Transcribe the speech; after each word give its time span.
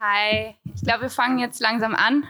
Hi, 0.00 0.54
ich 0.76 0.82
glaube, 0.82 1.02
wir 1.02 1.10
fangen 1.10 1.40
jetzt 1.40 1.58
langsam 1.60 1.96
an. 1.96 2.24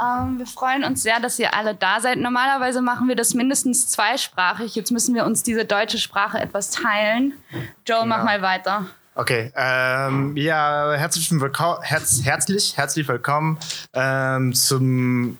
Ähm, 0.00 0.38
wir 0.38 0.46
freuen 0.46 0.82
uns 0.82 1.04
sehr, 1.04 1.20
dass 1.20 1.38
ihr 1.38 1.54
alle 1.54 1.76
da 1.76 2.00
seid. 2.00 2.18
Normalerweise 2.18 2.82
machen 2.82 3.06
wir 3.06 3.14
das 3.14 3.34
mindestens 3.34 3.88
zweisprachig. 3.88 4.74
Jetzt 4.74 4.90
müssen 4.90 5.14
wir 5.14 5.24
uns 5.24 5.44
diese 5.44 5.64
deutsche 5.64 5.98
Sprache 5.98 6.40
etwas 6.40 6.70
teilen. 6.70 7.34
Joe, 7.86 8.02
genau. 8.02 8.06
mach 8.06 8.24
mal 8.24 8.42
weiter. 8.42 8.86
Okay, 9.14 9.52
ähm, 9.54 10.36
ja, 10.36 10.94
herzlich 10.94 11.30
willkommen, 11.30 11.82
herz, 11.82 12.22
herzlich, 12.24 12.76
herzlich 12.78 13.06
willkommen 13.06 13.58
ähm, 13.92 14.54
zum, 14.54 15.36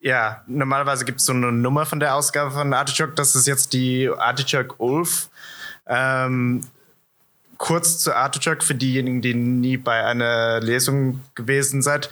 ja, 0.00 0.42
normalerweise 0.46 1.04
gibt 1.04 1.20
es 1.20 1.26
so 1.26 1.34
eine 1.34 1.52
Nummer 1.52 1.84
von 1.84 2.00
der 2.00 2.14
Ausgabe 2.14 2.50
von 2.52 2.72
Artichoke, 2.72 3.12
das 3.12 3.36
ist 3.36 3.46
jetzt 3.46 3.74
die 3.74 4.08
Artichoke 4.08 4.74
Ulf. 4.78 5.28
Ähm, 5.86 6.62
kurz 7.60 7.98
zu 7.98 8.16
Artichoke 8.16 8.64
für 8.64 8.74
diejenigen, 8.74 9.20
die 9.20 9.34
nie 9.34 9.76
bei 9.76 10.02
einer 10.02 10.60
Lesung 10.60 11.20
gewesen 11.34 11.82
seid. 11.82 12.08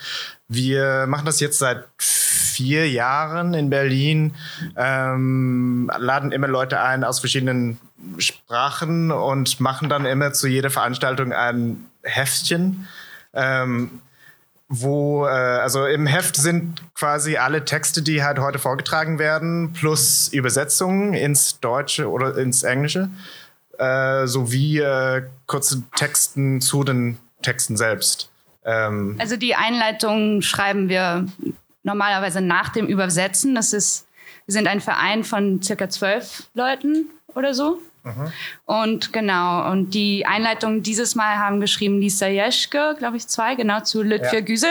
Wir 0.47 1.07
machen 1.09 1.25
das 1.25 1.41
jetzt 1.41 1.59
seit 1.59 1.87
vier 1.97 2.89
Jahren 2.91 3.55
in 3.55 3.71
Berlin, 3.71 4.35
ähm, 4.77 5.91
laden 5.99 6.33
immer 6.33 6.49
Leute 6.49 6.83
ein 6.83 7.03
aus 7.03 7.21
verschiedenen 7.21 7.79
Sprachen 8.19 9.11
und 9.11 9.59
machen 9.59 9.89
dann 9.89 10.05
immer 10.05 10.35
zu 10.35 10.49
jeder 10.49 10.69
Veranstaltung 10.69 11.33
ein 11.33 11.87
Heftchen. 12.03 12.87
Ähm, 13.33 14.03
wo, 14.69 15.25
äh, 15.25 15.31
also 15.31 15.87
im 15.87 16.07
Heft 16.07 16.37
sind 16.37 16.83
quasi 16.95 17.39
alle 17.39 17.65
Texte, 17.65 18.03
die 18.03 18.23
halt 18.23 18.39
heute 18.39 18.59
vorgetragen 18.59 19.19
werden, 19.19 19.73
plus 19.73 20.29
Übersetzungen 20.29 21.15
ins 21.15 21.59
Deutsche 21.61 22.11
oder 22.11 22.37
ins 22.37 22.65
Englische 22.65 23.09
äh, 23.79 24.27
sowie 24.27 24.79
äh, 24.79 25.23
kurze 25.47 25.83
Texten 25.97 26.61
zu 26.61 26.85
den 26.85 27.19
Texten 27.43 27.77
selbst. 27.77 28.31
Ähm 28.65 29.17
also 29.19 29.37
die 29.37 29.55
Einleitung 29.55 30.43
schreiben 30.43 30.89
wir 30.89 31.27
normalerweise 31.83 32.41
nach 32.41 32.69
dem 32.71 32.87
Übersetzen. 32.87 33.55
Das 33.55 33.73
ist, 33.73 34.07
wir 34.47 34.53
sind 34.53 34.67
ein 34.67 34.81
Verein 34.81 35.25
von 35.25 35.63
circa 35.63 35.89
zwölf 35.89 36.45
Leuten 36.55 37.07
oder 37.35 37.55
so. 37.55 37.79
Mhm. 38.05 38.33
Und 38.67 39.13
genau, 39.13 39.71
und 39.71 39.91
die 39.95 40.27
Einleitung 40.27 40.83
dieses 40.83 41.15
Mal 41.15 41.39
haben 41.39 41.61
geschrieben 41.61 42.01
Lisa 42.01 42.27
Jeschke, 42.27 42.95
glaube 42.99 43.17
ich, 43.17 43.27
zwei, 43.27 43.55
genau, 43.55 43.81
zu 43.81 44.03
Lütfir 44.03 44.41
ja. 44.41 44.45
Güsel 44.45 44.71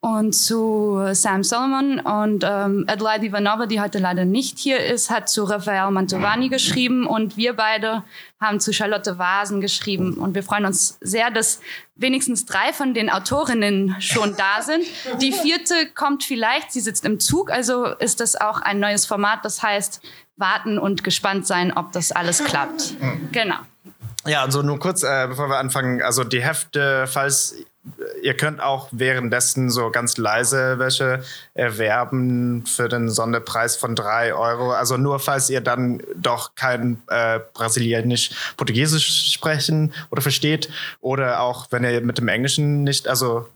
und 0.00 0.32
zu 0.32 1.00
Sam 1.12 1.42
Solomon. 1.42 1.98
Und 2.00 2.44
ähm, 2.44 2.84
Adelaide 2.86 3.26
Ivanova, 3.26 3.66
die 3.66 3.80
heute 3.80 3.98
leider 3.98 4.24
nicht 4.24 4.58
hier 4.58 4.84
ist, 4.84 5.10
hat 5.10 5.28
zu 5.28 5.44
Rafael 5.44 5.90
Mantovani 5.90 6.48
geschrieben 6.48 7.06
und 7.06 7.36
wir 7.36 7.54
beide 7.54 8.04
haben 8.40 8.60
zu 8.60 8.72
Charlotte 8.72 9.18
Vasen 9.18 9.60
geschrieben. 9.60 10.14
Und 10.14 10.34
wir 10.34 10.44
freuen 10.44 10.66
uns 10.66 10.98
sehr, 11.00 11.30
dass 11.30 11.60
wenigstens 11.96 12.46
drei 12.46 12.72
von 12.72 12.94
den 12.94 13.10
Autorinnen 13.10 13.96
schon 14.00 14.36
da 14.36 14.62
sind. 14.62 14.84
Die 15.20 15.32
vierte 15.32 15.74
kommt 15.94 16.22
vielleicht, 16.22 16.72
sie 16.72 16.80
sitzt 16.80 17.04
im 17.04 17.18
Zug, 17.18 17.50
also 17.50 17.86
ist 17.86 18.20
das 18.20 18.36
auch 18.40 18.60
ein 18.60 18.78
neues 18.78 19.04
Format, 19.04 19.44
das 19.44 19.62
heißt 19.62 20.00
warten 20.36 20.78
und 20.78 21.02
gespannt 21.02 21.48
sein, 21.48 21.72
ob 21.76 21.90
das 21.90 22.12
alles 22.12 22.44
klappt. 22.44 22.94
Genau. 23.32 23.56
Ja, 24.24 24.42
also 24.42 24.62
nur 24.62 24.78
kurz, 24.78 25.02
äh, 25.02 25.26
bevor 25.28 25.48
wir 25.48 25.58
anfangen, 25.58 26.02
also 26.02 26.22
die 26.22 26.42
Hefte, 26.42 27.06
falls 27.08 27.56
ihr 28.22 28.34
könnt 28.34 28.60
auch 28.60 28.88
währenddessen 28.90 29.70
so 29.70 29.90
ganz 29.90 30.16
leise 30.16 30.78
welche 30.78 31.22
erwerben 31.54 32.64
für 32.66 32.88
den 32.88 33.08
Sonderpreis 33.08 33.76
von 33.76 33.94
drei 33.94 34.34
Euro. 34.34 34.72
Also 34.72 34.96
nur 34.96 35.18
falls 35.18 35.50
ihr 35.50 35.60
dann 35.60 36.02
doch 36.16 36.54
kein 36.54 37.02
äh, 37.08 37.40
Brasilianisch-Portugiesisch 37.54 39.32
sprechen 39.32 39.92
oder 40.10 40.22
versteht 40.22 40.68
oder 41.00 41.40
auch 41.40 41.68
wenn 41.70 41.84
ihr 41.84 42.00
mit 42.00 42.18
dem 42.18 42.28
Englischen 42.28 42.84
nicht, 42.84 43.08
also 43.08 43.48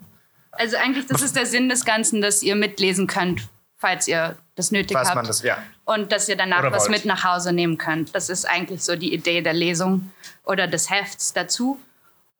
also 0.52 0.76
eigentlich, 0.76 1.06
das 1.06 1.22
ist 1.22 1.34
der 1.34 1.46
Sinn 1.46 1.68
des 1.68 1.84
Ganzen, 1.84 2.20
dass 2.20 2.42
ihr 2.42 2.54
mitlesen 2.54 3.06
könnt, 3.06 3.48
falls 3.78 4.06
ihr 4.06 4.36
das 4.54 4.70
nötig 4.70 4.96
falls 4.96 5.08
habt. 5.08 5.28
Das, 5.28 5.42
ja. 5.42 5.62
Und 5.84 6.12
dass 6.12 6.28
ihr 6.28 6.36
danach 6.36 6.60
oder 6.60 6.72
was 6.72 6.84
wollt. 6.84 6.98
mit 6.98 7.04
nach 7.06 7.24
Hause 7.24 7.52
nehmen 7.52 7.78
könnt. 7.78 8.14
Das 8.14 8.28
ist 8.28 8.44
eigentlich 8.44 8.82
so 8.82 8.94
die 8.94 9.14
Idee 9.14 9.40
der 9.40 9.54
Lesung 9.54 10.10
oder 10.44 10.66
des 10.66 10.90
Hefts 10.90 11.32
dazu. 11.32 11.80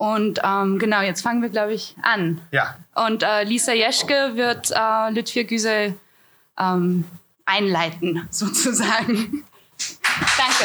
Und 0.02 0.40
ähm, 0.42 0.80
genau, 0.80 1.00
jetzt 1.00 1.22
fangen 1.22 1.42
wir, 1.42 1.48
glaube 1.48 1.74
ich, 1.74 1.94
an. 2.02 2.40
Ja. 2.50 2.76
Und 2.96 3.22
äh, 3.22 3.44
Lisa 3.44 3.72
Jeschke 3.72 4.32
wird 4.34 4.72
äh, 4.72 5.10
Lütfir 5.10 5.44
Güsel 5.44 5.94
ähm, 6.58 7.04
einleiten, 7.44 8.26
sozusagen. 8.32 9.44
Danke. 10.36 10.64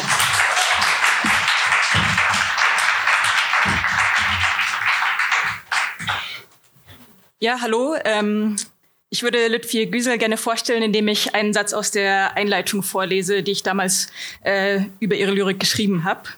Ja, 7.38 7.60
hallo. 7.60 7.94
Ähm, 8.04 8.56
ich 9.08 9.22
würde 9.22 9.46
Lütfir 9.46 9.86
Güsel 9.86 10.18
gerne 10.18 10.36
vorstellen, 10.36 10.82
indem 10.82 11.06
ich 11.06 11.36
einen 11.36 11.52
Satz 11.52 11.72
aus 11.74 11.92
der 11.92 12.36
Einleitung 12.36 12.82
vorlese, 12.82 13.44
die 13.44 13.52
ich 13.52 13.62
damals 13.62 14.08
äh, 14.42 14.80
über 14.98 15.14
ihre 15.14 15.30
Lyrik 15.30 15.60
geschrieben 15.60 16.02
habe. 16.02 16.28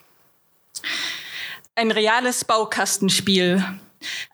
Ein 1.80 1.92
reales 1.92 2.44
Baukastenspiel. 2.44 3.64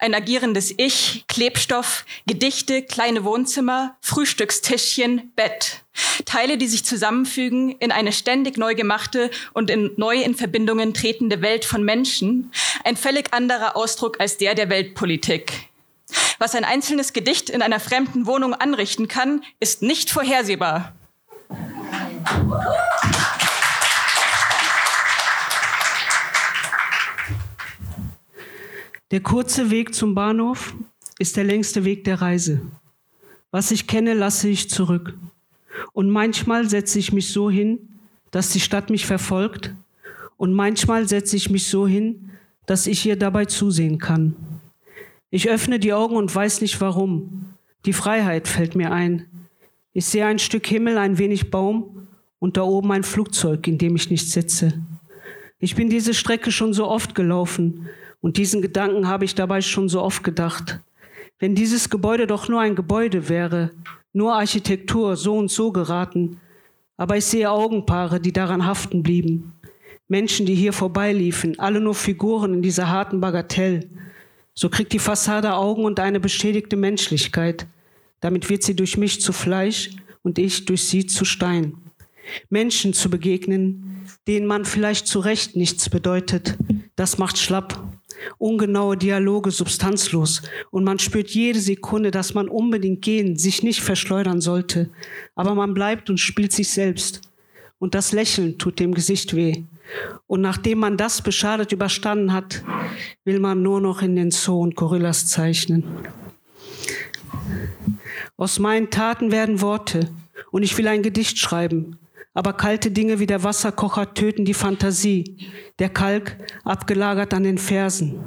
Ein 0.00 0.16
agierendes 0.16 0.74
Ich, 0.78 1.26
Klebstoff, 1.28 2.04
Gedichte, 2.26 2.82
kleine 2.82 3.22
Wohnzimmer, 3.22 3.96
Frühstückstischchen, 4.00 5.30
Bett. 5.36 5.84
Teile, 6.24 6.58
die 6.58 6.66
sich 6.66 6.84
zusammenfügen 6.84 7.70
in 7.70 7.92
eine 7.92 8.10
ständig 8.10 8.58
neu 8.58 8.74
gemachte 8.74 9.30
und 9.52 9.70
in 9.70 9.92
neu 9.96 10.20
in 10.20 10.34
Verbindungen 10.34 10.92
tretende 10.92 11.40
Welt 11.40 11.64
von 11.64 11.84
Menschen. 11.84 12.50
Ein 12.82 12.96
völlig 12.96 13.32
anderer 13.32 13.76
Ausdruck 13.76 14.18
als 14.18 14.38
der 14.38 14.56
der 14.56 14.68
Weltpolitik. 14.68 15.52
Was 16.40 16.56
ein 16.56 16.64
einzelnes 16.64 17.12
Gedicht 17.12 17.48
in 17.48 17.62
einer 17.62 17.78
fremden 17.78 18.26
Wohnung 18.26 18.54
anrichten 18.54 19.06
kann, 19.06 19.44
ist 19.60 19.82
nicht 19.82 20.10
vorhersehbar. 20.10 20.96
Der 29.12 29.20
kurze 29.20 29.70
Weg 29.70 29.94
zum 29.94 30.16
Bahnhof 30.16 30.74
ist 31.20 31.36
der 31.36 31.44
längste 31.44 31.84
Weg 31.84 32.02
der 32.02 32.20
Reise. 32.20 32.60
Was 33.52 33.70
ich 33.70 33.86
kenne, 33.86 34.14
lasse 34.14 34.48
ich 34.48 34.68
zurück. 34.68 35.14
Und 35.92 36.10
manchmal 36.10 36.68
setze 36.68 36.98
ich 36.98 37.12
mich 37.12 37.28
so 37.28 37.48
hin, 37.48 37.78
dass 38.32 38.50
die 38.50 38.58
Stadt 38.58 38.90
mich 38.90 39.06
verfolgt. 39.06 39.72
Und 40.36 40.52
manchmal 40.52 41.08
setze 41.08 41.36
ich 41.36 41.50
mich 41.50 41.68
so 41.68 41.86
hin, 41.86 42.32
dass 42.66 42.88
ich 42.88 43.06
ihr 43.06 43.14
dabei 43.14 43.44
zusehen 43.44 43.98
kann. 43.98 44.34
Ich 45.30 45.48
öffne 45.48 45.78
die 45.78 45.92
Augen 45.92 46.16
und 46.16 46.34
weiß 46.34 46.60
nicht 46.60 46.80
warum. 46.80 47.54
Die 47.84 47.92
Freiheit 47.92 48.48
fällt 48.48 48.74
mir 48.74 48.90
ein. 48.90 49.26
Ich 49.92 50.06
sehe 50.06 50.26
ein 50.26 50.40
Stück 50.40 50.66
Himmel, 50.66 50.98
ein 50.98 51.18
wenig 51.18 51.52
Baum 51.52 52.08
und 52.40 52.56
da 52.56 52.62
oben 52.62 52.90
ein 52.90 53.04
Flugzeug, 53.04 53.68
in 53.68 53.78
dem 53.78 53.94
ich 53.94 54.10
nicht 54.10 54.28
sitze. 54.28 54.72
Ich 55.60 55.76
bin 55.76 55.90
diese 55.90 56.12
Strecke 56.12 56.50
schon 56.50 56.72
so 56.74 56.88
oft 56.88 57.14
gelaufen 57.14 57.88
und 58.26 58.38
diesen 58.38 58.60
Gedanken 58.60 59.06
habe 59.06 59.24
ich 59.24 59.36
dabei 59.36 59.60
schon 59.60 59.88
so 59.88 60.02
oft 60.02 60.24
gedacht. 60.24 60.80
Wenn 61.38 61.54
dieses 61.54 61.90
Gebäude 61.90 62.26
doch 62.26 62.48
nur 62.48 62.60
ein 62.60 62.74
Gebäude 62.74 63.28
wäre, 63.28 63.70
nur 64.12 64.34
Architektur, 64.34 65.14
so 65.14 65.36
und 65.36 65.48
so 65.48 65.70
geraten. 65.70 66.40
Aber 66.96 67.16
ich 67.16 67.24
sehe 67.24 67.48
Augenpaare, 67.48 68.18
die 68.18 68.32
daran 68.32 68.66
haften 68.66 69.04
blieben. 69.04 69.52
Menschen, 70.08 70.44
die 70.44 70.56
hier 70.56 70.72
vorbeiliefen, 70.72 71.56
alle 71.60 71.80
nur 71.80 71.94
Figuren 71.94 72.54
in 72.54 72.62
dieser 72.62 72.88
harten 72.88 73.20
Bagatelle. 73.20 73.88
So 74.54 74.70
kriegt 74.70 74.92
die 74.92 74.98
Fassade 74.98 75.54
Augen 75.54 75.84
und 75.84 76.00
eine 76.00 76.18
beschädigte 76.18 76.74
Menschlichkeit. 76.74 77.68
Damit 78.18 78.50
wird 78.50 78.64
sie 78.64 78.74
durch 78.74 78.96
mich 78.96 79.20
zu 79.20 79.32
Fleisch 79.32 79.90
und 80.24 80.40
ich 80.40 80.64
durch 80.64 80.82
sie 80.82 81.06
zu 81.06 81.24
Stein. 81.24 81.74
Menschen 82.50 82.92
zu 82.92 83.08
begegnen, 83.08 84.04
denen 84.26 84.48
man 84.48 84.64
vielleicht 84.64 85.06
zu 85.06 85.20
Recht 85.20 85.54
nichts 85.54 85.88
bedeutet, 85.88 86.58
das 86.96 87.18
macht 87.18 87.38
schlapp 87.38 87.95
ungenaue 88.38 88.96
Dialoge 88.96 89.50
substanzlos 89.50 90.42
und 90.70 90.84
man 90.84 90.98
spürt 90.98 91.30
jede 91.30 91.60
Sekunde, 91.60 92.10
dass 92.10 92.34
man 92.34 92.48
unbedingt 92.48 93.02
gehen, 93.02 93.36
sich 93.36 93.62
nicht 93.62 93.80
verschleudern 93.80 94.40
sollte. 94.40 94.90
Aber 95.34 95.54
man 95.54 95.74
bleibt 95.74 96.10
und 96.10 96.18
spielt 96.18 96.52
sich 96.52 96.70
selbst. 96.70 97.20
Und 97.78 97.94
das 97.94 98.12
Lächeln 98.12 98.58
tut 98.58 98.80
dem 98.80 98.94
Gesicht 98.94 99.36
weh. 99.36 99.64
Und 100.26 100.40
nachdem 100.40 100.78
man 100.78 100.96
das 100.96 101.22
beschadet 101.22 101.72
überstanden 101.72 102.32
hat, 102.32 102.64
will 103.24 103.38
man 103.38 103.62
nur 103.62 103.80
noch 103.80 104.02
in 104.02 104.16
den 104.16 104.30
Zoo 104.30 104.60
und 104.60 104.76
Gorillas 104.76 105.26
zeichnen. 105.26 105.84
Aus 108.36 108.58
meinen 108.58 108.90
Taten 108.90 109.30
werden 109.30 109.60
Worte 109.60 110.10
und 110.50 110.62
ich 110.62 110.76
will 110.76 110.88
ein 110.88 111.02
Gedicht 111.02 111.38
schreiben, 111.38 111.98
aber 112.36 112.52
kalte 112.52 112.90
Dinge 112.90 113.18
wie 113.18 113.26
der 113.26 113.44
Wasserkocher 113.44 114.12
töten 114.12 114.44
die 114.44 114.52
Fantasie, 114.52 115.38
der 115.78 115.88
Kalk 115.88 116.36
abgelagert 116.64 117.32
an 117.32 117.44
den 117.44 117.56
Fersen. 117.56 118.20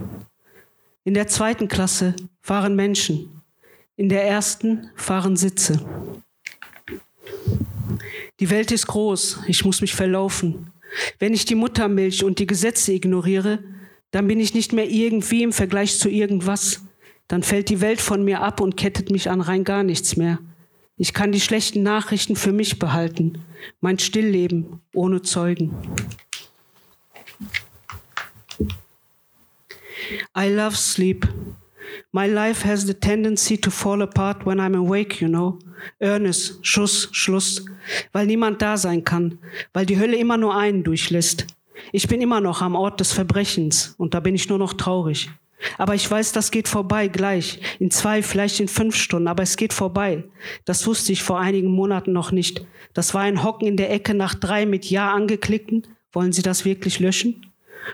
In 1.04 1.14
der 1.14 1.28
zweiten 1.28 1.68
Klasse 1.68 2.16
fahren 2.42 2.76
Menschen, 2.76 3.30
in 3.98 4.10
der 4.10 4.24
ersten 4.26 4.90
fahren 4.96 5.38
Sitze. 5.38 5.86
Die 8.40 8.50
Welt 8.50 8.72
ist 8.72 8.88
groß, 8.88 9.42
ich 9.46 9.64
muss 9.64 9.80
mich 9.80 9.94
verlaufen. 9.94 10.72
Wenn 11.20 11.36
ich 11.36 11.46
die 11.46 11.54
Muttermilch 11.54 12.24
und 12.24 12.40
die 12.40 12.48
Gesetze 12.48 12.94
ignoriere, 12.94 13.60
dann 14.10 14.28
bin 14.28 14.40
ich 14.40 14.56
nicht 14.56 14.74
mehr 14.74 14.90
irgendwie 14.90 15.44
im 15.44 15.54
Vergleich 15.54 16.00
zu 16.00 16.10
irgendwas. 16.10 16.82
dann 17.28 17.44
fällt 17.44 17.70
die 17.70 17.80
Welt 17.80 18.02
von 18.02 18.24
mir 18.24 18.42
ab 18.42 18.60
und 18.60 18.76
kettet 18.76 19.12
mich 19.12 19.30
an 19.30 19.42
rein 19.42 19.64
gar 19.64 19.84
nichts 19.84 20.18
mehr. 20.18 20.40
Ich 21.02 21.14
kann 21.14 21.32
die 21.32 21.40
schlechten 21.40 21.82
Nachrichten 21.82 22.36
für 22.36 22.52
mich 22.52 22.78
behalten, 22.78 23.42
mein 23.80 23.98
Stillleben 23.98 24.82
ohne 24.94 25.22
Zeugen. 25.22 25.74
I 30.38 30.50
love 30.50 30.76
sleep. 30.76 31.26
My 32.12 32.28
life 32.28 32.68
has 32.68 32.86
the 32.86 32.94
tendency 32.94 33.58
to 33.58 33.72
fall 33.72 34.02
apart 34.02 34.46
when 34.46 34.60
I'm 34.60 34.76
awake, 34.76 35.22
you 35.22 35.30
know. 35.30 35.58
Ernest, 36.00 36.60
Schuss, 36.64 37.08
Schluss. 37.14 37.64
Weil 38.12 38.26
niemand 38.26 38.62
da 38.62 38.76
sein 38.76 39.06
kann, 39.06 39.40
weil 39.72 39.86
die 39.86 39.98
Hölle 39.98 40.18
immer 40.18 40.36
nur 40.36 40.54
einen 40.54 40.84
durchlässt. 40.84 41.48
Ich 41.94 42.10
bin 42.10 42.20
immer 42.20 42.42
noch 42.42 42.62
am 42.62 42.76
Ort 42.76 43.00
des 43.00 43.14
Verbrechens 43.14 43.96
und 43.98 44.14
da 44.14 44.20
bin 44.20 44.36
ich 44.36 44.50
nur 44.50 44.58
noch 44.60 44.74
traurig. 44.74 45.30
Aber 45.78 45.96
ich 45.96 46.10
weiß, 46.10 46.32
das 46.32 46.52
geht 46.52 46.68
vorbei 46.68 47.08
gleich. 47.08 47.60
In 47.80 47.92
zwei, 47.92 48.22
vielleicht 48.24 48.60
in 48.60 48.68
fünf 48.68 48.96
Stunden, 48.96 49.28
aber 49.28 49.44
es 49.44 49.58
geht 49.58 49.74
vorbei. 49.74 50.24
Das 50.66 50.88
wusste 50.88 51.12
ich 51.12 51.24
vor 51.24 51.40
einigen 51.40 51.72
Monaten 51.72 52.14
noch 52.14 52.32
nicht. 52.32 52.66
Das 52.94 53.14
war 53.14 53.22
ein 53.22 53.44
Hocken 53.44 53.68
in 53.68 53.78
der 53.78 53.92
Ecke 53.92 54.14
nach 54.14 54.36
drei 54.36 54.66
mit 54.66 54.86
Ja 54.90 55.12
angeklickten. 55.12 55.88
Wollen 56.12 56.32
Sie 56.32 56.42
das 56.42 56.66
wirklich 56.66 57.00
löschen? 57.00 57.46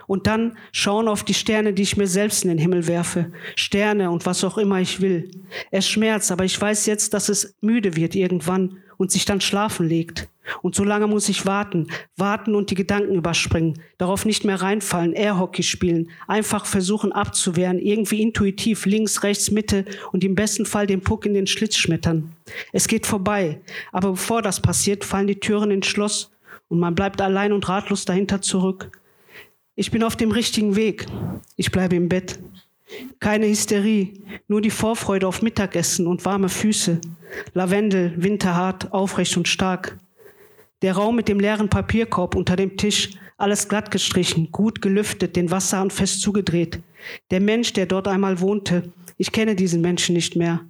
Und 0.08 0.28
dann 0.28 0.58
schauen 0.72 1.08
auf 1.08 1.24
die 1.24 1.34
Sterne, 1.34 1.74
die 1.74 1.84
ich 1.84 1.98
mir 1.98 2.08
selbst 2.08 2.44
in 2.44 2.50
den 2.50 2.58
Himmel 2.58 2.88
werfe. 2.88 3.32
Sterne 3.56 4.12
und 4.12 4.26
was 4.26 4.44
auch 4.44 4.58
immer 4.58 4.80
ich 4.80 5.02
will. 5.02 5.30
Es 5.72 5.88
schmerzt, 5.88 6.32
aber 6.32 6.44
ich 6.44 6.60
weiß 6.60 6.86
jetzt, 6.86 7.14
dass 7.14 7.30
es 7.30 7.56
müde 7.62 7.96
wird 7.96 8.16
irgendwann 8.16 8.78
und 8.98 9.12
sich 9.12 9.26
dann 9.26 9.42
schlafen 9.42 9.88
legt. 9.88 10.28
Und 10.62 10.76
so 10.76 10.84
lange 10.84 11.08
muss 11.08 11.30
ich 11.30 11.46
warten, 11.46 11.88
warten 12.18 12.56
und 12.56 12.70
die 12.70 12.76
Gedanken 12.76 13.16
überspringen, 13.16 13.80
darauf 13.98 14.26
nicht 14.26 14.46
mehr 14.46 14.62
reinfallen, 14.62 15.14
Airhockey 15.14 15.64
spielen, 15.64 16.12
einfach 16.28 16.66
versuchen 16.66 17.12
abzuwehren, 17.12 17.80
irgendwie 17.80 18.22
intuitiv 18.22 18.86
links, 18.86 19.24
rechts, 19.24 19.52
Mitte 19.52 19.86
und 20.12 20.24
im 20.24 20.36
besten 20.36 20.66
Fall 20.66 20.88
den 20.88 21.02
Puck 21.02 21.26
in 21.26 21.34
den 21.34 21.48
Schlitz 21.48 21.78
schmettern. 21.78 22.32
Es 22.72 22.88
geht 22.88 23.08
vorbei, 23.08 23.62
aber 23.92 24.12
bevor 24.12 24.42
das 24.42 24.62
passiert, 24.62 25.04
fallen 25.04 25.28
die 25.28 25.40
Türen 25.40 25.72
ins 25.72 25.88
Schloss 25.88 26.32
und 26.68 26.80
man 26.80 26.96
bleibt 26.96 27.22
allein 27.22 27.52
und 27.52 27.68
ratlos 27.68 28.06
dahinter 28.06 28.42
zurück. 28.42 28.92
Ich 29.76 29.92
bin 29.92 30.04
auf 30.04 30.16
dem 30.16 30.32
richtigen 30.32 30.76
Weg. 30.76 31.06
Ich 31.58 31.72
bleibe 31.72 31.96
im 31.96 32.08
Bett. 32.08 32.40
Keine 33.20 33.48
Hysterie, 33.48 34.14
nur 34.48 34.62
die 34.62 34.70
Vorfreude 34.70 35.28
auf 35.28 35.42
Mittagessen 35.42 36.08
und 36.08 36.24
warme 36.24 36.50
Füße. 36.50 37.02
Lavendel, 37.54 38.14
winterhart, 38.16 38.94
aufrecht 38.94 39.36
und 39.38 39.48
stark. 39.48 39.98
Der 40.82 40.94
Raum 40.94 41.16
mit 41.16 41.28
dem 41.28 41.40
leeren 41.40 41.70
Papierkorb 41.70 42.36
unter 42.36 42.56
dem 42.56 42.78
Tisch, 42.78 43.12
alles 43.38 43.68
glatt 43.68 43.92
gestrichen, 43.92 44.52
gut 44.52 44.82
gelüftet, 44.82 45.36
den 45.36 45.52
Wasserhahn 45.52 45.92
fest 45.92 46.22
zugedreht. 46.22 46.80
Der 47.32 47.40
Mensch, 47.40 47.74
der 47.74 47.86
dort 47.86 48.08
einmal 48.08 48.40
wohnte, 48.40 48.92
ich 49.18 49.32
kenne 49.32 49.56
diesen 49.56 49.82
Menschen 49.82 50.14
nicht 50.14 50.36
mehr. 50.36 50.62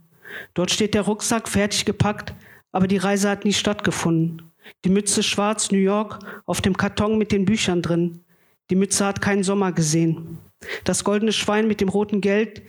Dort 0.54 0.72
steht 0.72 0.94
der 0.94 1.04
Rucksack 1.04 1.48
fertig 1.48 1.86
gepackt, 1.86 2.34
aber 2.72 2.88
die 2.88 2.98
Reise 2.98 3.30
hat 3.30 3.46
nie 3.46 3.54
stattgefunden. 3.54 4.52
Die 4.84 4.90
Mütze 4.90 5.24
schwarz, 5.24 5.72
New 5.72 5.78
York, 5.78 6.20
auf 6.46 6.62
dem 6.62 6.76
Karton 6.76 7.18
mit 7.18 7.32
den 7.32 7.46
Büchern 7.46 7.82
drin. 7.82 8.24
Die 8.70 8.76
Mütze 8.76 9.06
hat 9.06 9.22
keinen 9.22 9.44
Sommer 9.44 9.72
gesehen. 9.72 10.40
Das 10.84 11.04
goldene 11.04 11.32
Schwein 11.32 11.68
mit 11.68 11.82
dem 11.82 11.90
roten 11.90 12.22
Geld, 12.22 12.64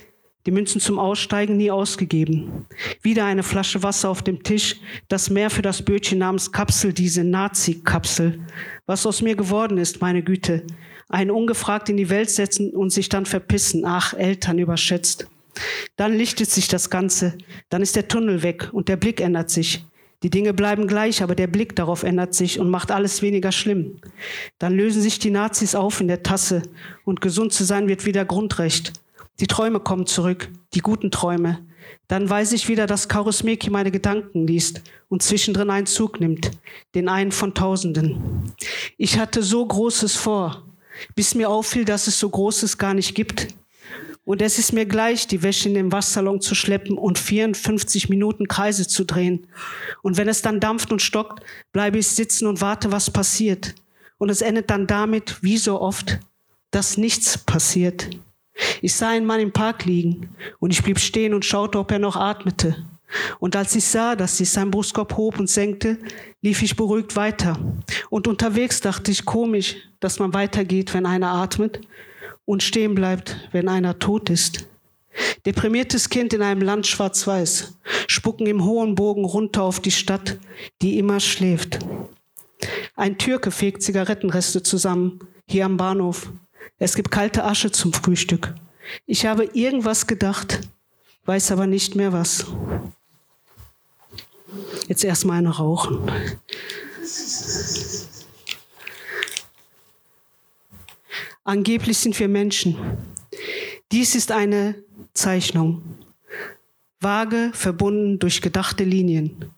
die 0.47 0.53
Münzen 0.53 0.81
zum 0.81 0.99
Aussteigen 0.99 1.57
nie 1.57 1.71
ausgegeben. 1.71 2.67
Wieder 3.03 3.25
eine 3.25 3.43
Flasche 3.43 3.83
Wasser 3.83 4.09
auf 4.09 4.23
dem 4.23 4.45
Tisch, 4.45 4.77
das 5.09 5.29
Meer 5.29 5.51
für 5.51 5.63
das 5.63 5.83
Bötchen 5.83 6.19
namens 6.19 6.53
Kapsel, 6.53 6.93
diese 6.93 7.25
Nazi-Kapsel. 7.25 8.39
Was 8.87 9.05
aus 9.07 9.23
mir 9.23 9.35
geworden 9.35 9.77
ist, 9.77 10.01
meine 10.01 10.23
Güte. 10.23 10.63
Einen 11.09 11.33
ungefragt 11.33 11.89
in 11.89 11.97
die 11.97 12.11
Welt 12.11 12.31
setzen 12.31 12.71
und 12.71 12.91
sich 12.91 13.09
dann 13.09 13.27
verpissen. 13.27 13.85
Ach, 13.85 14.15
Eltern 14.15 14.59
überschätzt. 14.59 15.27
Dann 15.97 16.17
lichtet 16.17 16.51
sich 16.51 16.69
das 16.69 16.91
Ganze. 16.91 17.37
Dann 17.69 17.83
ist 17.83 17.97
der 17.97 18.09
Tunnel 18.09 18.43
weg 18.43 18.71
und 18.73 18.89
der 18.89 18.97
Blick 18.97 19.21
ändert 19.21 19.51
sich. 19.51 19.85
Die 20.23 20.31
Dinge 20.31 20.55
bleiben 20.55 20.87
gleich, 20.87 21.23
aber 21.23 21.35
der 21.35 21.47
Blick 21.47 21.77
darauf 21.77 22.03
ändert 22.03 22.35
sich 22.35 22.59
und 22.59 22.71
macht 22.71 22.91
alles 22.91 23.21
weniger 23.21 23.53
schlimm. 23.53 24.01
Dann 24.59 24.75
lösen 24.75 25.03
sich 25.03 25.19
die 25.19 25.31
Nazis 25.31 25.75
auf 25.75 26.01
in 26.01 26.09
der 26.09 26.23
Tasse 26.23 26.63
und 27.05 27.21
gesund 27.21 27.53
zu 27.53 27.65
sein 27.65 27.89
wird 27.89 28.07
wieder 28.07 28.25
Grundrecht. 28.25 28.93
Die 29.39 29.47
Träume 29.47 29.81
kommen 29.81 30.07
zurück, 30.07 30.49
die 30.73 30.81
guten 30.81 31.11
Träume. 31.11 31.67
Dann 32.09 32.29
weiß 32.29 32.53
ich 32.53 32.69
wieder, 32.69 32.87
dass 32.87 33.09
Kaurusmeki 33.09 33.71
meine 33.71 33.91
Gedanken 33.91 34.47
liest 34.47 34.81
und 35.09 35.23
zwischendrin 35.23 35.71
einen 35.71 35.87
Zug 35.87 36.21
nimmt, 36.21 36.51
den 36.95 37.09
einen 37.09 37.33
von 37.33 37.53
Tausenden. 37.53 38.55
Ich 38.97 39.19
hatte 39.19 39.43
so 39.43 39.67
Großes 39.67 40.17
vor, 40.17 40.65
bis 41.15 41.35
mir 41.35 41.51
auffiel, 41.51 41.85
dass 41.85 42.07
es 42.07 42.19
so 42.19 42.31
Großes 42.31 42.79
gar 42.79 42.95
nicht 42.95 43.15
gibt. 43.15 43.49
Und 44.25 44.43
es 44.43 44.59
ist 44.59 44.73
mir 44.73 44.87
gleich, 44.87 45.27
die 45.29 45.43
Wäsche 45.43 45.69
in 45.69 45.75
den 45.75 45.93
Waschsalon 45.93 46.41
zu 46.41 46.55
schleppen 46.55 46.99
und 46.99 47.19
54 47.19 48.09
Minuten 48.09 48.49
Kreise 48.49 48.89
zu 48.89 49.05
drehen. 49.05 49.47
Und 50.03 50.17
wenn 50.17 50.29
es 50.29 50.43
dann 50.43 50.59
dampft 50.59 50.91
und 50.91 51.03
stockt, 51.03 51.45
bleibe 51.73 51.99
ich 51.99 52.09
sitzen 52.09 52.47
und 52.47 52.61
warte, 52.61 52.91
was 52.91 53.11
passiert. 53.11 53.75
Und 54.19 54.31
es 54.31 54.41
endet 54.41 54.71
dann 54.71 54.87
damit, 54.87 55.43
wie 55.43 55.59
so 55.59 55.81
oft, 55.81 56.19
dass 56.73 56.97
nichts 56.97 57.39
passiert. 57.39 58.09
Ich 58.81 58.95
sah 58.95 59.11
einen 59.11 59.27
Mann 59.27 59.41
im 59.41 59.53
Park 59.53 59.85
liegen 59.85 60.31
und 60.59 60.73
ich 60.73 60.83
blieb 60.83 60.99
stehen 60.99 61.35
und 61.35 61.45
schaute, 61.45 61.79
ob 61.79 61.91
er 61.91 61.99
noch 61.99 62.17
atmete. 62.17 62.77
Und 63.39 63.55
als 63.55 63.75
ich 63.77 63.85
sah, 63.85 64.17
dass 64.17 64.39
sich 64.39 64.51
sein 64.51 64.71
Brustkorb 64.71 65.17
hob 65.17 65.39
und 65.39 65.49
senkte, 65.49 65.99
lief 66.43 66.63
ich 66.63 66.77
beruhigt 66.77 67.17
weiter. 67.17 67.59
Und 68.11 68.27
unterwegs 68.27 68.81
dachte 68.81 69.11
ich 69.11 69.25
komisch, 69.25 69.77
dass 70.01 70.19
man 70.19 70.35
weitergeht, 70.35 70.93
wenn 70.95 71.07
einer 71.07 71.33
atmet 71.33 71.81
und 72.45 72.63
stehen 72.63 72.95
bleibt, 72.95 73.49
wenn 73.53 73.69
einer 73.69 73.99
tot 73.99 74.31
ist. 74.31 74.67
Deprimiertes 75.47 76.11
Kind 76.11 76.33
in 76.33 76.43
einem 76.43 76.61
Land 76.61 76.87
schwarz-weiß, 76.87 77.79
spucken 78.07 78.47
im 78.47 78.65
hohen 78.65 78.95
Bogen 78.95 79.25
runter 79.25 79.63
auf 79.63 79.81
die 79.81 79.91
Stadt, 79.91 80.39
die 80.83 80.99
immer 80.99 81.21
schläft. 81.21 81.79
Ein 82.97 83.19
Türke 83.19 83.51
fegt 83.51 83.83
Zigarettenreste 83.83 84.63
zusammen, 84.63 85.21
hier 85.49 85.65
am 85.65 85.77
Bahnhof. 85.77 86.31
Es 86.79 86.95
gibt 86.95 87.11
kalte 87.11 87.45
Asche 87.45 87.71
zum 87.71 87.93
Frühstück. 87.93 88.55
Ich 89.07 89.27
habe 89.27 89.45
irgendwas 89.53 90.07
gedacht, 90.07 90.61
weiß 91.25 91.53
aber 91.53 91.67
nicht 91.67 91.95
mehr 91.95 92.13
was. 92.13 92.47
Jetzt 94.89 95.05
erstmal 95.05 95.39
eine 95.39 95.51
rauchen. 95.51 96.11
Angeblich 101.45 101.99
sind 101.99 102.19
wir 102.19 102.29
Menschen. 102.29 102.77
Dies 103.93 104.15
ist 104.15 104.33
eine 104.33 104.83
Zeichnung. 105.15 105.83
Vage 107.01 107.51
verbunden 107.55 108.19
durch 108.19 108.43
gedachte 108.43 108.85
Linien. 108.85 109.53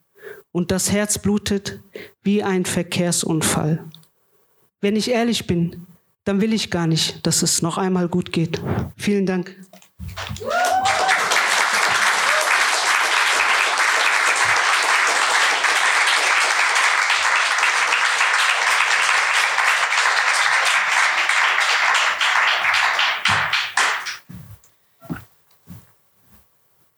Und 0.53 0.71
das 0.71 0.93
Herz 0.93 1.19
blutet 1.19 1.81
wie 2.23 2.43
ein 2.43 2.65
Verkehrsunfall. 2.65 3.85
Wenn 4.81 4.97
ich 4.97 5.11
ehrlich 5.11 5.47
bin, 5.47 5.87
dann 6.29 6.43
will 6.43 6.53
ich 6.53 6.71
gar 6.71 6.87
nicht, 6.87 7.27
dass 7.27 7.41
es 7.41 7.63
noch 7.63 7.79
einmal 7.79 8.07
gut 8.07 8.33
geht. 8.33 8.61
Vielen 8.99 9.25
Dank. 9.25 9.57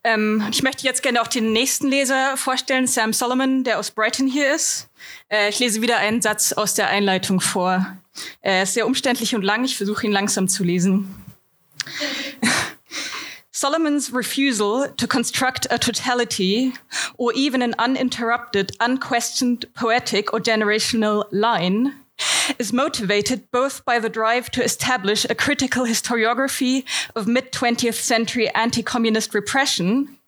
Ähm, 0.02 0.42
ich 0.50 0.62
möchte 0.62 0.84
jetzt 0.84 1.02
gerne 1.02 1.20
auch 1.20 1.26
den 1.26 1.52
nächsten 1.52 1.88
Leser 1.88 2.36
vorstellen, 2.36 2.86
Sam 2.86 3.12
Solomon, 3.12 3.64
der 3.64 3.78
aus 3.78 3.90
Brighton 3.90 4.26
hier 4.26 4.54
ist. 4.54 4.88
Äh, 5.28 5.50
ich 5.50 5.58
lese 5.58 5.82
wieder 5.82 5.98
einen 5.98 6.22
Satz 6.22 6.52
aus 6.52 6.74
der 6.74 6.88
Einleitung 6.88 7.40
vor. 7.40 7.98
Er 8.40 8.62
ist 8.62 8.74
sehr 8.74 8.86
umständlich 8.86 9.34
und 9.34 9.42
lang. 9.42 9.64
Ich 9.64 9.76
versuche 9.76 10.06
ihn 10.06 10.12
langsam 10.12 10.48
zu 10.48 10.64
lesen. 10.64 11.14
Solomon's 13.52 14.14
refusal 14.14 14.90
to 14.96 15.06
construct 15.06 15.70
a 15.70 15.76
totality 15.76 16.72
or 17.18 17.30
even 17.34 17.62
an 17.62 17.74
uninterrupted, 17.74 18.72
unquestioned 18.80 19.68
poetic 19.74 20.32
or 20.32 20.40
generational 20.40 21.26
line 21.30 21.92
is 22.58 22.72
motivated 22.72 23.50
both 23.50 23.84
by 23.84 23.98
the 23.98 24.08
drive 24.08 24.50
to 24.50 24.62
establish 24.62 25.24
a 25.28 25.34
critical 25.34 25.84
historiography 25.84 26.84
of 27.14 27.26
mid 27.26 27.52
20th 27.52 27.94
century 27.94 28.48
anti 28.50 28.82
communist 28.82 29.34
repression, 29.34 30.18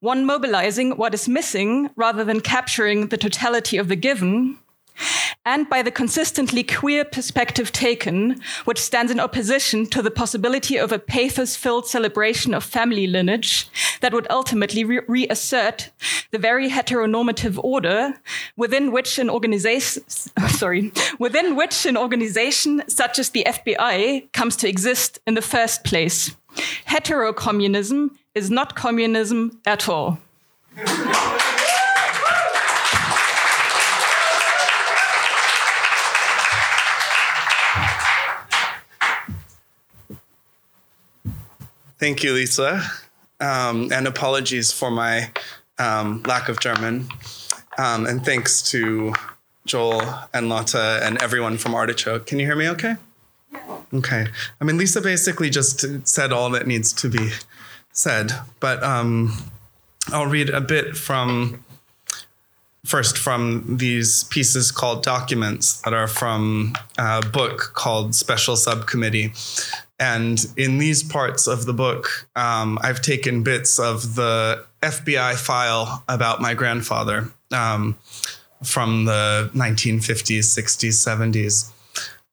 one 0.00 0.24
mobilizing 0.24 0.96
what 0.96 1.14
is 1.14 1.28
missing 1.28 1.90
rather 1.96 2.24
than 2.24 2.40
capturing 2.40 3.08
the 3.08 3.16
totality 3.16 3.76
of 3.78 3.88
the 3.88 3.96
given, 3.96 4.58
and 5.44 5.68
by 5.68 5.82
the 5.82 5.90
consistently 5.90 6.62
queer 6.62 7.04
perspective 7.04 7.72
taken, 7.72 8.40
which 8.64 8.78
stands 8.78 9.10
in 9.10 9.20
opposition 9.20 9.86
to 9.86 10.02
the 10.02 10.10
possibility 10.10 10.76
of 10.76 10.92
a 10.92 10.98
pathos 10.98 11.56
filled 11.56 11.86
celebration 11.86 12.54
of 12.54 12.64
family 12.64 13.06
lineage 13.06 13.68
that 14.00 14.12
would 14.12 14.26
ultimately 14.30 14.84
re- 14.84 15.00
reassert 15.08 15.90
the 16.30 16.38
very 16.38 16.68
heteronormative 16.68 17.58
order 17.62 18.14
within 18.56 18.92
which 18.92 19.18
an 19.18 19.30
organization, 19.30 20.02
sorry, 20.48 20.92
within 21.18 21.56
which 21.56 21.86
an 21.86 21.96
organization 21.96 22.82
such 22.88 23.18
as 23.18 23.30
the 23.30 23.44
FBI 23.46 24.30
comes 24.32 24.56
to 24.56 24.68
exist 24.68 25.18
in 25.26 25.34
the 25.34 25.42
first 25.42 25.84
place. 25.84 26.36
Heterocommunism 26.88 28.10
is 28.34 28.50
not 28.50 28.74
communism 28.74 29.60
at 29.66 29.88
all. 29.88 30.18
Thank 41.98 42.22
you, 42.22 42.32
Lisa. 42.32 42.82
Um, 43.40 43.92
and 43.92 44.06
apologies 44.06 44.72
for 44.72 44.90
my 44.90 45.30
um, 45.78 46.22
lack 46.24 46.48
of 46.48 46.60
German. 46.60 47.08
Um, 47.76 48.06
and 48.06 48.24
thanks 48.24 48.62
to 48.70 49.14
Joel 49.66 50.02
and 50.32 50.48
Lotta 50.48 51.00
and 51.02 51.20
everyone 51.22 51.58
from 51.58 51.74
Artichoke. 51.74 52.26
Can 52.26 52.38
you 52.38 52.46
hear 52.46 52.56
me 52.56 52.68
okay? 52.70 52.96
Okay. 53.92 54.26
I 54.60 54.64
mean, 54.64 54.76
Lisa 54.76 55.00
basically 55.00 55.50
just 55.50 56.06
said 56.06 56.32
all 56.32 56.50
that 56.50 56.66
needs 56.66 56.92
to 56.94 57.08
be 57.08 57.30
said, 57.92 58.32
but 58.60 58.82
um, 58.82 59.32
I'll 60.08 60.26
read 60.26 60.50
a 60.50 60.60
bit 60.60 60.96
from 60.96 61.64
first 62.84 63.18
from 63.18 63.76
these 63.76 64.24
pieces 64.24 64.70
called 64.70 65.02
documents 65.02 65.80
that 65.82 65.92
are 65.92 66.06
from 66.06 66.74
a 66.96 67.20
book 67.20 67.72
called 67.74 68.14
Special 68.14 68.56
Subcommittee. 68.56 69.32
And 70.00 70.44
in 70.56 70.78
these 70.78 71.02
parts 71.02 71.46
of 71.46 71.66
the 71.66 71.72
book, 71.72 72.28
um, 72.36 72.78
I've 72.82 73.02
taken 73.02 73.42
bits 73.42 73.78
of 73.78 74.14
the 74.14 74.64
FBI 74.82 75.34
file 75.34 76.04
about 76.08 76.40
my 76.40 76.54
grandfather 76.54 77.28
um, 77.52 77.96
from 78.62 79.06
the 79.06 79.50
1950s, 79.54 80.38
60s, 80.38 80.94
70s. 81.32 81.72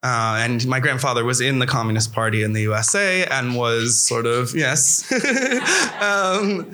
Uh, 0.06 0.38
and 0.40 0.68
my 0.68 0.80
grandfather 0.80 1.26
was 1.26 1.42
in 1.42 1.58
the 1.58 1.66
Communist 1.66 2.14
Party 2.14 2.44
in 2.44 2.54
the 2.54 2.62
USA 2.62 3.26
and 3.26 3.56
was 3.56 3.98
sort 3.98 4.28
of, 4.28 4.54
yes, 4.54 5.12
um, 6.00 6.72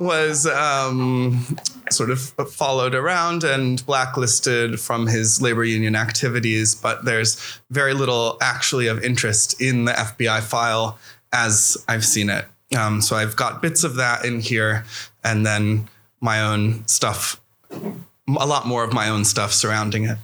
was 0.00 0.48
um, 0.48 1.46
sort 1.92 2.10
of 2.10 2.20
followed 2.50 2.96
around 2.96 3.44
and 3.44 3.86
blacklisted 3.86 4.80
from 4.80 5.06
his 5.06 5.40
labor 5.40 5.62
union 5.62 5.94
activities. 5.94 6.74
But 6.74 7.04
there's 7.04 7.40
very 7.70 7.94
little 7.94 8.36
actually 8.42 8.88
of 8.88 9.04
interest 9.04 9.62
in 9.62 9.84
the 9.84 9.92
FBI 9.92 10.40
file 10.40 10.98
as 11.32 11.76
I've 11.86 12.04
seen 12.04 12.30
it. 12.30 12.46
Um, 12.76 13.00
so 13.00 13.14
I've 13.14 13.36
got 13.36 13.62
bits 13.62 13.84
of 13.84 13.94
that 13.94 14.24
in 14.24 14.40
here 14.40 14.84
and 15.22 15.46
then 15.46 15.88
my 16.20 16.40
own 16.40 16.84
stuff, 16.88 17.40
a 17.70 18.46
lot 18.46 18.66
more 18.66 18.82
of 18.82 18.92
my 18.92 19.08
own 19.08 19.24
stuff 19.24 19.52
surrounding 19.52 20.06
it. 20.06 20.18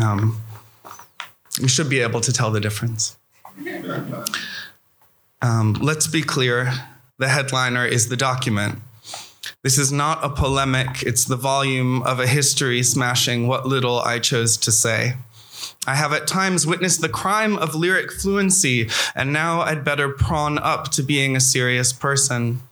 Um, 0.00 0.40
you 1.62 1.68
should 1.68 1.88
be 1.88 2.00
able 2.00 2.20
to 2.20 2.32
tell 2.32 2.50
the 2.50 2.60
difference. 2.60 3.16
Um, 5.40 5.74
let's 5.74 6.06
be 6.06 6.22
clear 6.22 6.72
the 7.18 7.28
headliner 7.28 7.86
is 7.86 8.08
the 8.08 8.16
document. 8.16 8.80
This 9.62 9.78
is 9.78 9.92
not 9.92 10.24
a 10.24 10.28
polemic, 10.28 11.04
it's 11.04 11.24
the 11.24 11.36
volume 11.36 12.02
of 12.02 12.18
a 12.18 12.26
history 12.26 12.82
smashing 12.82 13.46
what 13.46 13.64
little 13.66 14.00
I 14.00 14.18
chose 14.18 14.56
to 14.56 14.72
say. 14.72 15.14
I 15.86 15.94
have 15.94 16.12
at 16.12 16.26
times 16.26 16.66
witnessed 16.66 17.00
the 17.00 17.08
crime 17.08 17.56
of 17.56 17.74
lyric 17.74 18.10
fluency, 18.10 18.88
and 19.14 19.32
now 19.32 19.60
I'd 19.60 19.84
better 19.84 20.08
prawn 20.08 20.58
up 20.58 20.90
to 20.92 21.02
being 21.02 21.36
a 21.36 21.40
serious 21.40 21.92
person. 21.92 22.62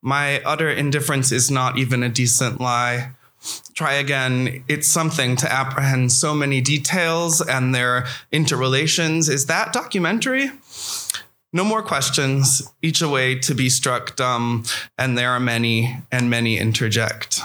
My 0.00 0.40
utter 0.42 0.70
indifference 0.70 1.30
is 1.30 1.50
not 1.50 1.76
even 1.76 2.02
a 2.02 2.08
decent 2.08 2.58
lie. 2.58 3.12
Try 3.74 3.94
again. 3.94 4.64
It's 4.68 4.86
something 4.86 5.36
to 5.36 5.50
apprehend 5.50 6.12
so 6.12 6.34
many 6.34 6.60
details 6.60 7.40
and 7.40 7.74
their 7.74 8.06
interrelations. 8.30 9.28
Is 9.28 9.46
that 9.46 9.72
documentary? 9.72 10.50
No 11.52 11.64
more 11.64 11.82
questions, 11.82 12.70
each 12.80 13.02
a 13.02 13.08
way 13.08 13.34
to 13.40 13.54
be 13.54 13.68
struck 13.68 14.14
dumb, 14.14 14.64
and 14.96 15.18
there 15.18 15.30
are 15.30 15.40
many, 15.40 15.96
and 16.12 16.30
many 16.30 16.58
interject. 16.58 17.40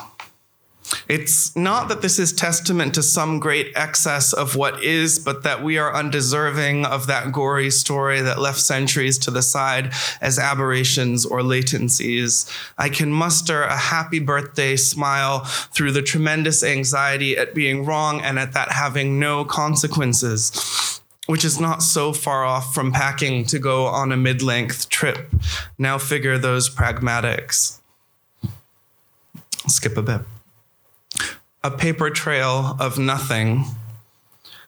It's 1.08 1.56
not 1.56 1.90
that 1.90 2.02
this 2.02 2.20
is 2.20 2.34
testament 2.34 2.94
to 2.96 3.04
some 3.04 3.40
great 3.40 3.72
excess 3.76 4.34
of 4.34 4.56
what 4.56 4.84
is, 4.84 5.20
but 5.20 5.44
that 5.44 5.64
we 5.64 5.78
are 5.78 5.94
undeserving 5.94 6.86
of 6.86 7.08
that 7.08 7.32
gory 7.32 7.70
story 7.72 8.22
that 8.22 8.40
left 8.40 8.60
centuries 8.60 9.18
to 9.20 9.32
the 9.32 9.42
side 9.42 9.94
as 10.22 10.40
aberrations 10.40 11.26
or 11.26 11.40
latencies. 11.40 12.50
I 12.78 12.90
can 12.90 13.12
muster 13.12 13.64
a 13.64 13.78
happy 13.78 14.20
birthday 14.20 14.76
smile 14.76 15.40
through 15.74 15.92
the 15.92 16.02
tremendous 16.02 16.64
anxiety 16.64 17.38
at 17.38 17.54
being 17.54 17.86
wrong 17.86 18.22
and 18.22 18.40
at 18.40 18.54
that 18.54 18.72
having 18.72 19.20
no 19.20 19.46
consequences. 19.46 21.02
Which 21.28 21.44
is 21.44 21.60
not 21.60 21.82
so 21.82 22.14
far 22.14 22.46
off 22.46 22.76
from 22.76 22.92
packing 22.92 23.46
to 23.46 23.58
go 23.58 23.88
on 23.88 24.12
a 24.12 24.18
mid 24.18 24.44
length 24.44 24.90
trip. 24.90 25.34
Now 25.76 25.98
figure 25.98 26.38
those 26.38 26.70
pragmatics. 26.70 27.80
Skip 29.68 29.98
a 29.98 30.04
bit 30.04 30.22
a 31.66 31.72
paper 31.72 32.12
trail 32.12 32.78
of 32.80 33.00
nothing. 33.00 33.66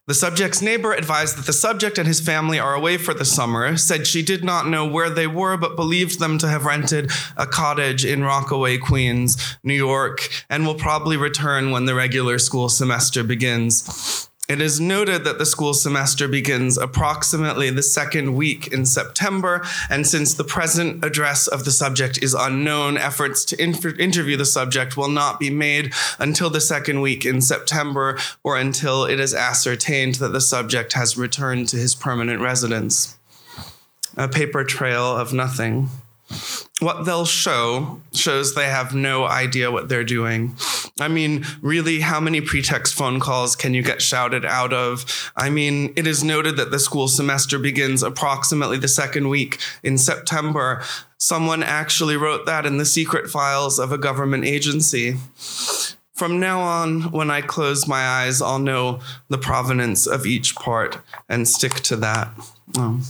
The 0.08 0.16
subject's 0.16 0.64
neighbor 0.64 0.94
advised 0.94 1.38
that 1.38 1.46
the 1.46 1.54
subject 1.54 2.00
and 2.00 2.08
his 2.08 2.20
family 2.20 2.58
are 2.58 2.74
away 2.74 2.98
for 2.98 3.14
the 3.14 3.26
summer, 3.26 3.78
said 3.78 4.08
she 4.08 4.24
did 4.24 4.44
not 4.44 4.68
know 4.68 4.84
where 4.84 5.12
they 5.12 5.28
were, 5.28 5.58
but 5.58 5.76
believed 5.76 6.20
them 6.20 6.40
to 6.40 6.48
have 6.48 6.66
rented 6.66 7.12
a 7.36 7.46
cottage 7.46 8.04
in 8.04 8.24
Rockaway, 8.24 8.80
Queens, 8.80 9.58
New 9.64 9.76
York, 9.76 10.28
and 10.50 10.66
will 10.66 10.76
probably 10.76 11.18
return 11.18 11.70
when 11.70 11.86
the 11.86 11.94
regular 11.94 12.40
school 12.40 12.68
semester 12.68 13.24
begins. 13.24 14.28
It 14.48 14.62
is 14.62 14.80
noted 14.80 15.26
that 15.26 15.40
the 15.40 15.46
school 15.46 15.74
semester 15.74 16.26
begins 16.26 16.78
approximately 16.78 17.70
the 17.70 17.84
second 17.84 18.34
week 18.34 18.68
in 18.68 18.86
September, 18.86 19.62
and 19.90 20.08
since 20.08 20.34
the 20.34 20.46
present 20.46 21.04
address 21.04 21.48
of 21.48 21.66
the 21.66 21.72
subject 21.72 22.24
is 22.24 22.34
unknown, 22.34 22.98
efforts 22.98 23.44
to 23.44 23.62
interview 23.62 24.38
the 24.38 24.46
subject 24.46 24.96
will 24.96 25.10
not 25.10 25.38
be 25.38 25.50
made 25.50 25.94
until 26.18 26.50
the 26.50 26.62
second 26.62 27.02
week 27.02 27.26
in 27.26 27.42
September 27.42 28.18
or 28.42 28.56
until 28.56 29.04
it 29.04 29.20
is 29.20 29.34
ascertained 29.34 30.16
that 30.16 30.32
the 30.32 30.40
subject 30.40 30.94
has 30.94 31.18
returned 31.18 31.68
to 31.68 31.76
his 31.76 31.94
permanent 31.94 32.40
residence. 32.40 33.18
A 34.16 34.30
paper 34.30 34.64
trail 34.64 35.18
of 35.18 35.34
nothing 35.34 35.90
what 36.80 37.06
they'll 37.06 37.26
show 37.26 38.02
shows 38.14 38.54
they 38.54 38.66
have 38.66 38.94
no 38.94 39.26
idea 39.26 39.72
what 39.72 39.90
they're 39.90 40.04
doing. 40.04 40.56
I 41.00 41.08
mean, 41.08 41.46
really, 41.62 42.02
how 42.02 42.20
many 42.20 42.42
pretext 42.42 42.94
phone 42.94 43.20
calls 43.20 43.56
can 43.56 43.74
you 43.74 43.82
get 43.82 44.02
shouted 44.02 44.46
out 44.46 44.74
of? 44.74 45.32
I 45.36 45.50
mean, 45.50 45.94
it 45.96 46.06
is 46.06 46.24
noted 46.24 46.58
that 46.58 46.72
the 46.72 46.80
school 46.80 47.08
semester 47.08 47.58
begins 47.58 48.04
approximately 48.04 48.78
the 48.78 48.88
second 48.88 49.30
week 49.30 49.60
in 49.84 49.98
September. 49.98 50.84
Someone 51.18 51.64
actually 51.64 52.16
wrote 52.16 52.46
that 52.46 52.66
in 52.66 52.78
the 52.78 52.86
secret 52.86 53.30
files 53.30 53.80
of 53.80 53.92
a 53.92 53.98
government 53.98 54.46
agency. 54.46 55.16
From 56.14 56.40
now 56.40 56.62
on, 56.62 57.12
when 57.12 57.30
I 57.30 57.42
close 57.42 57.88
my 57.88 58.02
eyes, 58.02 58.42
I'll 58.42 58.60
know 58.60 59.00
the 59.30 59.38
provenance 59.38 60.08
of 60.08 60.26
each 60.26 60.56
part 60.56 61.00
and 61.30 61.48
stick 61.48 61.74
to 61.82 61.96
that. 61.98 62.30
Oh, 62.76 63.02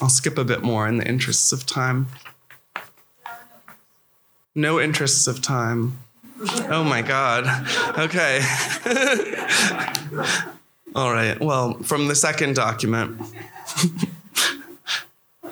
I'll 0.00 0.08
skip 0.08 0.36
a 0.36 0.44
bit 0.44 0.62
more 0.62 0.86
in 0.86 0.98
the 0.98 1.08
interests 1.08 1.52
of 1.52 1.64
time 1.64 2.08
no 4.56 4.80
interests 4.80 5.26
of 5.26 5.42
time. 5.42 5.98
Oh 6.68 6.82
my 6.82 7.02
God. 7.02 7.46
Okay. 7.98 8.40
All 10.94 11.12
right. 11.12 11.38
Well, 11.40 11.74
from 11.82 12.08
the 12.08 12.14
second 12.14 12.56
document. 12.56 13.20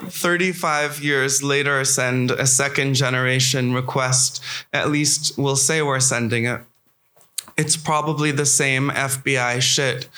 35 0.06 1.02
years 1.02 1.42
later, 1.42 1.84
send 1.84 2.30
a 2.30 2.46
second 2.46 2.94
generation 2.94 3.72
request. 3.72 4.42
At 4.72 4.90
least 4.90 5.38
we'll 5.38 5.56
say 5.56 5.82
we're 5.82 6.00
sending 6.00 6.44
it. 6.44 6.60
It's 7.56 7.76
probably 7.76 8.30
the 8.30 8.46
same 8.46 8.90
FBI 8.90 9.60
shit, 9.62 10.08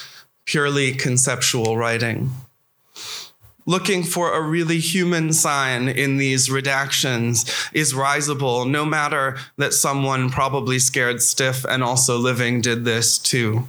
purely 0.44 0.92
conceptual 0.92 1.76
writing 1.76 2.30
looking 3.66 4.02
for 4.02 4.32
a 4.32 4.40
really 4.40 4.78
human 4.78 5.32
sign 5.32 5.88
in 5.88 6.16
these 6.16 6.48
redactions 6.48 7.68
is 7.74 7.94
risible, 7.94 8.64
no 8.64 8.84
matter 8.84 9.36
that 9.56 9.74
someone 9.74 10.30
probably 10.30 10.78
scared 10.78 11.20
stiff 11.20 11.64
and 11.64 11.82
also 11.82 12.16
living 12.16 12.60
did 12.60 12.84
this 12.84 13.18
too. 13.18 13.66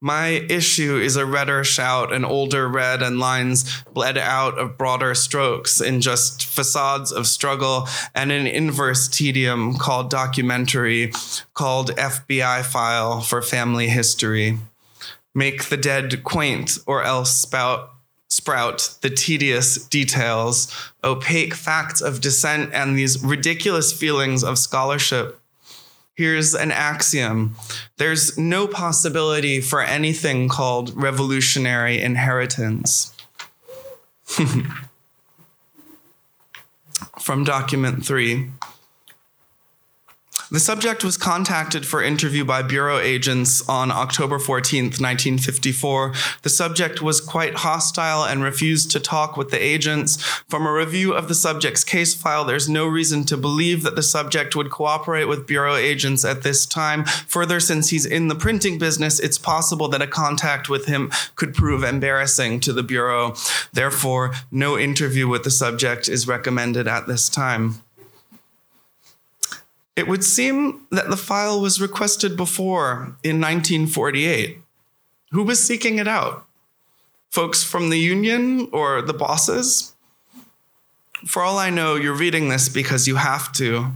My 0.00 0.44
issue 0.50 0.96
is 0.96 1.16
a 1.16 1.26
redder 1.26 1.64
shout, 1.64 2.12
an 2.12 2.24
older 2.24 2.68
red, 2.68 3.02
and 3.02 3.18
lines 3.18 3.82
bled 3.92 4.18
out 4.18 4.58
of 4.58 4.76
broader 4.76 5.14
strokes 5.14 5.80
in 5.80 6.00
just 6.00 6.44
facades 6.44 7.10
of 7.10 7.26
struggle 7.26 7.88
and 8.14 8.30
an 8.30 8.46
inverse 8.46 9.08
tedium 9.08 9.76
called 9.76 10.10
documentary, 10.10 11.12
called 11.54 11.90
FBI 11.96 12.64
file 12.64 13.20
for 13.20 13.40
family 13.40 13.88
history. 13.88 14.58
Make 15.34 15.64
the 15.64 15.76
dead 15.76 16.22
quaint 16.22 16.78
or 16.86 17.02
else 17.02 17.30
spout 17.30 17.95
sprout 18.46 18.94
the 19.00 19.10
tedious 19.10 19.74
details, 19.88 20.72
opaque 21.02 21.52
facts 21.52 22.00
of 22.00 22.20
dissent, 22.20 22.72
and 22.72 22.96
these 22.96 23.20
ridiculous 23.24 23.92
feelings 23.92 24.44
of 24.44 24.56
scholarship. 24.56 25.40
Here's 26.14 26.54
an 26.54 26.70
axiom 26.70 27.56
there's 27.96 28.38
no 28.38 28.68
possibility 28.68 29.60
for 29.60 29.82
anything 29.82 30.48
called 30.48 30.94
revolutionary 30.94 32.00
inheritance. 32.00 33.12
from 37.20 37.42
document 37.42 38.06
three. 38.06 38.48
The 40.48 40.60
subject 40.60 41.02
was 41.02 41.16
contacted 41.16 41.84
for 41.84 42.00
interview 42.00 42.44
by 42.44 42.62
Bureau 42.62 43.00
agents 43.00 43.68
on 43.68 43.90
October 43.90 44.38
14th, 44.38 45.00
1954. 45.00 46.12
The 46.42 46.48
subject 46.48 47.02
was 47.02 47.20
quite 47.20 47.56
hostile 47.56 48.22
and 48.22 48.44
refused 48.44 48.92
to 48.92 49.00
talk 49.00 49.36
with 49.36 49.50
the 49.50 49.60
agents. 49.60 50.22
From 50.48 50.64
a 50.64 50.72
review 50.72 51.12
of 51.14 51.26
the 51.26 51.34
subject's 51.34 51.82
case 51.82 52.14
file, 52.14 52.44
there's 52.44 52.68
no 52.68 52.86
reason 52.86 53.24
to 53.24 53.36
believe 53.36 53.82
that 53.82 53.96
the 53.96 54.04
subject 54.04 54.54
would 54.54 54.70
cooperate 54.70 55.24
with 55.24 55.48
Bureau 55.48 55.74
agents 55.74 56.24
at 56.24 56.44
this 56.44 56.64
time. 56.64 57.04
Further, 57.26 57.58
since 57.58 57.88
he's 57.88 58.06
in 58.06 58.28
the 58.28 58.36
printing 58.36 58.78
business, 58.78 59.18
it's 59.18 59.38
possible 59.38 59.88
that 59.88 60.02
a 60.02 60.06
contact 60.06 60.68
with 60.68 60.86
him 60.86 61.10
could 61.34 61.54
prove 61.54 61.82
embarrassing 61.82 62.60
to 62.60 62.72
the 62.72 62.84
Bureau. 62.84 63.34
Therefore, 63.72 64.32
no 64.52 64.78
interview 64.78 65.26
with 65.26 65.42
the 65.42 65.50
subject 65.50 66.08
is 66.08 66.28
recommended 66.28 66.86
at 66.86 67.08
this 67.08 67.28
time. 67.28 67.82
It 69.96 70.06
would 70.06 70.22
seem 70.22 70.86
that 70.90 71.08
the 71.08 71.16
file 71.16 71.58
was 71.60 71.80
requested 71.80 72.36
before 72.36 73.16
in 73.24 73.40
1948. 73.40 74.58
Who 75.32 75.42
was 75.42 75.66
seeking 75.66 75.98
it 75.98 76.06
out? 76.06 76.46
Folks 77.30 77.64
from 77.64 77.88
the 77.88 77.98
union 77.98 78.68
or 78.72 79.00
the 79.00 79.14
bosses? 79.14 79.94
For 81.26 81.42
all 81.42 81.58
I 81.58 81.70
know, 81.70 81.94
you're 81.94 82.14
reading 82.14 82.50
this 82.50 82.68
because 82.68 83.08
you 83.08 83.16
have 83.16 83.52
to. 83.54 83.90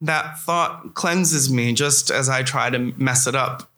That 0.00 0.40
thought 0.40 0.94
cleanses 0.94 1.50
me 1.50 1.74
just 1.74 2.10
as 2.10 2.28
I 2.28 2.42
try 2.42 2.68
to 2.70 2.92
mess 2.96 3.26
it 3.26 3.36
up. 3.36 3.70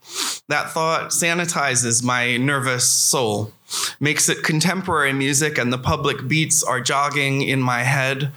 That 0.48 0.70
thought 0.70 1.10
sanitizes 1.10 2.02
my 2.02 2.36
nervous 2.36 2.88
soul, 2.88 3.52
makes 4.00 4.28
it 4.28 4.42
contemporary 4.42 5.12
music, 5.12 5.58
and 5.58 5.72
the 5.72 5.78
public 5.78 6.26
beats 6.26 6.62
are 6.62 6.80
jogging 6.80 7.42
in 7.42 7.60
my 7.60 7.82
head 7.82 8.32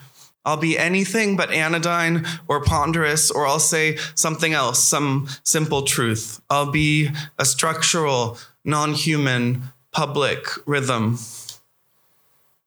I'll 0.45 0.57
be 0.57 0.77
anything 0.77 1.35
but 1.35 1.51
anodyne 1.51 2.25
or 2.47 2.61
ponderous, 2.61 3.31
or 3.31 3.47
I'll 3.47 3.59
say 3.59 3.97
something 4.13 4.53
else, 4.53 4.83
some 4.83 5.27
simple 5.43 5.81
truth. 5.83 6.41
I'll 6.49 6.71
be 6.71 7.09
a 7.37 7.45
structural, 7.45 8.37
non 8.63 8.93
human, 8.93 9.63
public 9.91 10.45
rhythm. 10.67 11.17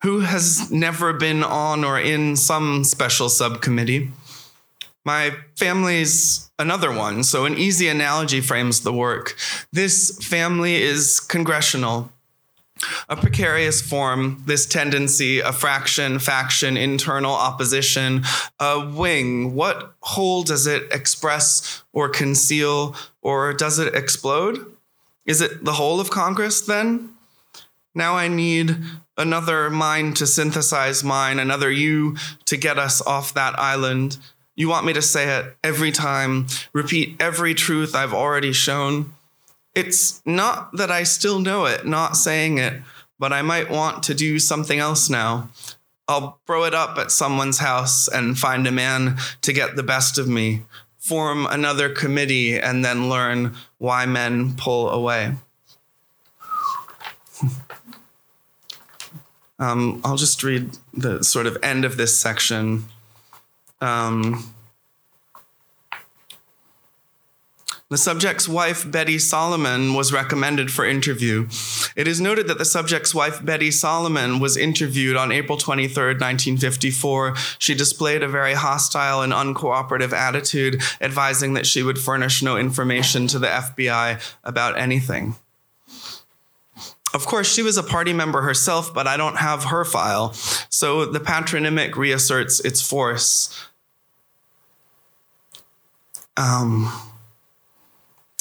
Who 0.02 0.20
has 0.20 0.70
never 0.70 1.12
been 1.12 1.42
on 1.42 1.85
or 1.85 1.99
in 1.99 2.37
some 2.37 2.85
special 2.85 3.28
subcommittee? 3.28 4.11
My 5.04 5.37
family's 5.56 6.50
another 6.58 6.92
one, 6.92 7.25
so 7.25 7.44
an 7.44 7.56
easy 7.56 7.88
analogy 7.88 8.40
frames 8.40 8.80
the 8.80 8.92
work. 8.92 9.37
This 9.73 10.18
family 10.25 10.76
is 10.76 11.20
congressional 11.20 12.12
a 13.08 13.16
precarious 13.16 13.80
form, 13.80 14.42
this 14.47 14.66
tendency, 14.66 15.40
a 15.40 15.52
fraction, 15.52 16.18
faction, 16.18 16.76
internal 16.76 17.32
opposition, 17.32 18.23
a 18.61 18.80
wing. 18.80 19.54
What 19.54 19.94
whole 20.00 20.42
does 20.42 20.66
it 20.66 20.85
express 20.92 21.82
or 21.92 22.08
conceal, 22.08 22.97
or 23.23 23.52
does 23.52 23.78
it 23.78 23.94
explode? 23.94 24.64
Is 25.26 25.40
it 25.40 25.64
the 25.64 25.73
whole 25.73 26.00
of 26.00 26.11
Congress 26.11 26.61
then? 26.61 27.11
Now 27.94 28.14
I 28.14 28.28
need 28.28 28.76
another 29.16 29.68
mind 29.68 30.16
to 30.18 30.26
synthesize 30.26 31.02
mine, 31.02 31.38
another 31.38 31.70
you 31.70 32.16
to 32.44 32.56
get 32.56 32.78
us 32.78 33.02
off 33.02 33.35
that 33.35 33.58
island. 33.58 34.18
You 34.54 34.68
want 34.68 34.87
me 34.87 34.92
to 34.92 35.02
say 35.02 35.38
it 35.38 35.56
every 35.62 35.92
time, 35.92 36.47
repeat 36.73 37.16
every 37.20 37.54
truth 37.54 37.94
I've 37.94 38.14
already 38.14 38.52
shown. 38.52 39.12
It's 39.78 40.20
not 40.26 40.73
that 40.73 40.90
I 40.90 41.04
still 41.04 41.38
know 41.38 41.66
it, 41.66 41.87
not 41.87 42.16
saying 42.16 42.58
it, 42.58 42.82
but 43.16 43.32
I 43.32 43.42
might 43.42 43.70
want 43.70 44.02
to 44.04 44.14
do 44.14 44.40
something 44.40 44.80
else 44.80 45.08
now. 45.08 45.50
I'll 46.08 46.40
throw 46.49 46.64
it 46.64 46.75
up 46.75 46.99
at 46.99 47.12
someone's 47.12 47.58
house 47.58 48.08
and 48.08 48.37
find 48.37 48.66
a 48.66 48.73
man 48.73 49.18
to 49.42 49.52
get 49.52 49.76
the 49.76 49.85
best 49.85 50.18
of 50.18 50.26
me, 50.26 50.62
form 50.99 51.47
another 51.47 51.88
committee, 51.88 52.58
and 52.58 52.85
then 52.85 53.09
learn 53.09 53.55
why 53.79 54.05
men 54.05 54.57
pull 54.57 54.90
away. 54.90 55.35
um, 59.61 60.00
I'll 60.03 60.16
just 60.16 60.42
read 60.42 60.76
the 60.92 61.22
sort 61.22 61.46
of 61.46 61.57
end 61.62 61.85
of 61.85 61.96
this 61.96 62.18
section. 62.18 62.87
Um, 63.81 64.53
The 67.90 67.96
subject's 67.96 68.46
wife, 68.46 68.90
Betty 68.90 69.18
Solomon, 69.18 69.94
was 69.94 70.12
recommended 70.12 70.70
for 70.70 70.85
interview. 70.85 71.48
It 71.96 72.07
is 72.07 72.20
noted 72.20 72.46
that 72.48 72.59
the 72.59 72.66
subject's 72.66 73.14
wife, 73.14 73.42
Betty 73.42 73.70
Solomon, 73.70 74.40
was 74.40 74.59
interviewed 74.59 75.16
on 75.16 75.33
April 75.33 75.57
23, 75.57 76.05
1954. 76.05 77.35
She 77.59 77.74
displayed 77.74 78.22
a 78.22 78.29
very 78.29 78.53
hostile 78.53 79.22
and 79.22 79.33
uncooperative 79.33 80.12
attitude, 80.12 80.83
advising 81.01 81.55
that 81.55 81.66
she 81.66 81.83
would 81.83 81.98
furnish 81.98 82.42
no 82.42 82.59
information 82.59 83.27
to 83.29 83.38
the 83.38 83.46
FBI 83.46 84.20
about 84.44 84.77
anything. 84.77 85.37
Of 87.14 87.24
course, 87.24 87.51
she 87.51 87.62
was 87.62 87.79
a 87.79 87.83
party 87.83 88.12
member 88.12 88.42
herself, 88.42 88.92
but 88.92 89.07
I 89.07 89.16
don't 89.16 89.38
have 89.38 89.64
her 89.64 89.87
file. 89.87 90.35
So 90.68 91.07
the 91.07 91.20
patronymic 91.20 91.96
reasserts 91.96 92.61
its 92.61 92.83
force. 92.83 93.48
Um, 96.37 96.92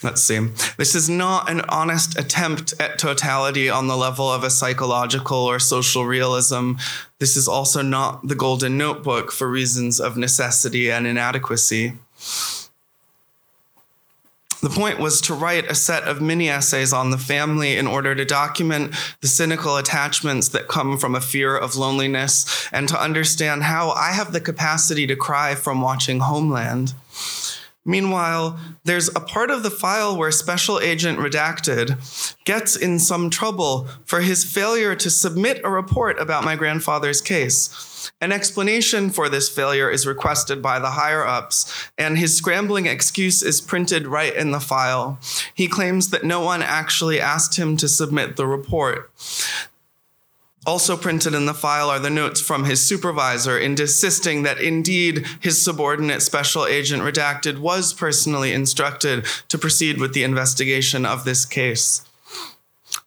Let's 0.04 0.22
see. 0.22 0.38
This 0.78 0.94
is 0.94 1.10
not 1.10 1.50
an 1.50 1.62
honest 1.70 2.20
attempt 2.20 2.76
at 2.80 3.00
totality 3.00 3.68
on 3.68 3.88
the 3.88 3.98
level 3.98 4.32
of 4.32 4.44
a 4.44 4.52
psychological 4.52 5.38
or 5.38 5.58
social 5.58 6.06
realism. 6.06 6.74
This 7.18 7.36
is 7.36 7.48
also 7.48 7.82
not 7.82 8.28
the 8.28 8.36
Golden 8.36 8.78
Notebook 8.78 9.32
for 9.32 9.50
reasons 9.50 10.00
of 10.00 10.16
necessity 10.16 10.92
and 10.92 11.08
inadequacy. 11.08 11.94
The 14.62 14.70
point 14.70 15.00
was 15.00 15.22
to 15.22 15.34
write 15.34 15.70
a 15.70 15.76
set 15.76 16.04
of 16.04 16.22
mini 16.22 16.50
essays 16.50 16.94
on 16.94 17.10
the 17.10 17.18
family 17.18 17.76
in 17.76 17.88
order 17.88 18.14
to 18.14 18.26
document 18.26 18.96
the 19.22 19.28
cynical 19.28 19.78
attachments 19.78 20.50
that 20.50 20.68
come 20.68 20.98
from 20.98 21.16
a 21.16 21.22
fear 21.22 21.56
of 21.56 21.76
loneliness 21.76 22.68
and 22.72 22.88
to 22.90 23.02
understand 23.02 23.64
how 23.64 23.92
I 23.92 24.12
have 24.12 24.32
the 24.32 24.42
capacity 24.42 25.08
to 25.08 25.16
cry 25.16 25.56
from 25.56 25.82
watching 25.82 26.20
Homeland. 26.20 26.94
Meanwhile, 27.88 28.60
there's 28.84 29.08
a 29.16 29.22
part 29.22 29.50
of 29.50 29.64
the 29.64 29.72
file 29.72 30.16
where 30.18 30.30
Special 30.30 30.78
Agent 30.82 31.20
Redacted 31.20 32.36
gets 32.44 32.76
in 32.76 33.00
some 33.00 33.30
trouble 33.30 33.88
for 34.04 34.20
his 34.20 34.44
failure 34.44 34.94
to 34.96 35.10
submit 35.10 35.62
a 35.64 35.70
report 35.70 36.20
about 36.20 36.44
my 36.44 36.58
grandfather's 36.58 37.22
case. 37.22 38.12
An 38.20 38.34
explanation 38.34 39.10
for 39.10 39.30
this 39.30 39.48
failure 39.48 39.90
is 39.90 40.06
requested 40.06 40.62
by 40.62 40.80
the 40.80 40.92
higher 40.92 41.26
ups, 41.26 41.90
and 41.98 42.18
his 42.18 42.36
scrambling 42.36 42.88
excuse 42.88 43.42
is 43.42 43.62
printed 43.62 44.06
right 44.06 44.36
in 44.36 44.52
the 44.52 44.60
file. 44.60 45.18
He 45.54 45.70
claims 45.70 46.10
that 46.10 46.26
no 46.26 46.42
one 46.42 46.62
actually 46.62 47.22
asked 47.22 47.58
him 47.58 47.78
to 47.78 47.88
submit 47.88 48.36
the 48.36 48.48
report. 48.48 49.12
Also 50.68 50.98
printed 50.98 51.34
in 51.34 51.46
the 51.46 51.54
file 51.54 51.90
are 51.90 51.98
the 51.98 52.10
notes 52.10 52.42
from 52.42 52.66
his 52.66 52.86
supervisor 52.86 53.58
insisting 53.58 54.44
that 54.44 54.60
indeed 54.60 55.26
his 55.40 55.62
subordinate 55.62 56.22
special 56.22 56.66
agent 56.66 57.02
redacted 57.02 57.58
was 57.60 57.94
personally 57.94 58.52
instructed 58.52 59.26
to 59.48 59.58
proceed 59.58 59.98
with 59.98 60.14
the 60.14 60.24
investigation 60.24 61.06
of 61.06 61.24
this 61.24 61.46
case. 61.46 62.04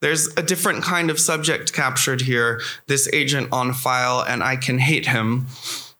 There's 0.01 0.29
a 0.38 0.42
different 0.42 0.83
kind 0.83 1.11
of 1.11 1.20
subject 1.20 1.75
captured 1.75 2.23
here, 2.23 2.62
this 2.87 3.07
agent 3.12 3.51
on 3.53 3.75
file, 3.75 4.25
and 4.27 4.42
I 4.42 4.57
can 4.57 4.79
hate 4.79 5.07
him, 5.07 5.46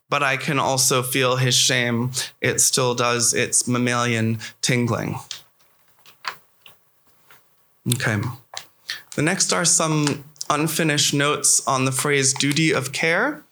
but 0.09 0.23
I 0.23 0.39
can 0.39 0.59
also 0.59 1.03
feel 1.03 1.37
his 1.37 1.55
shame. 1.55 2.13
It 2.41 2.63
still 2.63 2.95
does 2.95 3.35
its 3.35 3.69
mammalian 3.69 4.39
tingling. 4.63 5.17
Okay. 7.95 8.23
The 9.15 9.23
next 9.23 9.53
are 9.53 9.67
some 9.67 10.25
unfinished 10.51 11.15
notes 11.15 11.67
on 11.67 11.87
the 11.87 11.93
phrase 11.93 12.35
duty 12.35 12.73
of 12.73 12.93
care. 12.93 13.43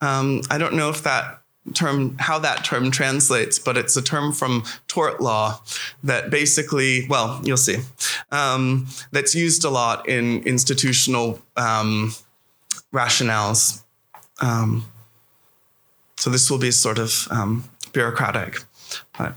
Um, 0.00 0.42
I 0.50 0.58
don't 0.58 0.74
know 0.74 0.90
if 0.90 1.02
that 1.04 1.40
term 1.74 2.16
how 2.18 2.38
that 2.38 2.64
term 2.64 2.90
translates 2.90 3.58
but 3.58 3.76
it's 3.76 3.96
a 3.96 4.02
term 4.02 4.32
from 4.32 4.64
tort 4.88 5.20
law 5.20 5.60
that 6.02 6.30
basically 6.30 7.06
well 7.08 7.40
you'll 7.42 7.56
see 7.56 7.78
um, 8.30 8.86
that's 9.12 9.34
used 9.34 9.64
a 9.64 9.70
lot 9.70 10.08
in 10.08 10.42
institutional 10.44 11.40
um, 11.56 12.12
rationales 12.92 13.82
um, 14.40 14.84
so 16.16 16.30
this 16.30 16.50
will 16.50 16.58
be 16.58 16.70
sort 16.70 16.98
of 16.98 17.26
um, 17.30 17.64
bureaucratic 17.92 18.60
but 19.18 19.34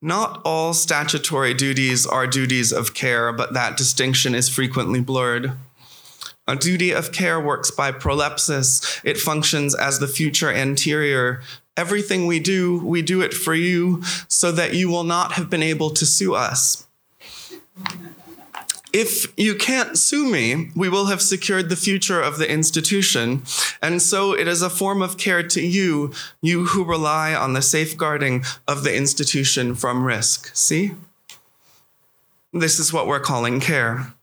not 0.00 0.40
all 0.44 0.72
statutory 0.72 1.52
duties 1.52 2.06
are 2.06 2.26
duties 2.26 2.72
of 2.72 2.94
care 2.94 3.32
but 3.32 3.54
that 3.54 3.76
distinction 3.76 4.34
is 4.34 4.48
frequently 4.48 5.00
blurred 5.00 5.52
a 6.48 6.56
duty 6.56 6.90
of 6.90 7.12
care 7.12 7.38
works 7.38 7.70
by 7.70 7.92
prolepsis. 7.92 9.00
It 9.04 9.18
functions 9.18 9.74
as 9.74 9.98
the 9.98 10.08
future 10.08 10.50
anterior. 10.50 11.42
Everything 11.76 12.26
we 12.26 12.40
do, 12.40 12.84
we 12.84 13.02
do 13.02 13.20
it 13.20 13.34
for 13.34 13.54
you 13.54 14.02
so 14.26 14.50
that 14.50 14.74
you 14.74 14.88
will 14.88 15.04
not 15.04 15.32
have 15.32 15.48
been 15.48 15.62
able 15.62 15.90
to 15.90 16.04
sue 16.06 16.34
us. 16.34 16.88
If 18.92 19.32
you 19.38 19.54
can't 19.54 19.98
sue 19.98 20.28
me, 20.28 20.70
we 20.74 20.88
will 20.88 21.06
have 21.06 21.20
secured 21.20 21.68
the 21.68 21.76
future 21.76 22.22
of 22.22 22.38
the 22.38 22.50
institution. 22.50 23.42
And 23.82 24.00
so 24.00 24.32
it 24.32 24.48
is 24.48 24.62
a 24.62 24.70
form 24.70 25.02
of 25.02 25.18
care 25.18 25.42
to 25.42 25.60
you, 25.60 26.12
you 26.40 26.64
who 26.66 26.82
rely 26.84 27.34
on 27.34 27.52
the 27.52 27.60
safeguarding 27.62 28.44
of 28.66 28.84
the 28.84 28.96
institution 28.96 29.74
from 29.74 30.04
risk. 30.04 30.50
See? 30.56 30.92
This 32.52 32.78
is 32.78 32.92
what 32.92 33.06
we're 33.06 33.20
calling 33.20 33.60
care. 33.60 34.14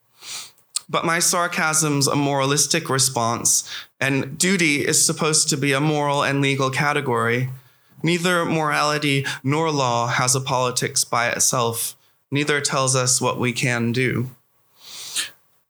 But 0.88 1.06
my 1.06 1.20
sarcasm's 1.20 2.08
a 2.08 2.16
moralistic 2.16 2.90
response, 2.90 3.70
and 4.00 4.38
duty 4.38 4.86
is 4.86 5.04
supposed 5.04 5.50
to 5.50 5.58
be 5.58 5.74
a 5.74 5.80
moral 5.80 6.24
and 6.24 6.42
legal 6.42 6.70
category. 6.70 7.50
Neither 8.04 8.46
morality 8.46 9.26
nor 9.44 9.72
law 9.72 10.08
has 10.08 10.36
a 10.36 10.42
politics 10.42 11.04
by 11.04 11.30
itself. 11.30 11.96
Neither 12.30 12.62
tells 12.62 12.96
us 12.96 13.20
what 13.20 13.40
we 13.40 13.52
can 13.52 13.92
do. 13.92 14.30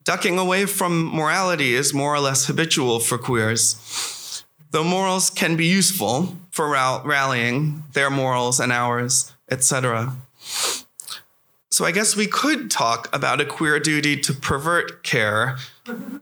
Ducking 0.04 0.38
away 0.38 0.66
from 0.66 1.06
morality 1.06 1.74
is 1.74 1.94
more 1.94 2.14
or 2.14 2.20
less 2.20 2.46
habitual 2.46 3.00
for 3.00 3.18
queers. 3.18 4.44
Though 4.72 4.84
morals 4.84 5.30
can 5.30 5.56
be 5.56 5.66
useful 5.66 6.36
for 6.52 6.70
rallying, 6.70 7.84
their 7.94 8.10
morals 8.10 8.60
and 8.60 8.72
ours, 8.72 9.34
etc. 9.50 10.16
So 11.76 11.84
I 11.84 11.92
guess 11.92 12.16
we 12.16 12.26
could 12.26 12.72
talk 12.72 13.14
about 13.14 13.42
a 13.42 13.46
queer 13.46 13.82
duty 13.82 14.16
to 14.22 14.34
pervert 14.34 15.04
care, 15.04 15.58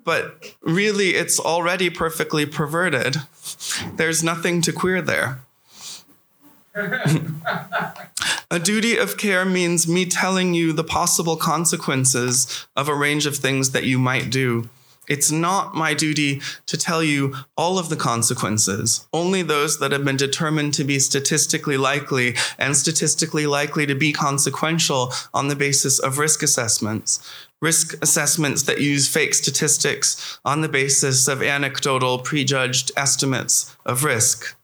but 0.04 0.56
really 0.62 1.10
it's 1.10 1.40
already 1.40 1.92
perfectly 1.92 2.48
perverted. 2.48 3.18
There's 3.96 4.24
nothing 4.24 4.64
to 4.64 4.74
queer 4.74 5.00
there. 5.00 5.42
a 8.50 8.60
duty 8.60 8.98
of 8.98 9.20
care 9.20 9.46
means 9.46 9.88
me 9.88 10.08
telling 10.08 10.56
you 10.56 10.74
the 10.74 10.84
possible 10.84 11.38
consequences 11.38 12.66
of 12.76 12.90
a 12.90 12.96
range 12.96 13.28
of 13.28 13.36
things 13.38 13.74
that 13.74 13.84
you 13.84 14.00
might 14.00 14.32
do. 14.32 14.68
It's 15.08 15.32
not 15.32 15.76
my 15.76 15.94
duty 15.94 16.42
to 16.66 16.78
tell 16.78 17.04
you 17.04 17.36
all 17.58 17.78
of 17.78 17.90
the 17.90 17.96
consequences, 17.96 19.06
only 19.12 19.42
those 19.42 19.80
that 19.80 19.92
have 19.92 20.06
been 20.06 20.18
determined 20.18 20.74
to 20.76 20.84
be 20.84 21.00
statistically 21.00 21.78
likely 21.78 22.36
and 22.58 22.76
statistically 22.76 23.46
likely 23.46 23.86
to 23.86 23.96
be 23.96 24.14
consequential 24.14 25.14
on 25.34 25.50
the 25.50 25.56
basis 25.56 26.00
of 26.00 26.18
risk 26.18 26.42
assessments. 26.42 27.20
Risk 27.62 27.96
assessments 28.02 28.64
that 28.64 28.82
use 28.82 29.08
fake 29.08 29.34
statistics 29.34 30.40
on 30.44 30.62
the 30.62 30.70
basis 30.70 31.28
of 31.28 31.42
anecdotal, 31.42 32.20
prejudged 32.20 32.92
estimates 32.98 33.76
of 33.86 34.04
risk. 34.04 34.56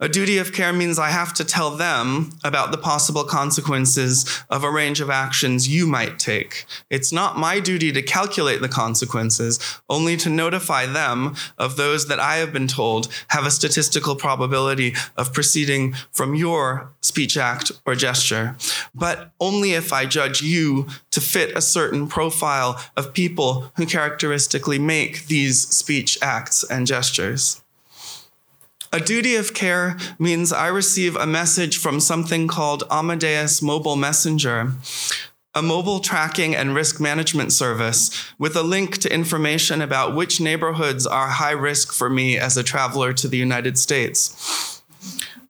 A 0.00 0.08
duty 0.08 0.38
of 0.38 0.52
care 0.52 0.72
means 0.72 0.96
I 0.96 1.10
have 1.10 1.34
to 1.34 1.44
tell 1.44 1.72
them 1.72 2.30
about 2.44 2.70
the 2.70 2.78
possible 2.78 3.24
consequences 3.24 4.44
of 4.48 4.62
a 4.62 4.70
range 4.70 5.00
of 5.00 5.10
actions 5.10 5.66
you 5.66 5.88
might 5.88 6.20
take. 6.20 6.66
It's 6.88 7.12
not 7.12 7.36
my 7.36 7.58
duty 7.58 7.90
to 7.90 8.00
calculate 8.00 8.60
the 8.60 8.68
consequences, 8.68 9.58
only 9.90 10.16
to 10.18 10.30
notify 10.30 10.86
them 10.86 11.34
of 11.58 11.76
those 11.76 12.06
that 12.06 12.20
I 12.20 12.36
have 12.36 12.52
been 12.52 12.68
told 12.68 13.08
have 13.30 13.44
a 13.44 13.50
statistical 13.50 14.14
probability 14.14 14.94
of 15.16 15.34
proceeding 15.34 15.94
from 16.12 16.36
your 16.36 16.92
speech 17.00 17.36
act 17.36 17.72
or 17.84 17.96
gesture. 17.96 18.56
But 18.94 19.32
only 19.40 19.72
if 19.72 19.92
I 19.92 20.06
judge 20.06 20.40
you 20.42 20.86
to 21.10 21.20
fit 21.20 21.56
a 21.56 21.60
certain 21.60 22.06
profile 22.06 22.80
of 22.96 23.12
people 23.12 23.72
who 23.76 23.84
characteristically 23.84 24.78
make 24.78 25.26
these 25.26 25.66
speech 25.66 26.18
acts 26.22 26.62
and 26.62 26.86
gestures. 26.86 27.62
A 28.90 29.00
duty 29.00 29.36
of 29.36 29.52
care 29.52 29.98
means 30.18 30.50
I 30.50 30.68
receive 30.68 31.14
a 31.14 31.26
message 31.26 31.76
from 31.76 32.00
something 32.00 32.48
called 32.48 32.84
Amadeus 32.90 33.60
Mobile 33.60 33.96
Messenger, 33.96 34.72
a 35.54 35.60
mobile 35.60 36.00
tracking 36.00 36.56
and 36.56 36.74
risk 36.74 36.98
management 36.98 37.52
service 37.52 38.10
with 38.38 38.56
a 38.56 38.62
link 38.62 38.96
to 38.98 39.12
information 39.12 39.82
about 39.82 40.14
which 40.16 40.40
neighborhoods 40.40 41.06
are 41.06 41.28
high 41.28 41.50
risk 41.52 41.92
for 41.92 42.08
me 42.08 42.38
as 42.38 42.56
a 42.56 42.62
traveler 42.62 43.12
to 43.12 43.28
the 43.28 43.36
United 43.36 43.76
States. 43.76 44.82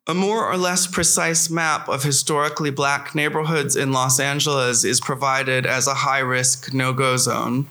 A 0.08 0.14
more 0.14 0.44
or 0.44 0.56
less 0.56 0.88
precise 0.88 1.48
map 1.48 1.88
of 1.88 2.02
historically 2.02 2.70
black 2.70 3.14
neighborhoods 3.14 3.76
in 3.76 3.92
Los 3.92 4.18
Angeles 4.18 4.82
is 4.82 5.00
provided 5.00 5.64
as 5.64 5.86
a 5.86 5.94
high 5.94 6.20
risk 6.20 6.74
no 6.74 6.92
go 6.92 7.16
zone. 7.16 7.68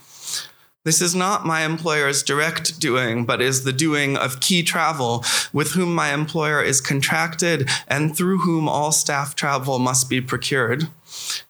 This 0.88 1.02
is 1.02 1.14
not 1.14 1.46
my 1.46 1.66
employer's 1.66 2.24
direct 2.24 2.80
doing, 2.80 3.26
but 3.26 3.42
is 3.42 3.66
the 3.66 3.74
doing 3.74 4.16
of 4.16 4.40
Key 4.40 4.64
Travel, 4.64 5.22
with 5.52 5.74
whom 5.74 5.94
my 5.94 6.14
employer 6.14 6.64
is 6.64 6.80
contracted 6.80 7.68
and 7.90 8.16
through 8.16 8.38
whom 8.38 8.70
all 8.70 8.94
staff 8.94 9.36
travel 9.36 9.80
must 9.80 10.10
be 10.10 10.22
procured. 10.22 10.88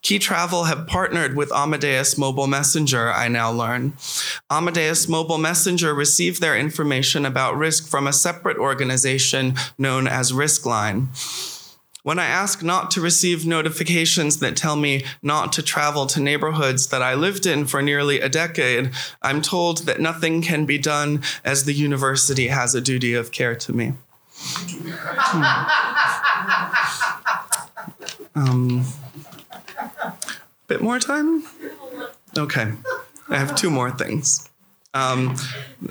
Key 0.02 0.18
Travel 0.18 0.64
have 0.64 0.88
partnered 0.88 1.36
with 1.36 1.54
Amadeus 1.54 2.18
Mobile 2.18 2.48
Messenger, 2.48 3.12
I 3.12 3.28
now 3.28 3.52
learn. 3.52 3.94
Amadeus 4.50 5.08
Mobile 5.08 5.38
Messenger 5.38 5.94
received 5.94 6.42
their 6.42 6.58
information 6.58 7.24
about 7.24 7.56
risk 7.56 7.88
from 7.88 8.08
a 8.08 8.14
separate 8.14 8.58
organization 8.58 9.54
known 9.78 10.08
as 10.08 10.32
Riskline. 10.32 11.10
When 12.08 12.20
I 12.20 12.26
ask 12.28 12.64
not 12.64 12.90
to 12.92 13.02
receive 13.02 13.46
notifications 13.46 14.38
that 14.38 14.56
tell 14.56 14.78
me 14.78 15.04
not 15.22 15.52
to 15.52 15.62
travel 15.62 16.06
to 16.06 16.22
neighborhoods 16.22 16.88
that 16.88 17.02
I 17.02 17.16
lived 17.16 17.46
in 17.46 17.66
for 17.66 17.82
nearly 17.82 18.22
a 18.22 18.30
decade, 18.30 18.92
I'm 19.22 19.42
told 19.42 19.80
that 19.80 20.00
nothing 20.00 20.42
can 20.42 20.66
be 20.66 20.78
done 20.78 21.22
as 21.44 21.66
the 21.66 21.74
university 21.74 22.48
has 22.48 22.74
a 22.74 22.80
duty 22.80 23.14
of 23.14 23.34
care 23.34 23.56
to 23.56 23.74
me. 23.74 23.92
Hmm. 24.38 25.44
Um, 28.36 28.86
bit 30.68 30.82
more 30.82 31.00
time? 31.00 31.44
Okay. 32.38 32.72
I 33.28 33.38
have 33.38 33.54
two 33.54 33.70
more 33.70 33.92
things. 33.92 34.50
Um, 34.94 35.36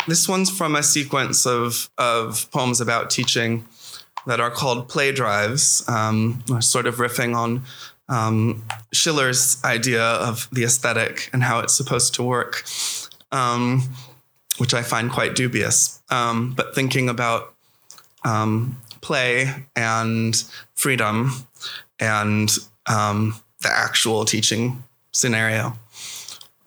this 0.09 0.27
one's 0.27 0.49
from 0.49 0.77
a 0.77 0.83
sequence 0.83 1.45
of, 1.45 1.91
of 1.99 2.51
poems 2.53 2.81
about 2.81 3.11
teaching 3.11 3.69
that 4.27 4.41
are 4.41 4.51
called 4.51 4.89
play 4.89 5.13
drives, 5.13 5.89
um, 5.89 6.43
sort 6.61 6.87
of 6.87 6.97
riffing 6.97 7.35
on 7.35 7.63
um, 8.09 8.65
Schiller's 8.93 9.63
idea 9.65 10.03
of 10.03 10.49
the 10.53 10.65
aesthetic 10.65 11.31
and 11.33 11.43
how 11.43 11.61
it's 11.61 11.75
supposed 11.75 12.15
to 12.15 12.23
work, 12.23 12.65
um, 13.33 13.83
which 14.59 14.75
I 14.75 14.83
find 14.83 15.11
quite 15.11 15.35
dubious. 15.35 16.03
Um, 16.11 16.55
but 16.55 16.75
thinking 16.75 17.09
about 17.09 17.55
um, 18.25 18.81
play 19.01 19.53
and 19.75 20.43
freedom 20.75 21.33
and 22.01 22.51
um, 22.87 23.41
the 23.63 23.71
actual 23.71 24.25
teaching 24.25 24.83
scenario. 25.13 25.77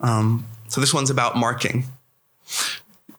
so 0.00 0.80
this 0.80 0.92
one's 0.94 1.10
about 1.10 1.36
marking. 1.36 1.84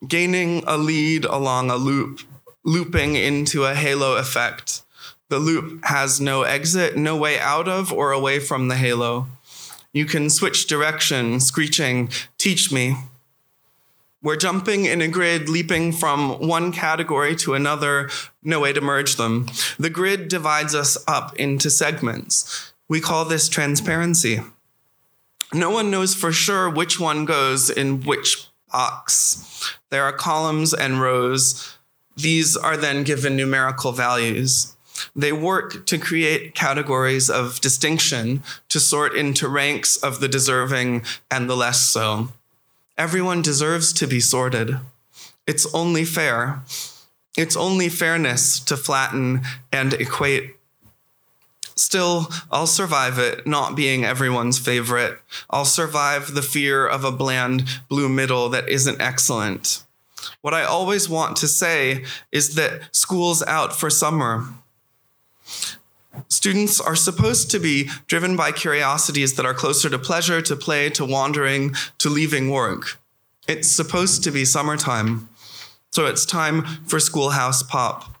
Gaining 0.06 0.64
a 0.66 0.76
lead 0.76 1.24
along 1.24 1.70
a 1.70 1.76
loop 1.76 2.20
looping 2.64 3.16
into 3.16 3.64
a 3.64 3.74
halo 3.74 4.16
effect. 4.16 4.82
The 5.28 5.38
loop 5.38 5.84
has 5.84 6.20
no 6.20 6.42
exit, 6.42 6.96
no 6.96 7.16
way 7.16 7.38
out 7.38 7.68
of 7.68 7.92
or 7.92 8.12
away 8.12 8.38
from 8.38 8.68
the 8.68 8.76
halo. 8.76 9.26
You 9.92 10.06
can 10.06 10.30
switch 10.30 10.66
direction, 10.66 11.40
screeching, 11.40 12.10
Teach 12.38 12.72
me. 12.72 12.96
We're 14.22 14.36
jumping 14.36 14.84
in 14.84 15.02
a 15.02 15.08
grid, 15.08 15.48
leaping 15.48 15.90
from 15.90 16.46
one 16.46 16.70
category 16.70 17.34
to 17.36 17.54
another, 17.54 18.08
no 18.42 18.60
way 18.60 18.72
to 18.72 18.80
merge 18.80 19.16
them. 19.16 19.48
The 19.78 19.90
grid 19.90 20.28
divides 20.28 20.74
us 20.74 20.96
up 21.08 21.34
into 21.36 21.70
segments. 21.70 22.72
We 22.88 23.00
call 23.00 23.24
this 23.24 23.48
transparency. 23.48 24.40
No 25.52 25.70
one 25.70 25.90
knows 25.90 26.14
for 26.14 26.30
sure 26.30 26.70
which 26.70 27.00
one 27.00 27.24
goes 27.24 27.68
in 27.68 28.02
which 28.02 28.46
box. 28.70 29.76
There 29.90 30.04
are 30.04 30.12
columns 30.12 30.72
and 30.72 31.00
rows, 31.00 31.76
these 32.16 32.56
are 32.56 32.76
then 32.76 33.04
given 33.04 33.36
numerical 33.36 33.92
values. 33.92 34.74
They 35.16 35.32
work 35.32 35.86
to 35.86 35.98
create 35.98 36.54
categories 36.54 37.30
of 37.30 37.60
distinction 37.60 38.42
to 38.68 38.78
sort 38.78 39.14
into 39.14 39.48
ranks 39.48 39.96
of 39.96 40.20
the 40.20 40.28
deserving 40.28 41.04
and 41.30 41.48
the 41.48 41.56
less 41.56 41.80
so. 41.80 42.28
Everyone 42.98 43.42
deserves 43.42 43.92
to 43.94 44.06
be 44.06 44.20
sorted. 44.20 44.78
It's 45.46 45.72
only 45.74 46.04
fair. 46.04 46.62
It's 47.36 47.56
only 47.56 47.88
fairness 47.88 48.60
to 48.60 48.76
flatten 48.76 49.40
and 49.72 49.94
equate. 49.94 50.56
Still, 51.74 52.28
I'll 52.50 52.66
survive 52.66 53.18
it 53.18 53.46
not 53.46 53.74
being 53.74 54.04
everyone's 54.04 54.58
favorite. 54.58 55.18
I'll 55.48 55.64
survive 55.64 56.34
the 56.34 56.42
fear 56.42 56.86
of 56.86 57.02
a 57.02 57.10
bland 57.10 57.64
blue 57.88 58.10
middle 58.10 58.50
that 58.50 58.68
isn't 58.68 59.00
excellent. 59.00 59.82
What 60.42 60.54
I 60.54 60.64
always 60.64 61.08
want 61.08 61.36
to 61.36 61.48
say 61.48 62.04
is 62.30 62.56
that 62.56 62.94
school's 62.94 63.42
out 63.44 63.74
for 63.74 63.88
summer. 63.88 64.48
Students 66.28 66.80
are 66.80 66.96
supposed 66.96 67.50
to 67.52 67.58
be 67.58 67.88
driven 68.06 68.36
by 68.36 68.52
curiosities 68.52 69.34
that 69.36 69.46
are 69.46 69.54
closer 69.54 69.88
to 69.88 69.98
pleasure, 69.98 70.42
to 70.42 70.56
play, 70.56 70.90
to 70.90 71.04
wandering, 71.04 71.74
to 71.98 72.10
leaving 72.10 72.50
work. 72.50 72.98
It's 73.48 73.68
supposed 73.68 74.24
to 74.24 74.30
be 74.30 74.44
summertime. 74.44 75.28
So 75.90 76.06
it's 76.06 76.26
time 76.26 76.64
for 76.86 76.98
Schoolhouse 76.98 77.62
Pop. 77.62 78.16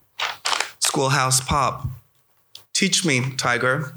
Schoolhouse 0.78 1.40
Pop. 1.40 1.86
Teach 2.72 3.04
me, 3.04 3.32
Tiger. 3.36 3.94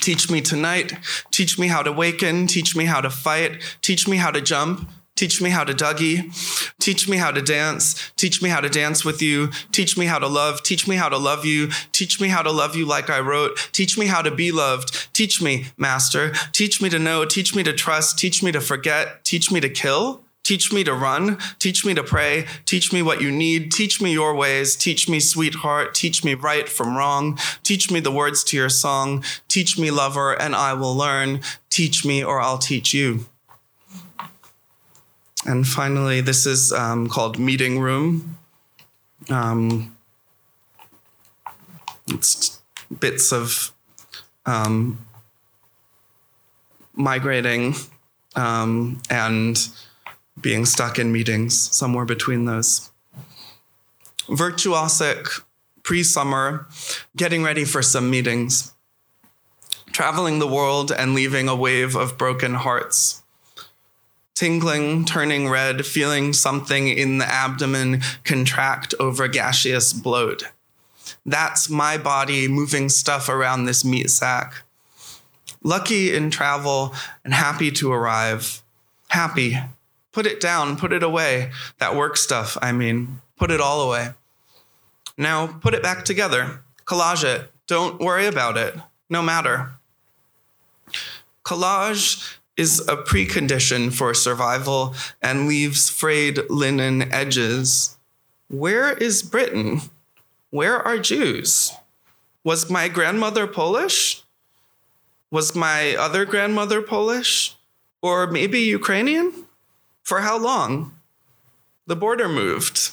Teach 0.00 0.30
me 0.30 0.40
tonight. 0.40 0.92
Teach 1.30 1.58
me 1.58 1.68
how 1.68 1.82
to 1.82 1.92
waken. 1.92 2.46
Teach 2.46 2.76
me 2.76 2.84
how 2.84 3.00
to 3.00 3.10
fight. 3.10 3.78
Teach 3.82 4.06
me 4.06 4.18
how 4.18 4.30
to 4.30 4.40
jump. 4.40 4.88
Teach 5.18 5.42
me 5.42 5.50
how 5.50 5.64
to 5.64 5.74
Dougie. 5.74 6.30
Teach 6.78 7.08
me 7.08 7.16
how 7.16 7.32
to 7.32 7.42
dance. 7.42 8.12
Teach 8.14 8.40
me 8.40 8.50
how 8.50 8.60
to 8.60 8.68
dance 8.68 9.04
with 9.04 9.20
you. 9.20 9.48
Teach 9.72 9.98
me 9.98 10.06
how 10.06 10.20
to 10.20 10.28
love. 10.28 10.62
Teach 10.62 10.86
me 10.86 10.94
how 10.94 11.08
to 11.08 11.18
love 11.18 11.44
you. 11.44 11.70
Teach 11.90 12.20
me 12.20 12.28
how 12.28 12.40
to 12.40 12.52
love 12.52 12.76
you 12.76 12.86
like 12.86 13.10
I 13.10 13.18
wrote. 13.18 13.68
Teach 13.72 13.98
me 13.98 14.06
how 14.06 14.22
to 14.22 14.30
be 14.30 14.52
loved. 14.52 15.12
Teach 15.12 15.42
me, 15.42 15.66
Master. 15.76 16.30
Teach 16.52 16.80
me 16.80 16.88
to 16.90 17.00
know. 17.00 17.24
Teach 17.24 17.52
me 17.52 17.64
to 17.64 17.72
trust. 17.72 18.16
Teach 18.16 18.44
me 18.44 18.52
to 18.52 18.60
forget. 18.60 19.24
Teach 19.24 19.50
me 19.50 19.58
to 19.58 19.68
kill. 19.68 20.22
Teach 20.44 20.72
me 20.72 20.84
to 20.84 20.94
run. 20.94 21.38
Teach 21.58 21.84
me 21.84 21.94
to 21.94 22.04
pray. 22.04 22.46
Teach 22.64 22.92
me 22.92 23.02
what 23.02 23.20
you 23.20 23.32
need. 23.32 23.72
Teach 23.72 24.00
me 24.00 24.12
your 24.12 24.36
ways. 24.36 24.76
Teach 24.76 25.08
me, 25.08 25.18
sweetheart. 25.18 25.96
Teach 25.96 26.22
me 26.22 26.34
right 26.34 26.68
from 26.68 26.96
wrong. 26.96 27.36
Teach 27.64 27.90
me 27.90 27.98
the 27.98 28.12
words 28.12 28.44
to 28.44 28.56
your 28.56 28.68
song. 28.68 29.24
Teach 29.48 29.76
me, 29.80 29.90
lover, 29.90 30.40
and 30.40 30.54
I 30.54 30.74
will 30.74 30.94
learn. 30.94 31.40
Teach 31.70 32.06
me, 32.06 32.22
or 32.22 32.40
I'll 32.40 32.58
teach 32.58 32.94
you. 32.94 33.26
And 35.48 35.66
finally, 35.66 36.20
this 36.20 36.44
is 36.44 36.74
um, 36.74 37.08
called 37.08 37.38
Meeting 37.38 37.80
Room. 37.80 38.36
Um, 39.30 39.96
it's 42.08 42.60
bits 43.00 43.32
of 43.32 43.72
um, 44.44 44.98
migrating 46.92 47.76
um, 48.36 49.00
and 49.08 49.58
being 50.38 50.66
stuck 50.66 50.98
in 50.98 51.12
meetings, 51.12 51.58
somewhere 51.58 52.04
between 52.04 52.44
those. 52.44 52.90
Virtuosic, 54.28 55.40
pre 55.82 56.02
summer, 56.02 56.66
getting 57.16 57.42
ready 57.42 57.64
for 57.64 57.80
some 57.80 58.10
meetings, 58.10 58.74
traveling 59.92 60.40
the 60.40 60.46
world 60.46 60.92
and 60.92 61.14
leaving 61.14 61.48
a 61.48 61.56
wave 61.56 61.96
of 61.96 62.18
broken 62.18 62.52
hearts 62.52 63.22
tingling, 64.38 65.04
turning 65.04 65.48
red, 65.48 65.84
feeling 65.84 66.32
something 66.32 66.86
in 66.86 67.18
the 67.18 67.26
abdomen 67.26 68.00
contract 68.22 68.94
over 69.00 69.26
gaseous 69.26 69.92
bloat. 69.92 70.44
That's 71.26 71.68
my 71.68 71.98
body 71.98 72.46
moving 72.46 72.88
stuff 72.88 73.28
around 73.28 73.64
this 73.64 73.84
meat 73.84 74.10
sack. 74.10 74.62
Lucky 75.64 76.14
in 76.14 76.30
travel 76.30 76.94
and 77.24 77.34
happy 77.34 77.72
to 77.72 77.90
arrive. 77.90 78.62
Happy. 79.08 79.58
Put 80.12 80.24
it 80.24 80.40
down, 80.40 80.76
put 80.76 80.92
it 80.92 81.02
away. 81.02 81.50
That 81.78 81.96
work 81.96 82.16
stuff, 82.16 82.56
I 82.62 82.70
mean, 82.70 83.20
put 83.36 83.50
it 83.50 83.60
all 83.60 83.88
away. 83.88 84.10
Now 85.16 85.48
put 85.48 85.74
it 85.74 85.82
back 85.82 86.04
together. 86.04 86.60
Collage 86.84 87.24
it. 87.24 87.50
Don't 87.66 88.00
worry 88.00 88.26
about 88.26 88.56
it. 88.56 88.76
No 89.10 89.20
matter. 89.20 89.72
Collage 91.44 92.37
is 92.58 92.80
a 92.88 92.96
precondition 92.96 93.92
for 93.92 94.12
survival 94.12 94.94
and 95.22 95.46
leaves 95.46 95.88
frayed 95.88 96.40
linen 96.50 97.10
edges. 97.12 97.96
Where 98.48 98.92
is 98.94 99.22
Britain? 99.22 99.80
Where 100.50 100.76
are 100.76 100.98
Jews? 100.98 101.72
Was 102.42 102.68
my 102.68 102.88
grandmother 102.88 103.46
Polish? 103.46 104.24
Was 105.30 105.54
my 105.54 105.94
other 105.94 106.24
grandmother 106.24 106.82
Polish? 106.82 107.56
Or 108.02 108.26
maybe 108.26 108.60
Ukrainian? 108.60 109.44
For 110.02 110.20
how 110.20 110.36
long? 110.36 110.94
The 111.86 111.96
border 111.96 112.28
moved. 112.28 112.90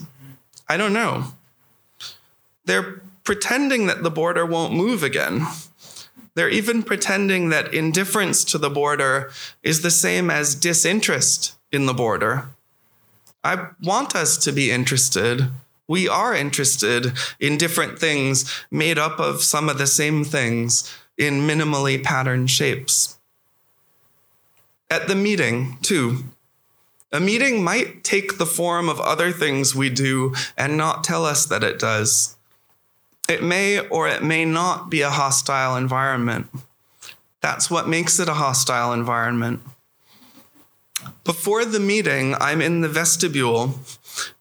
I 0.70 0.78
don't 0.78 0.94
know. 0.94 1.34
They're 2.66 3.02
pretending 3.24 3.88
that 3.88 4.04
the 4.04 4.12
border 4.12 4.46
won't 4.46 4.74
move 4.74 5.02
again. 5.02 5.48
They're 6.36 6.50
even 6.50 6.84
pretending 6.84 7.50
that 7.50 7.74
indifference 7.74 8.44
to 8.46 8.58
the 8.58 8.70
border 8.70 9.32
is 9.64 9.82
the 9.82 9.92
same 9.92 10.30
as 10.30 10.54
disinterest 10.54 11.56
in 11.72 11.86
the 11.86 11.94
border. 11.94 12.50
I 13.44 13.70
want 13.82 14.16
us 14.16 14.38
to 14.40 14.52
be 14.52 14.70
interested. 14.70 15.50
We 15.88 16.10
are 16.10 16.36
interested 16.36 17.14
in 17.40 17.58
different 17.58 18.00
things 18.00 18.52
made 18.70 18.98
up 18.98 19.20
of 19.20 19.44
some 19.44 19.70
of 19.70 19.78
the 19.78 19.88
same 19.88 20.24
things 20.24 20.94
in 21.18 21.48
minimally 21.48 22.04
patterned 22.04 22.50
shapes. 22.50 23.18
At 24.90 25.08
the 25.08 25.16
meeting, 25.16 25.78
too, 25.82 26.26
a 27.12 27.20
meeting 27.20 27.64
might 27.64 28.04
take 28.04 28.38
the 28.38 28.46
form 28.46 28.90
of 28.90 29.00
other 29.00 29.32
things 29.32 29.74
we 29.74 29.90
do 29.90 30.34
and 30.58 30.76
not 30.76 31.04
tell 31.04 31.26
us 31.26 31.46
that 31.46 31.64
it 31.64 31.80
does. 31.80 32.35
It 33.28 33.42
may 33.42 33.80
or 33.80 34.08
it 34.08 34.24
may 34.24 34.46
not 34.46 34.90
be 34.90 35.02
a 35.02 35.10
hostile 35.10 35.76
environment. 35.76 36.48
That's 37.42 37.70
what 37.72 37.88
makes 37.88 38.20
it 38.20 38.30
a 38.30 38.36
hostile 38.36 38.94
environment. 38.94 39.62
Before 41.24 41.66
the 41.66 41.80
meeting, 41.80 42.36
I'm 42.40 42.62
in 42.62 42.82
the 42.82 42.90
vestibule, 42.90 43.80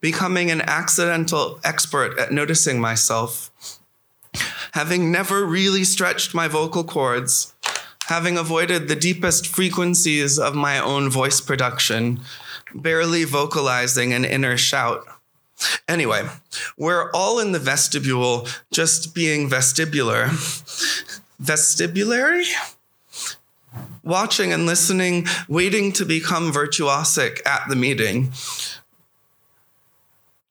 becoming 0.01 0.51
an 0.51 0.61
accidental 0.63 1.61
expert 1.65 2.19
at 2.19 2.31
noticing 2.31 2.81
myself. 2.81 3.51
Having 4.73 5.11
never 5.11 5.45
really 5.47 5.85
stretched 5.85 6.35
my 6.35 6.49
vocal 6.49 6.85
cords, 6.85 7.55
having 8.07 8.37
avoided 8.37 8.89
the 8.89 8.97
deepest 8.97 9.47
frequencies 9.47 10.39
of 10.39 10.55
my 10.55 10.79
own 10.79 11.09
voice 11.09 11.41
production, 11.41 12.21
barely 12.75 13.25
vocalizing 13.25 14.13
an 14.13 14.25
inner 14.25 14.57
shout. 14.57 15.07
Anyway, 15.89 16.27
we're 16.77 17.11
all 17.13 17.39
in 17.39 17.53
the 17.53 17.59
vestibule 17.59 18.49
just 18.73 19.15
being 19.15 19.49
vestibular. 19.49 20.29
Vestibulary? 21.39 22.47
Watching 24.03 24.53
and 24.53 24.67
listening, 24.67 25.27
waiting 25.49 25.93
to 25.93 26.05
become 26.05 26.53
virtuosic 26.53 27.45
at 27.47 27.69
the 27.69 27.77
meeting. 27.77 28.33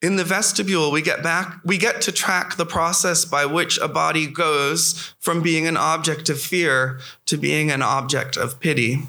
In 0.01 0.17
the 0.17 0.25
vestibule, 0.25 0.91
we 0.91 1.01
get 1.01 1.23
back, 1.23 1.59
we 1.63 1.77
get 1.77 2.01
to 2.01 2.11
track 2.11 2.57
the 2.57 2.65
process 2.65 3.23
by 3.23 3.45
which 3.45 3.77
a 3.77 3.87
body 3.87 4.27
goes 4.27 5.13
from 5.19 5.41
being 5.41 5.65
an 5.65 5.77
object 5.77 6.27
of 6.29 6.41
fear 6.41 6.99
to 7.25 7.37
being 7.37 7.71
an 7.71 7.81
object 7.81 8.35
of 8.35 8.59
pity. 8.59 9.03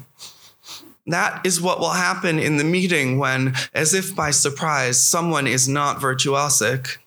That 1.07 1.45
is 1.45 1.61
what 1.61 1.79
will 1.79 1.91
happen 1.91 2.39
in 2.39 2.57
the 2.57 2.63
meeting 2.63 3.19
when, 3.19 3.53
as 3.73 3.93
if 3.93 4.15
by 4.15 4.31
surprise, 4.31 4.99
someone 4.99 5.45
is 5.45 5.67
not 5.67 5.99
virtuosic. 5.99 6.97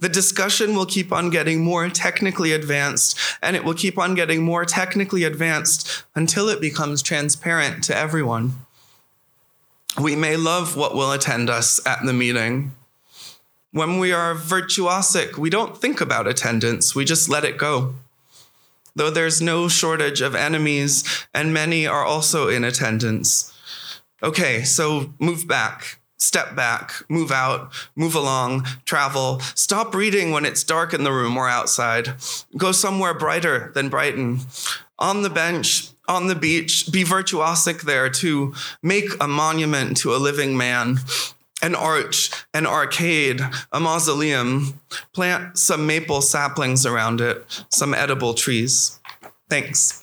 The 0.00 0.08
discussion 0.08 0.74
will 0.74 0.86
keep 0.86 1.12
on 1.12 1.30
getting 1.30 1.62
more 1.62 1.88
technically 1.88 2.52
advanced, 2.52 3.16
and 3.40 3.54
it 3.54 3.64
will 3.64 3.74
keep 3.74 3.96
on 3.96 4.16
getting 4.16 4.42
more 4.42 4.64
technically 4.64 5.22
advanced 5.22 6.04
until 6.16 6.48
it 6.48 6.60
becomes 6.60 7.02
transparent 7.02 7.84
to 7.84 7.96
everyone. 7.96 8.66
We 10.00 10.16
may 10.16 10.36
love 10.36 10.76
what 10.76 10.94
will 10.94 11.12
attend 11.12 11.48
us 11.48 11.80
at 11.86 12.04
the 12.04 12.12
meeting. 12.12 12.72
When 13.70 13.98
we 13.98 14.12
are 14.12 14.34
virtuosic, 14.34 15.36
we 15.36 15.48
don't 15.48 15.80
think 15.80 16.00
about 16.00 16.26
attendance, 16.26 16.94
we 16.94 17.04
just 17.04 17.28
let 17.28 17.44
it 17.44 17.56
go 17.56 17.94
though 18.94 19.10
there's 19.10 19.40
no 19.40 19.68
shortage 19.68 20.20
of 20.20 20.34
enemies, 20.34 21.26
and 21.34 21.52
many 21.52 21.86
are 21.86 22.04
also 22.04 22.48
in 22.48 22.64
attendance. 22.64 23.52
Okay, 24.22 24.62
so 24.62 25.12
move 25.18 25.48
back, 25.48 26.00
step 26.16 26.54
back, 26.54 26.92
move 27.08 27.32
out, 27.32 27.72
move 27.96 28.14
along, 28.14 28.64
travel. 28.84 29.40
Stop 29.54 29.94
reading 29.94 30.30
when 30.30 30.44
it's 30.44 30.62
dark 30.62 30.94
in 30.94 31.02
the 31.02 31.12
room 31.12 31.36
or 31.36 31.48
outside. 31.48 32.14
Go 32.56 32.72
somewhere 32.72 33.14
brighter 33.14 33.72
than 33.74 33.88
Brighton. 33.88 34.40
On 34.98 35.22
the 35.22 35.30
bench, 35.30 35.88
on 36.06 36.28
the 36.28 36.34
beach, 36.34 36.90
be 36.92 37.02
virtuosic 37.02 37.82
there 37.82 38.08
to 38.10 38.54
make 38.82 39.10
a 39.20 39.26
monument 39.26 39.96
to 39.98 40.14
a 40.14 40.18
living 40.18 40.56
man 40.56 40.98
an 41.62 41.76
arch, 41.76 42.30
an 42.52 42.66
arcade, 42.66 43.40
a 43.70 43.78
mausoleum. 43.78 44.80
Plant 45.14 45.56
some 45.56 45.86
maple 45.86 46.20
saplings 46.20 46.84
around 46.84 47.20
it, 47.20 47.64
some 47.70 47.94
edible 47.94 48.34
trees. 48.34 49.00
Thanks. 49.48 50.02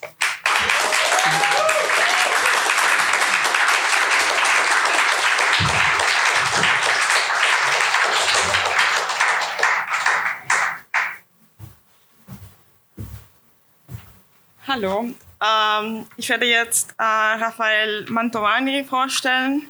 Hallo, 14.66 15.10
ähm, 15.42 16.06
ich 16.16 16.30
werde 16.30 16.46
jetzt 16.46 16.94
äh, 17.00 17.04
Rafael 17.04 18.06
Mantovani 18.08 18.84
vorstellen 18.84 19.68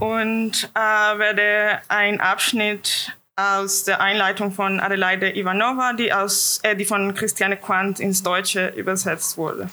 und 0.00 0.70
äh, 0.74 1.18
werde 1.18 1.80
einen 1.88 2.20
Abschnitt 2.20 3.16
aus 3.36 3.84
der 3.84 4.00
Einleitung 4.00 4.52
von 4.52 4.80
Adelaide 4.80 5.36
Ivanova, 5.36 5.92
die, 5.92 6.12
aus, 6.12 6.60
äh, 6.62 6.74
die 6.74 6.84
von 6.84 7.14
Christiane 7.14 7.56
Quandt 7.56 8.00
ins 8.00 8.22
Deutsche 8.22 8.68
übersetzt 8.68 9.36
wurde. 9.36 9.68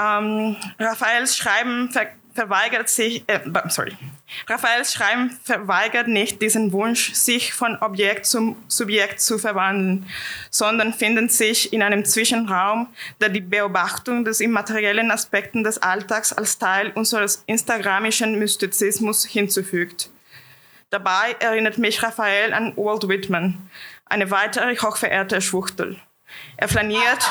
Ähm, 0.00 0.56
Raphaels 0.78 1.36
Schreiben 1.36 1.90
ver 1.90 2.06
verweigert 2.32 2.88
sich, 2.88 3.24
äh, 3.26 3.40
sorry, 3.68 3.92
Raphaels 4.46 4.92
Schreiben 4.92 5.30
verweigert 5.44 6.08
nicht 6.08 6.40
diesen 6.40 6.72
Wunsch, 6.72 7.12
sich 7.14 7.52
von 7.52 7.76
Objekt 7.78 8.26
zum 8.26 8.56
Subjekt 8.68 9.20
zu 9.20 9.38
verwandeln, 9.38 10.06
sondern 10.50 10.92
findet 10.92 11.32
sich 11.32 11.72
in 11.72 11.82
einem 11.82 12.04
Zwischenraum, 12.04 12.88
der 13.20 13.28
die 13.28 13.40
Beobachtung 13.40 14.24
des 14.24 14.40
immateriellen 14.40 15.10
Aspekten 15.10 15.64
des 15.64 15.78
Alltags 15.78 16.32
als 16.32 16.58
Teil 16.58 16.92
unseres 16.94 17.42
instagramischen 17.46 18.38
Mystizismus 18.38 19.24
hinzufügt. 19.24 20.10
Dabei 20.90 21.36
erinnert 21.38 21.78
mich 21.78 22.02
Raphael 22.02 22.52
an 22.52 22.72
Walt 22.76 23.08
Whitman, 23.08 23.70
eine 24.06 24.30
weitere 24.30 24.76
hochverehrte 24.76 25.40
Schwuchtel. 25.40 25.96
Er 26.56 26.68
flaniert 26.68 27.28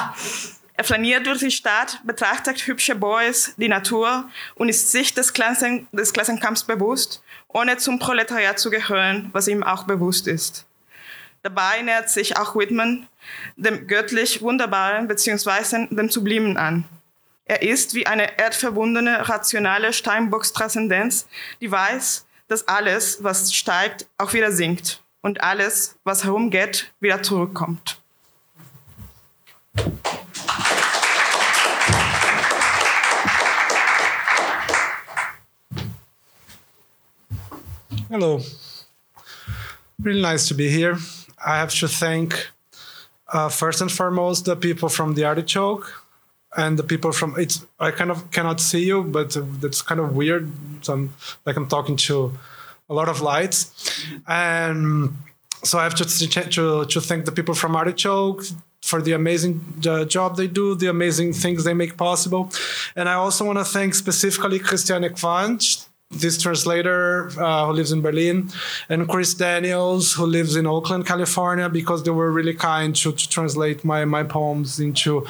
er 0.79 0.85
flaniert 0.85 1.27
durch 1.27 1.39
die 1.39 1.51
Stadt, 1.51 1.99
betrachtet 2.05 2.65
hübsche 2.65 2.95
Boys, 2.95 3.53
die 3.57 3.67
Natur 3.67 4.29
und 4.55 4.69
ist 4.69 4.93
sich 4.93 5.13
des, 5.13 5.33
Klassen, 5.33 5.89
des 5.91 6.13
Klassenkampfs 6.13 6.63
bewusst, 6.63 7.21
ohne 7.49 7.75
zum 7.75 7.99
Proletariat 7.99 8.57
zu 8.59 8.69
gehören, 8.69 9.29
was 9.33 9.49
ihm 9.49 9.61
auch 9.61 9.83
bewusst 9.83 10.25
ist. 10.25 10.65
Dabei 11.41 11.81
nähert 11.81 12.09
sich 12.09 12.37
auch 12.37 12.55
Whitman 12.55 13.09
dem 13.57 13.87
göttlich 13.87 14.41
Wunderbaren 14.41 15.09
bzw. 15.09 15.87
dem 15.89 16.09
Sublimen 16.09 16.55
an. 16.55 16.85
Er 17.43 17.61
ist 17.61 17.93
wie 17.93 18.07
eine 18.07 18.39
erdverbundene, 18.39 19.27
rationale 19.27 19.91
Steinbocks-Transzendenz, 19.91 21.27
die 21.59 21.69
weiß, 21.69 22.25
dass 22.47 22.69
alles, 22.69 23.21
was 23.21 23.53
steigt, 23.53 24.07
auch 24.17 24.31
wieder 24.31 24.53
sinkt 24.53 25.03
und 25.19 25.41
alles, 25.41 25.97
was 26.05 26.23
herumgeht, 26.23 26.93
wieder 27.01 27.21
zurückkommt. 27.21 27.99
Hello. 38.09 38.39
Really 40.01 40.19
nice 40.19 40.47
to 40.47 40.55
be 40.55 40.67
here. 40.67 40.97
I 41.45 41.57
have 41.57 41.71
to 41.75 41.87
thank, 41.87 42.47
uh, 43.31 43.49
first 43.49 43.81
and 43.81 43.91
foremost, 43.91 44.45
the 44.45 44.55
people 44.55 44.89
from 44.89 45.13
the 45.13 45.25
Artichoke 45.25 45.93
and 46.57 46.79
the 46.79 46.83
people 46.83 47.11
from 47.11 47.35
it's. 47.37 47.63
I 47.79 47.91
kind 47.91 48.09
of 48.09 48.31
cannot 48.31 48.61
see 48.61 48.83
you, 48.83 49.03
but 49.03 49.37
that's 49.61 49.83
kind 49.83 50.01
of 50.01 50.15
weird. 50.15 50.51
So 50.81 50.93
I'm, 50.93 51.13
like 51.45 51.55
I'm 51.55 51.67
talking 51.67 51.97
to 52.07 52.33
a 52.89 52.95
lot 52.95 53.09
of 53.09 53.21
lights, 53.21 53.69
and 54.27 55.15
so 55.63 55.77
I 55.77 55.83
have 55.83 55.93
to 55.93 56.05
to, 56.05 56.85
to 56.85 57.01
thank 57.01 57.25
the 57.25 57.31
people 57.31 57.53
from 57.53 57.75
Artichoke 57.75 58.43
for 58.81 59.03
the 59.03 59.11
amazing 59.11 59.61
uh, 59.85 60.05
job 60.05 60.35
they 60.35 60.47
do, 60.47 60.73
the 60.73 60.87
amazing 60.87 61.33
things 61.33 61.63
they 61.63 61.75
make 61.75 61.95
possible, 61.95 62.51
and 62.95 63.07
I 63.07 63.13
also 63.13 63.45
want 63.45 63.59
to 63.59 63.65
thank 63.65 63.93
specifically 63.93 64.57
Christiane 64.57 65.09
Quanch 65.13 65.85
this 66.11 66.41
translator 66.41 67.29
uh, 67.39 67.67
who 67.67 67.73
lives 67.73 67.91
in 67.91 68.01
Berlin, 68.01 68.49
and 68.89 69.07
Chris 69.07 69.33
Daniels, 69.33 70.13
who 70.13 70.25
lives 70.25 70.55
in 70.55 70.65
Oakland, 70.65 71.05
California, 71.05 71.69
because 71.69 72.03
they 72.03 72.11
were 72.11 72.31
really 72.31 72.53
kind 72.53 72.95
to, 72.95 73.11
to 73.11 73.29
translate 73.29 73.85
my, 73.85 74.05
my 74.05 74.23
poems 74.23 74.79
into 74.79 75.25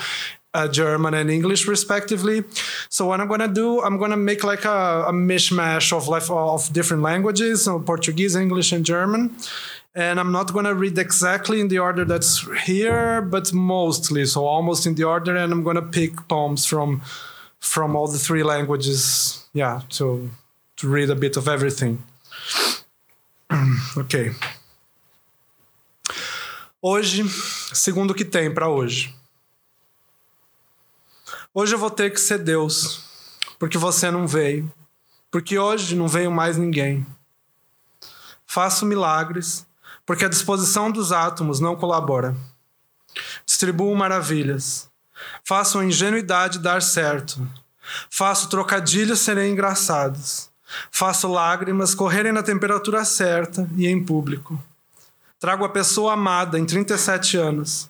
uh, 0.54 0.68
German 0.68 1.14
and 1.14 1.30
English, 1.30 1.68
respectively. 1.68 2.44
So 2.90 3.06
what 3.08 3.20
I'm 3.22 3.28
gonna 3.28 3.48
do, 3.48 3.82
I'm 3.82 3.98
gonna 4.00 4.18
make 4.18 4.44
like 4.44 4.66
a, 4.66 5.06
a 5.08 5.12
mishmash 5.12 5.92
of 5.96 6.08
like 6.08 6.30
of 6.30 6.72
different 6.74 7.04
languages, 7.04 7.66
so 7.66 7.80
Portuguese, 7.80 8.36
English, 8.36 8.72
and 8.72 8.86
German. 8.86 9.36
And 9.96 10.20
I'm 10.20 10.32
not 10.32 10.54
gonna 10.54 10.74
read 10.74 10.98
exactly 10.98 11.60
in 11.60 11.68
the 11.68 11.80
order 11.80 12.06
that's 12.06 12.48
here, 12.64 13.22
but 13.22 13.54
mostly, 13.54 14.26
so 14.26 14.46
almost 14.46 14.86
in 14.86 14.96
the 14.96 15.04
order. 15.04 15.36
And 15.36 15.52
I'm 15.52 15.64
gonna 15.64 15.82
pick 15.82 16.28
poems 16.28 16.66
from 16.66 17.02
from 17.60 17.96
all 17.96 18.08
the 18.08 18.18
three 18.18 18.44
languages. 18.44 19.46
Yeah, 19.54 19.82
so 19.90 20.30
to 20.80 20.88
read 20.88 21.12
a 21.12 21.16
bit 21.16 21.38
of 21.38 21.50
everything. 21.50 22.02
ok. 23.98 24.34
Hoje, 26.82 27.26
segundo 27.74 28.12
o 28.12 28.16
que 28.16 28.24
tem 28.24 28.54
para 28.54 28.70
hoje. 28.70 29.14
Hoje 31.54 31.76
eu 31.76 31.80
vou 31.80 31.90
ter 31.90 32.12
que 32.12 32.20
ser 32.20 32.38
Deus, 32.38 33.04
porque 33.58 33.78
você 33.78 34.10
não 34.10 34.26
veio, 34.26 34.72
porque 35.30 35.60
hoje 35.60 35.96
não 35.96 36.08
veio 36.08 36.32
mais 36.32 36.56
ninguém. 36.56 37.06
Faço 38.48 38.86
milagres, 38.86 39.68
porque 40.06 40.24
a 40.24 40.30
disposição 40.30 40.90
dos 40.90 41.12
átomos 41.12 41.60
não 41.60 41.76
colabora. 41.76 42.34
Distribuo 43.46 43.94
maravilhas. 43.96 44.90
Faço 45.44 45.80
a 45.80 45.86
ingenuidade 45.86 46.60
dar 46.60 46.82
certo. 46.82 47.46
Faço 48.10 48.48
trocadilhos 48.48 49.20
serem 49.20 49.52
engraçados. 49.52 50.49
Faço 50.92 51.28
lágrimas 51.28 51.96
correrem 51.96 52.32
na 52.32 52.44
temperatura 52.44 53.04
certa 53.04 53.70
e 53.76 53.88
em 53.88 54.04
público. 54.04 54.62
Trago 55.40 55.64
a 55.64 55.70
pessoa 55.70 56.14
amada 56.14 56.60
em 56.60 56.66
37 56.66 57.38
anos. 57.38 57.90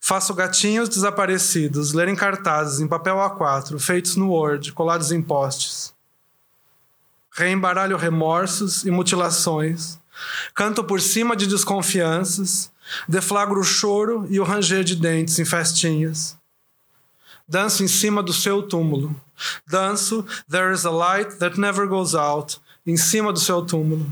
Faço 0.00 0.34
gatinhos 0.34 0.88
desaparecidos 0.88 1.92
lerem 1.92 2.16
cartazes 2.16 2.80
em 2.80 2.88
papel 2.88 3.16
A4, 3.16 3.78
feitos 3.78 4.16
no 4.16 4.30
Word, 4.30 4.72
colados 4.72 5.12
em 5.12 5.22
postes. 5.22 5.94
Reembaralho 7.30 7.96
remorsos 7.96 8.84
e 8.84 8.90
mutilações. 8.90 9.98
Canto 10.54 10.82
por 10.82 11.00
cima 11.00 11.36
de 11.36 11.46
desconfianças. 11.46 12.70
Deflagro 13.08 13.60
o 13.60 13.64
choro 13.64 14.26
e 14.28 14.40
o 14.40 14.44
ranger 14.44 14.82
de 14.82 14.96
dentes 14.96 15.38
em 15.38 15.44
festinhas. 15.44 16.36
Danço 17.48 17.82
em 17.82 17.88
cima 17.88 18.22
do 18.22 18.32
seu 18.32 18.62
túmulo. 18.62 19.14
Danço 19.66 20.24
There 20.48 20.72
is 20.72 20.84
a 20.84 20.90
light 20.90 21.38
that 21.38 21.58
never 21.58 21.86
goes 21.86 22.14
out 22.14 22.58
em 22.86 22.96
cima 22.96 23.32
do 23.32 23.40
seu 23.40 23.62
túmulo. 23.62 24.10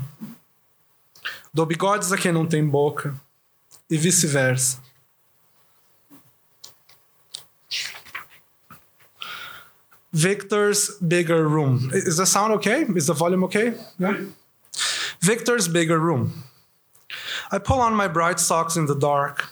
Dou 1.53 1.65
bigodes 1.65 2.11
a 2.11 2.17
quem 2.17 2.31
não 2.31 2.45
tem 2.45 2.65
boca 2.65 3.13
e 3.89 3.97
vice-versa. 3.97 4.79
Victor's 10.13 10.97
bigger 10.99 11.47
room. 11.47 11.89
Is 11.93 12.17
the 12.17 12.25
sound 12.25 12.53
okay? 12.55 12.85
Is 12.95 13.07
the 13.07 13.13
volume 13.13 13.45
okay? 13.45 13.73
Yeah. 13.97 14.25
Victor's 15.21 15.67
bigger 15.67 15.99
room. 15.99 16.43
I 17.51 17.59
pull 17.59 17.79
on 17.79 17.93
my 17.95 18.07
bright 18.07 18.39
socks 18.39 18.75
in 18.75 18.87
the 18.87 18.95
dark. 18.95 19.50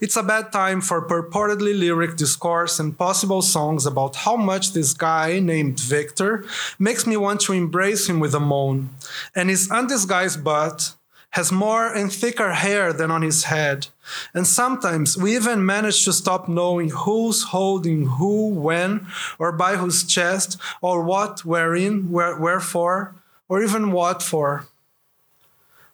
It's 0.00 0.16
a 0.16 0.22
bad 0.22 0.52
time 0.52 0.80
for 0.80 1.06
purportedly 1.06 1.78
lyric 1.78 2.16
discourse 2.16 2.78
and 2.78 2.96
possible 2.96 3.42
songs 3.42 3.86
about 3.86 4.16
how 4.16 4.36
much 4.36 4.72
this 4.72 4.92
guy 4.92 5.38
named 5.38 5.80
Victor 5.80 6.44
makes 6.78 7.06
me 7.06 7.16
want 7.16 7.40
to 7.42 7.52
embrace 7.52 8.08
him 8.08 8.20
with 8.20 8.34
a 8.34 8.40
moan. 8.40 8.90
And 9.34 9.50
his 9.50 9.70
undisguised 9.70 10.42
butt 10.42 10.94
has 11.30 11.52
more 11.52 11.92
and 11.92 12.10
thicker 12.10 12.52
hair 12.54 12.92
than 12.94 13.10
on 13.10 13.20
his 13.20 13.44
head. 13.44 13.88
And 14.32 14.46
sometimes 14.46 15.18
we 15.18 15.36
even 15.36 15.66
manage 15.66 16.04
to 16.04 16.12
stop 16.12 16.48
knowing 16.48 16.88
who's 16.88 17.42
holding 17.42 18.06
who, 18.06 18.48
when, 18.48 19.06
or 19.38 19.52
by 19.52 19.76
whose 19.76 20.04
chest, 20.04 20.56
or 20.80 21.02
what, 21.02 21.44
wherein, 21.44 22.10
where, 22.10 22.38
wherefore, 22.38 23.14
or 23.48 23.62
even 23.62 23.92
what 23.92 24.22
for. 24.22 24.66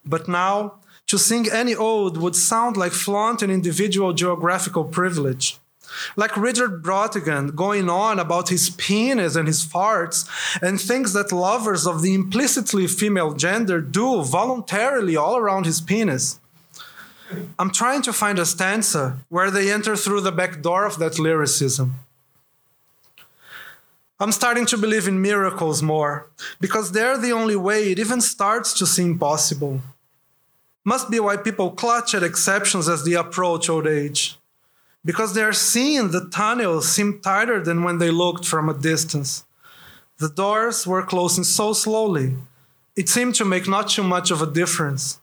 But 0.04 0.28
now, 0.28 0.74
to 1.12 1.18
sing 1.18 1.46
any 1.52 1.74
ode 1.74 2.16
would 2.16 2.34
sound 2.34 2.74
like 2.74 2.92
flaunt 2.92 3.42
an 3.42 3.50
individual 3.50 4.14
geographical 4.14 4.82
privilege. 4.82 5.58
Like 6.16 6.34
Richard 6.38 6.82
Brautigan 6.82 7.54
going 7.54 7.90
on 7.90 8.18
about 8.18 8.48
his 8.48 8.70
penis 8.70 9.36
and 9.36 9.46
his 9.46 9.62
farts 9.62 10.26
and 10.62 10.80
things 10.80 11.12
that 11.12 11.30
lovers 11.30 11.86
of 11.86 12.00
the 12.00 12.14
implicitly 12.14 12.86
female 12.86 13.34
gender 13.34 13.82
do 13.82 14.22
voluntarily 14.22 15.14
all 15.14 15.36
around 15.36 15.66
his 15.66 15.82
penis. 15.82 16.40
I'm 17.58 17.70
trying 17.70 18.00
to 18.08 18.12
find 18.14 18.38
a 18.38 18.46
stanza 18.46 19.18
where 19.28 19.50
they 19.50 19.70
enter 19.70 19.96
through 19.96 20.22
the 20.22 20.32
back 20.32 20.62
door 20.62 20.86
of 20.86 20.98
that 20.98 21.18
lyricism. 21.18 21.92
I'm 24.18 24.32
starting 24.32 24.64
to 24.64 24.78
believe 24.78 25.06
in 25.06 25.20
miracles 25.20 25.82
more 25.82 26.30
because 26.58 26.92
they're 26.92 27.18
the 27.18 27.32
only 27.32 27.56
way 27.56 27.92
it 27.92 27.98
even 27.98 28.22
starts 28.22 28.72
to 28.78 28.86
seem 28.86 29.18
possible. 29.18 29.82
Must 30.84 31.10
be 31.10 31.20
why 31.20 31.36
people 31.36 31.70
clutch 31.70 32.14
at 32.14 32.22
exceptions 32.22 32.88
as 32.88 33.04
they 33.04 33.12
approach 33.12 33.68
old 33.68 33.86
age. 33.86 34.36
Because 35.04 35.34
they 35.34 35.42
are 35.42 35.52
seeing 35.52 36.10
the 36.10 36.28
tunnels 36.28 36.90
seem 36.90 37.20
tighter 37.20 37.62
than 37.62 37.82
when 37.82 37.98
they 37.98 38.10
looked 38.10 38.44
from 38.44 38.68
a 38.68 38.74
distance. 38.74 39.44
The 40.18 40.28
doors 40.28 40.86
were 40.86 41.02
closing 41.02 41.44
so 41.44 41.72
slowly, 41.72 42.36
it 42.94 43.08
seemed 43.08 43.34
to 43.36 43.44
make 43.44 43.68
not 43.68 43.88
too 43.88 44.02
much 44.02 44.30
of 44.30 44.42
a 44.42 44.46
difference. 44.46 45.18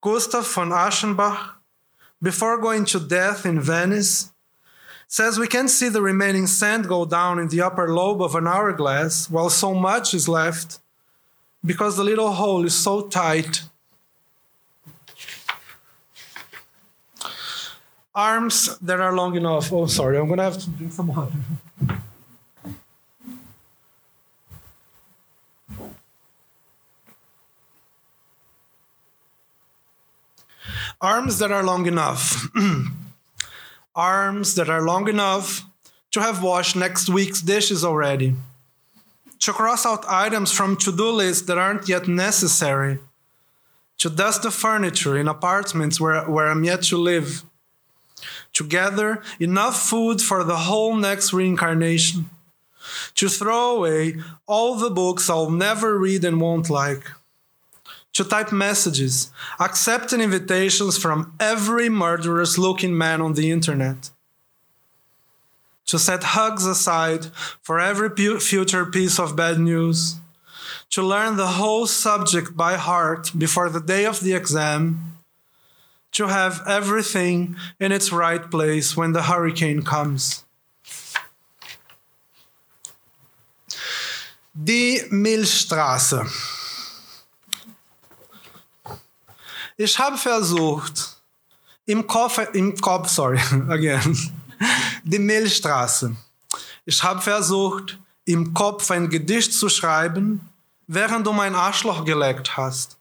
Gustav 0.00 0.46
von 0.46 0.70
Aschenbach, 0.70 1.54
before 2.22 2.60
going 2.60 2.84
to 2.86 3.00
death 3.00 3.44
in 3.44 3.60
Venice, 3.60 4.32
says 5.08 5.38
we 5.38 5.48
can 5.48 5.68
see 5.68 5.88
the 5.88 6.02
remaining 6.02 6.46
sand 6.46 6.88
go 6.88 7.04
down 7.04 7.38
in 7.38 7.48
the 7.48 7.60
upper 7.60 7.92
lobe 7.92 8.22
of 8.22 8.34
an 8.34 8.46
hourglass 8.46 9.30
while 9.30 9.50
so 9.50 9.74
much 9.74 10.14
is 10.14 10.28
left 10.28 10.78
because 11.64 11.96
the 11.96 12.04
little 12.04 12.32
hole 12.32 12.64
is 12.64 12.74
so 12.74 13.02
tight. 13.02 13.62
Arms 18.14 18.78
that 18.78 19.00
are 19.00 19.12
long 19.12 19.34
enough. 19.34 19.72
Oh, 19.72 19.86
sorry, 19.86 20.18
I'm 20.18 20.26
going 20.26 20.38
to 20.38 20.44
have 20.44 20.58
to 20.58 20.70
drink 20.70 20.92
some 20.92 21.08
water. 21.08 21.32
Arms 31.00 31.38
that 31.38 31.50
are 31.50 31.64
long 31.64 31.86
enough. 31.86 32.48
Arms 33.96 34.54
that 34.54 34.70
are 34.70 34.82
long 34.82 35.08
enough 35.08 35.64
to 36.12 36.20
have 36.20 36.42
washed 36.42 36.76
next 36.76 37.08
week's 37.08 37.40
dishes 37.40 37.84
already. 37.84 38.36
To 39.44 39.52
cross 39.52 39.84
out 39.84 40.06
items 40.08 40.52
from 40.52 40.74
to 40.78 40.90
do 40.90 41.10
lists 41.10 41.46
that 41.48 41.58
aren't 41.58 41.86
yet 41.86 42.08
necessary. 42.08 42.98
To 43.98 44.08
dust 44.08 44.42
the 44.42 44.50
furniture 44.50 45.18
in 45.18 45.28
apartments 45.28 46.00
where, 46.00 46.24
where 46.24 46.46
I'm 46.46 46.64
yet 46.64 46.84
to 46.84 46.96
live. 46.96 47.42
To 48.54 48.64
gather 48.64 49.22
enough 49.38 49.78
food 49.78 50.22
for 50.22 50.44
the 50.44 50.56
whole 50.56 50.96
next 50.96 51.34
reincarnation. 51.34 52.30
To 53.16 53.28
throw 53.28 53.76
away 53.76 54.16
all 54.46 54.76
the 54.76 54.88
books 54.88 55.28
I'll 55.28 55.50
never 55.50 55.98
read 55.98 56.24
and 56.24 56.40
won't 56.40 56.70
like 56.70 57.04
to 58.14 58.24
type 58.24 58.52
messages, 58.52 59.30
accepting 59.60 60.20
invitations 60.20 60.96
from 60.96 61.34
every 61.38 61.88
murderous 61.88 62.56
looking 62.56 62.96
man 62.96 63.20
on 63.20 63.34
the 63.34 63.50
internet, 63.50 64.10
to 65.86 65.98
set 65.98 66.22
hugs 66.22 66.66
aside 66.66 67.26
for 67.62 67.78
every 67.78 68.10
future 68.40 68.86
piece 68.86 69.18
of 69.18 69.36
bad 69.36 69.58
news, 69.58 70.16
to 70.90 71.02
learn 71.02 71.36
the 71.36 71.58
whole 71.58 71.86
subject 71.86 72.56
by 72.56 72.76
heart 72.76 73.32
before 73.36 73.68
the 73.68 73.80
day 73.80 74.06
of 74.06 74.20
the 74.20 74.32
exam, 74.32 75.18
to 76.12 76.28
have 76.28 76.62
everything 76.66 77.56
in 77.80 77.92
its 77.92 78.12
right 78.12 78.50
place 78.50 78.96
when 78.96 79.12
the 79.12 79.22
hurricane 79.22 79.82
comes. 79.82 80.44
Die 84.54 85.00
Milchstraße. 85.10 86.24
Ich 89.76 89.98
habe 89.98 90.16
versucht, 90.16 91.16
im 91.86 92.06
Kopf, 92.06 92.38
im 92.54 92.76
Kopf, 92.76 93.08
sorry, 93.08 93.40
again, 93.68 94.16
die 95.04 95.18
Milchstraße. 95.18 96.14
Ich 96.84 97.02
habe 97.02 97.20
versucht, 97.20 97.98
im 98.24 98.54
Kopf 98.54 98.90
ein 98.90 99.08
Gedicht 99.08 99.52
zu 99.52 99.68
schreiben, 99.68 100.48
während 100.86 101.26
du 101.26 101.32
mein 101.32 101.54
Arschloch 101.54 102.04
geleckt 102.04 102.56
hast. 102.56 102.96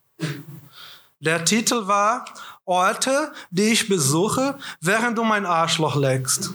Der 1.20 1.46
Titel 1.46 1.88
war 1.88 2.26
Orte, 2.66 3.32
die 3.50 3.72
ich 3.72 3.88
besuche, 3.88 4.58
während 4.82 5.18
du 5.18 5.24
mein 5.24 5.46
Arschloch 5.46 5.96
leckst. 5.96 6.52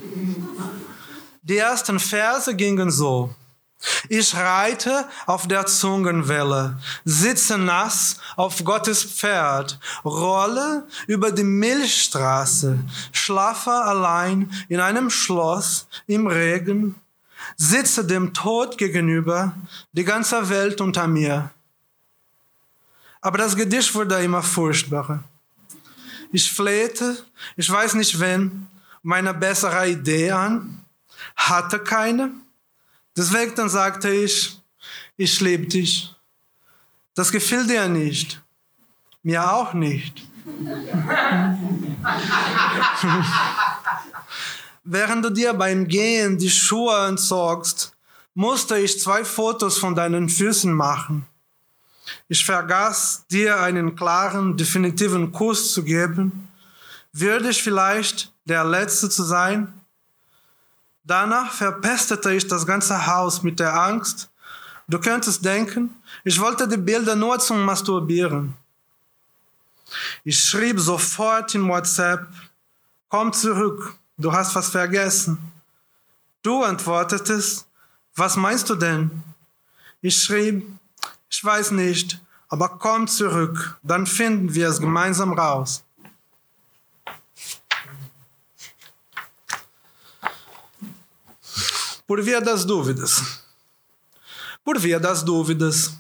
Die 1.42 1.56
ersten 1.56 1.98
Verse 1.98 2.54
gingen 2.54 2.90
so. 2.90 3.34
Ich 4.08 4.34
reite 4.34 5.06
auf 5.26 5.46
der 5.46 5.66
Zungenwelle, 5.66 6.78
sitze 7.04 7.58
nass 7.58 8.16
auf 8.36 8.64
Gottes 8.64 9.04
Pferd, 9.04 9.78
rolle 10.04 10.86
über 11.06 11.30
die 11.30 11.44
Milchstraße, 11.44 12.78
schlafe 13.12 13.70
allein 13.70 14.50
in 14.68 14.80
einem 14.80 15.10
Schloss 15.10 15.86
im 16.06 16.26
Regen, 16.26 16.96
sitze 17.56 18.04
dem 18.04 18.34
Tod 18.34 18.78
gegenüber, 18.78 19.54
die 19.92 20.04
ganze 20.04 20.48
Welt 20.48 20.80
unter 20.80 21.06
mir. 21.06 21.50
Aber 23.20 23.38
das 23.38 23.56
Gedicht 23.56 23.94
wurde 23.94 24.22
immer 24.22 24.42
furchtbarer. 24.42 25.22
Ich 26.32 26.50
flehte, 26.52 27.16
ich 27.56 27.70
weiß 27.70 27.94
nicht 27.94 28.18
wen, 28.20 28.66
meine 29.02 29.34
bessere 29.34 29.88
Idee 29.88 30.30
an, 30.32 30.84
hatte 31.36 31.78
keine. 31.78 32.32
Deswegen 33.18 33.68
sagte 33.68 34.08
ich, 34.10 34.58
ich 35.16 35.40
liebe 35.40 35.66
dich. 35.66 36.14
Das 37.16 37.32
gefiel 37.32 37.66
dir 37.66 37.88
nicht. 37.88 38.40
Mir 39.24 39.52
auch 39.52 39.74
nicht. 39.74 40.22
Während 44.84 45.24
du 45.24 45.30
dir 45.30 45.52
beim 45.52 45.88
Gehen 45.88 46.38
die 46.38 46.48
Schuhe 46.48 47.08
entzogst, 47.08 47.92
musste 48.34 48.78
ich 48.78 49.00
zwei 49.00 49.24
Fotos 49.24 49.78
von 49.78 49.96
deinen 49.96 50.28
Füßen 50.28 50.72
machen. 50.72 51.26
Ich 52.28 52.44
vergaß 52.44 53.24
dir 53.28 53.60
einen 53.60 53.96
klaren, 53.96 54.56
definitiven 54.56 55.32
Kuss 55.32 55.74
zu 55.74 55.82
geben. 55.82 56.48
Würde 57.12 57.50
ich 57.50 57.60
vielleicht 57.60 58.32
der 58.44 58.62
Letzte 58.62 59.10
zu 59.10 59.24
sein? 59.24 59.77
Danach 61.08 61.52
verpestete 61.52 62.34
ich 62.34 62.46
das 62.46 62.66
ganze 62.66 63.06
Haus 63.06 63.42
mit 63.42 63.58
der 63.58 63.74
Angst. 63.74 64.28
Du 64.86 65.00
könntest 65.00 65.42
denken, 65.42 65.96
ich 66.22 66.38
wollte 66.38 66.68
die 66.68 66.76
Bilder 66.76 67.16
nur 67.16 67.38
zum 67.38 67.64
Masturbieren. 67.64 68.52
Ich 70.22 70.38
schrieb 70.38 70.78
sofort 70.78 71.54
in 71.54 71.66
WhatsApp, 71.66 72.26
komm 73.08 73.32
zurück, 73.32 73.94
du 74.18 74.30
hast 74.30 74.54
was 74.54 74.68
vergessen. 74.68 75.38
Du 76.42 76.62
antwortetest, 76.62 77.66
was 78.14 78.36
meinst 78.36 78.68
du 78.68 78.74
denn? 78.74 79.10
Ich 80.02 80.22
schrieb, 80.22 80.62
ich 81.30 81.42
weiß 81.42 81.70
nicht, 81.70 82.20
aber 82.50 82.68
komm 82.68 83.08
zurück, 83.08 83.78
dann 83.82 84.06
finden 84.06 84.52
wir 84.52 84.68
es 84.68 84.78
gemeinsam 84.78 85.32
raus. 85.32 85.82
Por 92.08 92.22
via 92.22 92.40
das 92.40 92.64
dúvidas. 92.64 93.42
Por 94.64 94.78
via 94.78 94.98
das 94.98 95.22
dúvidas, 95.22 95.92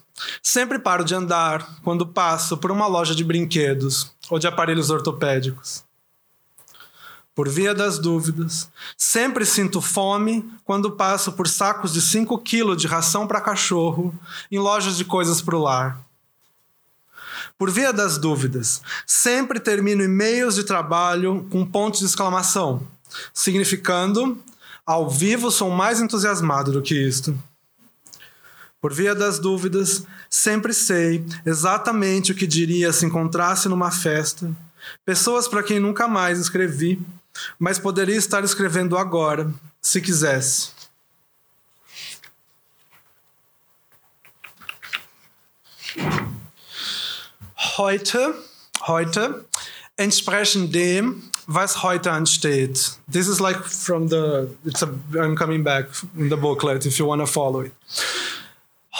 sempre 0.42 0.78
paro 0.78 1.04
de 1.04 1.14
andar 1.14 1.80
quando 1.82 2.06
passo 2.06 2.56
por 2.56 2.70
uma 2.72 2.86
loja 2.86 3.14
de 3.14 3.22
brinquedos 3.22 4.10
ou 4.30 4.38
de 4.38 4.46
aparelhos 4.46 4.88
ortopédicos. 4.88 5.84
Por 7.34 7.46
via 7.46 7.74
das 7.74 7.98
dúvidas, 7.98 8.70
sempre 8.96 9.44
sinto 9.44 9.82
fome 9.82 10.50
quando 10.64 10.92
passo 10.92 11.32
por 11.32 11.46
sacos 11.46 11.92
de 11.92 12.00
5 12.00 12.38
quilos 12.38 12.80
de 12.80 12.86
ração 12.86 13.26
para 13.26 13.42
cachorro 13.42 14.18
em 14.50 14.58
lojas 14.58 14.96
de 14.96 15.04
coisas 15.04 15.42
para 15.42 15.56
o 15.56 15.62
lar. 15.62 16.00
Por 17.58 17.70
via 17.70 17.92
das 17.92 18.16
dúvidas, 18.16 18.80
sempre 19.06 19.60
termino 19.60 20.02
e-mails 20.02 20.54
de 20.54 20.64
trabalho 20.64 21.46
com 21.50 21.66
pontos 21.66 22.00
de 22.00 22.06
exclamação, 22.06 22.82
significando 23.34 24.42
ao 24.88 25.06
vivo 25.06 25.50
sou 25.50 25.70
mais 25.70 26.00
entusiasmado 26.00 26.72
do 26.72 26.80
que 26.80 26.94
isto. 26.94 27.38
Por 28.80 28.94
via 28.94 29.14
das 29.14 29.38
dúvidas, 29.38 30.02
sempre 30.30 30.72
sei 30.72 31.26
exatamente 31.44 32.32
o 32.32 32.34
que 32.34 32.46
diria 32.46 32.90
se 32.90 33.04
encontrasse 33.04 33.68
numa 33.68 33.90
festa. 33.90 34.50
Pessoas 35.04 35.46
para 35.46 35.62
quem 35.62 35.78
nunca 35.78 36.08
mais 36.08 36.38
escrevi, 36.38 36.98
mas 37.58 37.78
poderia 37.78 38.16
estar 38.16 38.42
escrevendo 38.42 38.96
agora, 38.96 39.52
se 39.82 40.00
quisesse. 40.00 40.70
Heute, 47.76 48.16
heute 48.88 49.20
entsprechen 49.98 50.66
dem, 50.66 51.22
was 51.48 51.82
heute 51.82 52.12
ansteht. 52.12 52.98
This 53.10 53.26
is 53.26 53.40
like 53.40 53.64
from 53.64 54.08
the, 54.08 54.54
it's 54.64 54.82
a, 54.82 54.88
I'm 55.14 55.34
coming 55.34 55.64
back 55.64 55.86
in 56.16 56.28
the 56.28 56.36
booklet 56.36 56.84
if 56.84 56.98
you 56.98 57.06
want 57.06 57.22
to 57.22 57.26
follow 57.26 57.62
it. 57.62 57.72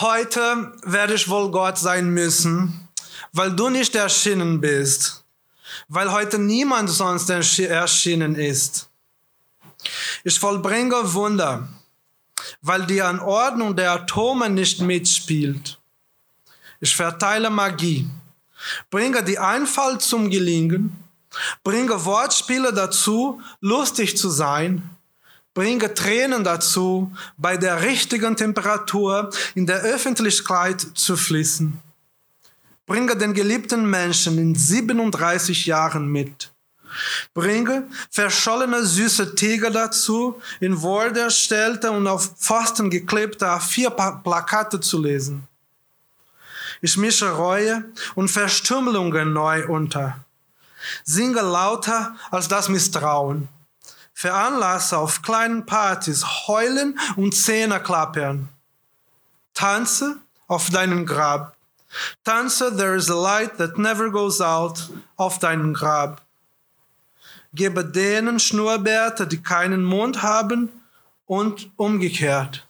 Heute 0.01 0.73
werde 0.85 1.15
ich 1.15 1.29
wohl 1.29 1.51
Gott 1.51 1.77
sein 1.79 2.11
müssen, 2.11 2.89
weil 3.33 3.55
du 3.55 3.69
nicht 3.69 3.95
erschienen 3.95 4.61
bist, 4.61 5.25
weil 5.89 6.11
heute 6.11 6.39
niemand 6.39 6.89
sonst 6.89 7.29
erschienen 7.29 8.35
ist. 8.35 8.89
Ich 10.25 10.39
vollbringe 10.39 11.13
Wunder, 11.13 11.69
weil 12.63 12.87
die 12.87 13.03
Anordnung 13.03 13.77
der 13.77 13.93
Atome 13.93 14.49
nicht 14.49 14.81
mitspielt. 14.81 15.79
Ich 16.81 16.97
verteile 16.97 17.51
Magie, 17.51 18.09
bringe 18.89 19.23
die 19.23 19.39
Einfall 19.39 19.99
zum 19.99 20.31
Gelingen, 20.31 21.08
bringe 21.63 22.05
Wortspiele 22.05 22.73
dazu, 22.73 23.41
lustig 23.61 24.17
zu 24.17 24.29
sein, 24.29 24.89
bringe 25.55 25.93
Tränen 25.93 26.45
dazu, 26.45 27.13
bei 27.37 27.57
der 27.57 27.83
richtigen 27.83 28.37
Temperatur 28.37 29.31
in 29.55 29.67
der 29.67 29.81
Öffentlichkeit 29.81 30.87
zu 30.95 31.17
fließen. 31.17 31.79
Bringe 32.87 33.17
den 33.17 33.35
geliebten 33.35 33.89
Menschen 33.89 34.39
in 34.39 34.55
37 34.55 35.67
Jahren 35.67 36.09
mit. 36.11 36.53
Bringe 37.35 37.89
verschollene 38.11 38.85
süße 38.85 39.35
Tiger 39.35 39.71
dazu, 39.71 40.41
in 40.61 40.81
Wort 40.81 41.17
erstellte 41.17 41.91
und 41.91 42.07
auf 42.07 42.37
Pfosten 42.39 42.89
geklebte 42.89 43.47
A4-Plakate 43.47 44.81
zu 44.81 45.03
lesen. 45.03 45.47
Ich 46.81 46.97
mische 46.97 47.31
Reue 47.31 47.85
und 48.15 48.29
Verstümmelungen 48.31 49.33
neu 49.33 49.67
unter. 49.67 50.25
Singe 51.05 51.41
lauter 51.41 52.17
als 52.31 52.49
das 52.49 52.69
Misstrauen. 52.69 53.49
Veranlasse 54.15 54.99
auf 54.99 55.23
kleinen 55.23 55.65
Partys 55.65 56.25
heulen 56.47 56.99
und 57.17 57.35
Zähne 57.35 57.81
klappern. 57.81 58.49
Tanze 59.55 60.17
auf 60.47 60.71
deinem 60.71 61.07
Grab. 61.07 61.57
Tanze 62.25 62.77
There 62.77 62.97
is 62.97 63.11
a 63.11 63.15
light 63.15 63.57
that 63.59 63.79
never 63.79 64.11
goes 64.11 64.41
out 64.41 64.91
auf 65.17 65.39
deinem 65.39 65.73
Grab. 65.73 66.23
gebe 67.55 67.85
denen 67.85 68.39
Schnurrbärte, 68.39 69.27
die 69.27 69.43
keinen 69.43 69.85
Mund 69.85 70.23
haben 70.23 70.71
und 71.27 71.71
umgekehrt. 71.77 72.65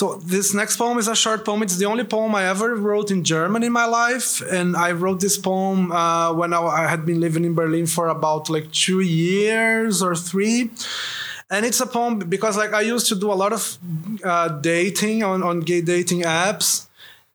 So 0.00 0.14
this 0.14 0.54
next 0.54 0.78
poem 0.78 0.96
is 0.96 1.08
a 1.08 1.14
short 1.14 1.44
poem. 1.44 1.62
It's 1.62 1.76
the 1.76 1.84
only 1.84 2.04
poem 2.04 2.34
I 2.34 2.44
ever 2.44 2.74
wrote 2.74 3.10
in 3.10 3.22
German 3.22 3.62
in 3.62 3.70
my 3.70 3.84
life, 3.84 4.40
and 4.40 4.74
I 4.74 4.92
wrote 4.92 5.20
this 5.20 5.36
poem 5.36 5.92
uh, 5.92 6.32
when 6.32 6.54
I, 6.54 6.62
I, 6.62 6.86
had 6.88 7.04
been 7.04 7.20
living 7.20 7.44
in 7.44 7.52
Berlin 7.52 7.84
for 7.84 8.08
about 8.08 8.48
like 8.48 8.72
two 8.72 9.00
years 9.00 10.00
or 10.00 10.16
three. 10.16 10.70
And 11.50 11.66
it's 11.66 11.80
a 11.80 11.86
poem 11.86 12.18
because 12.18 12.56
like 12.56 12.72
I 12.72 12.80
used 12.80 13.08
to 13.08 13.14
do 13.14 13.30
a 13.30 13.36
lot 13.42 13.52
of 13.52 13.76
uh, 14.24 14.48
dating 14.48 15.22
on, 15.22 15.42
on 15.42 15.60
gay 15.60 15.82
dating 15.82 16.22
apps, 16.22 16.86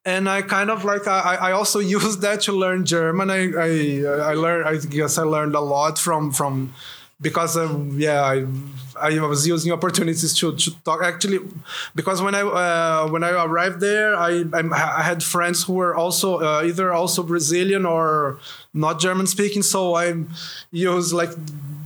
and 0.04 0.28
I 0.28 0.42
kind 0.42 0.72
of 0.72 0.84
like 0.84 1.06
I, 1.08 1.36
I 1.36 1.52
also 1.52 1.78
used 1.98 2.22
that 2.22 2.42
to 2.48 2.52
learn 2.52 2.84
German. 2.84 3.30
I 3.30 3.42
I, 3.68 3.72
I 4.32 4.34
learned 4.34 4.68
I 4.68 4.78
guess 4.78 5.20
I 5.20 5.24
learned 5.36 5.54
a 5.54 5.62
lot 5.76 6.00
from 6.00 6.32
from 6.32 6.74
because 7.22 7.58
um, 7.58 8.00
yeah 8.00 8.24
I 8.24 8.48
I 9.00 9.20
was 9.20 9.48
using 9.48 9.72
opportunities 9.72 10.34
to, 10.40 10.56
to 10.56 10.72
talk. 10.84 11.04
Actually 11.04 11.40
because 11.94 12.22
when 12.22 12.36
I 12.36 12.42
uh, 12.42 13.10
when 13.10 13.24
I 13.24 13.32
arrived 13.32 13.80
there 13.80 14.16
I, 14.16 14.44
I, 14.54 15.02
had 15.02 15.24
friends 15.24 15.64
who 15.64 15.74
were 15.74 15.96
also 15.96 16.42
uh, 16.42 16.64
either 16.64 16.94
also 16.94 17.24
Brazilian 17.24 17.86
or 17.86 18.40
not 18.74 19.00
German 19.00 19.28
speaking. 19.28 19.64
So 19.64 19.96
I 19.96 20.24
used 20.72 21.14
like 21.14 21.32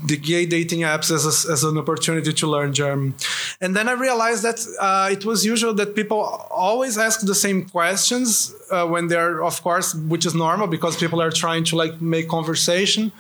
the 0.05 0.17
gay 0.17 0.45
dating 0.45 0.81
apps 0.81 1.11
as, 1.11 1.25
a, 1.25 1.51
as 1.51 1.63
an 1.63 1.77
opportunity 1.77 2.33
to 2.33 2.47
learn 2.47 2.73
German. 2.73 3.13
And 3.61 3.75
then 3.75 3.89
I 3.89 3.93
realized 3.93 4.43
that 4.43 4.59
uh, 4.79 5.09
it 5.11 5.25
was 5.25 5.45
usual 5.45 5.73
that 5.75 5.95
people 5.95 6.19
always 6.49 6.97
ask 6.97 7.21
the 7.21 7.35
same 7.35 7.65
questions 7.65 8.53
uh, 8.71 8.87
when 8.87 9.07
they're 9.07 9.43
of 9.43 9.61
course 9.61 9.93
which 9.93 10.25
is 10.25 10.33
normal 10.33 10.67
because 10.67 10.95
people 10.97 11.21
are 11.21 11.31
trying 11.31 11.63
to 11.65 11.75
like 11.75 12.01
make 12.01 12.27
conversation 12.27 13.11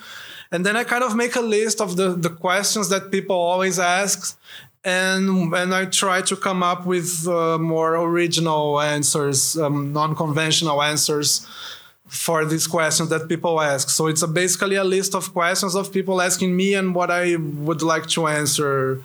and 0.51 0.65
then 0.65 0.75
I 0.75 0.83
kind 0.83 1.03
of 1.03 1.15
make 1.15 1.35
a 1.35 1.41
list 1.41 1.79
of 1.79 1.95
the, 1.95 2.09
the 2.13 2.29
questions 2.29 2.89
that 2.89 3.11
people 3.11 3.35
always 3.35 3.77
ask. 3.79 4.37
And, 4.83 5.53
and 5.53 5.75
I 5.75 5.85
try 5.85 6.21
to 6.21 6.35
come 6.35 6.63
up 6.63 6.85
with 6.85 7.27
uh, 7.27 7.57
more 7.57 7.95
original 7.95 8.79
answers, 8.79 9.57
um, 9.57 9.91
non 9.91 10.15
conventional 10.15 10.81
answers 10.81 11.45
for 12.07 12.43
these 12.45 12.65
questions 12.65 13.09
that 13.09 13.27
people 13.27 13.61
ask. 13.61 13.89
So 13.89 14.07
it's 14.07 14.23
a, 14.23 14.27
basically 14.27 14.77
a 14.77 14.83
list 14.83 15.13
of 15.13 15.31
questions 15.33 15.75
of 15.75 15.91
people 15.91 16.21
asking 16.21 16.55
me 16.55 16.73
and 16.73 16.95
what 16.95 17.11
I 17.11 17.35
would 17.35 17.81
like 17.81 18.07
to 18.07 18.27
answer. 18.27 19.03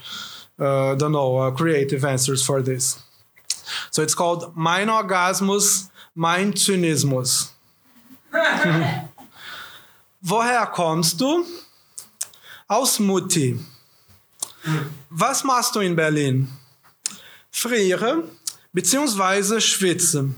Uh, 0.59 0.95
don't 0.95 1.13
know, 1.13 1.37
uh, 1.39 1.51
creative 1.51 2.05
answers 2.05 2.47
for 2.47 2.63
this. 2.63 3.03
So 3.91 4.03
it's 4.03 4.15
called 4.15 4.57
Mein 4.57 4.89
Orgasmus, 4.89 5.91
Mein 6.15 6.53
Zynismus. 6.53 7.51
Woher 10.27 10.65
kommst 10.69 11.21
du? 11.21 11.45
Aus 12.67 12.99
Mutti. 12.99 13.63
Was 15.11 15.45
machst 15.45 15.75
du 15.75 15.81
in 15.81 15.95
Berlin? 15.95 16.51
Friere 17.51 18.25
bzw. 18.73 19.61
schwitze. 19.61 20.35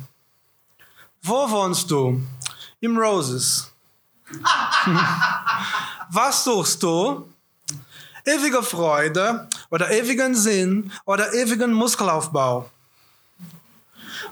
Wo 1.23 1.49
wohnst 1.49 1.89
du? 1.89 2.21
Im 2.81 2.99
Roses. 2.99 3.71
Was 6.11 6.43
suchst 6.43 6.83
du? 6.83 7.33
Ewige 8.25 8.65
Freude 8.65 9.49
oder 9.71 9.89
ewigen 9.93 10.35
Sinn 10.35 10.91
oder 11.05 11.33
ewigen 11.33 11.73
Muskelaufbau. 11.73 12.69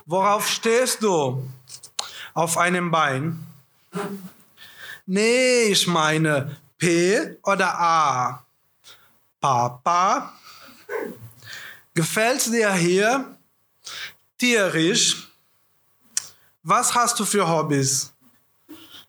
Worauf 0.05 0.49
stehst 0.49 1.01
du? 1.01 1.47
Auf 2.33 2.57
einem 2.57 2.91
Bein. 2.91 3.39
Nee, 5.05 5.65
ich 5.65 5.85
meine 5.87 6.57
P 6.77 7.37
oder 7.43 7.79
A. 7.79 8.45
Papa. 9.39 10.33
Gefällt 11.93 12.45
dir 12.47 12.73
hier? 12.73 13.37
Tierisch. 14.37 15.29
Was 16.63 16.95
hast 16.95 17.19
du 17.19 17.25
für 17.25 17.47
Hobbys? 17.47 18.11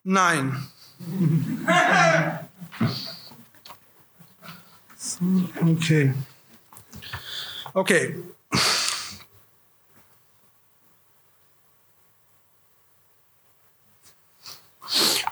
Nein. 0.04 0.68
okay. 5.62 6.14
Okay. 7.72 8.22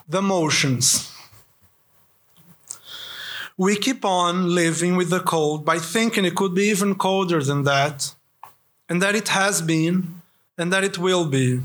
The 0.09 0.20
motions. 0.20 1.11
We 3.57 3.76
keep 3.76 4.05
on 4.05 4.55
living 4.55 4.96
with 4.96 5.11
the 5.11 5.20
cold 5.20 5.64
by 5.64 5.78
thinking 5.78 6.24
it 6.24 6.34
could 6.34 6.55
be 6.55 6.64
even 6.64 6.96
colder 6.96 7.42
than 7.42 7.62
that, 7.64 8.14
and 8.88 9.00
that 9.00 9.14
it 9.14 9.28
has 9.28 9.62
been, 9.62 10.22
and 10.59 10.72
that 10.72 10.84
it 10.84 10.98
will 10.98 11.24
be. 11.24 11.61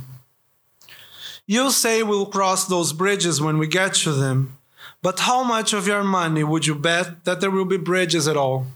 You 1.47 1.71
say 1.71 2.03
we'll 2.03 2.27
cross 2.27 2.65
those 2.67 2.93
bridges 2.93 3.41
when 3.41 3.57
we 3.57 3.67
get 3.67 3.95
to 3.95 4.11
them, 4.11 4.57
but 5.01 5.21
how 5.21 5.43
much 5.43 5.73
of 5.73 5.87
your 5.87 6.03
money 6.03 6.43
would 6.43 6.67
you 6.67 6.75
bet 6.75 7.25
that 7.25 7.41
there 7.41 7.51
will 7.51 7.65
be 7.65 7.77
bridges 7.77 8.27
at 8.27 8.37
all? 8.37 8.67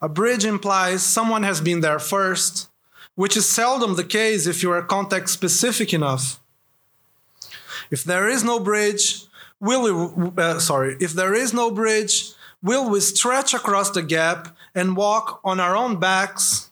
A 0.00 0.08
bridge 0.08 0.44
implies 0.44 1.02
someone 1.02 1.42
has 1.42 1.60
been 1.60 1.80
there 1.80 1.98
first, 1.98 2.68
which 3.16 3.36
is 3.36 3.48
seldom 3.48 3.96
the 3.96 4.04
case 4.04 4.46
if 4.46 4.62
you 4.62 4.70
are 4.70 4.82
context 4.82 5.34
specific 5.34 5.92
enough. 5.92 6.40
If 7.90 8.04
there 8.04 8.28
is 8.28 8.44
no 8.44 8.58
bridge, 8.60 9.24
will 9.60 9.82
we, 9.82 10.42
uh, 10.42 10.58
sorry, 10.58 10.96
if 11.00 11.12
there 11.12 11.34
is 11.34 11.52
no 11.52 11.70
bridge, 11.70 12.32
will 12.62 12.88
we 12.88 13.00
stretch 13.00 13.54
across 13.54 13.90
the 13.90 14.02
gap 14.02 14.56
and 14.74 14.96
walk 14.96 15.40
on 15.44 15.60
our 15.60 15.76
own 15.76 15.98
backs? 15.98 16.70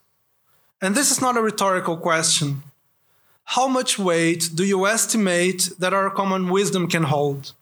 And 0.81 0.95
this 0.95 1.11
is 1.11 1.21
not 1.21 1.37
a 1.37 1.43
rhetorical 1.43 1.97
question. 1.97 2.63
How 3.45 3.69
much 3.69 3.99
weight 3.99 4.51
do 4.55 4.65
you 4.65 4.87
estimate 4.87 5.71
that 5.79 5.95
our 5.95 6.11
common 6.11 6.49
wisdom 6.49 6.89
can 6.89 7.05
hold? 7.05 7.53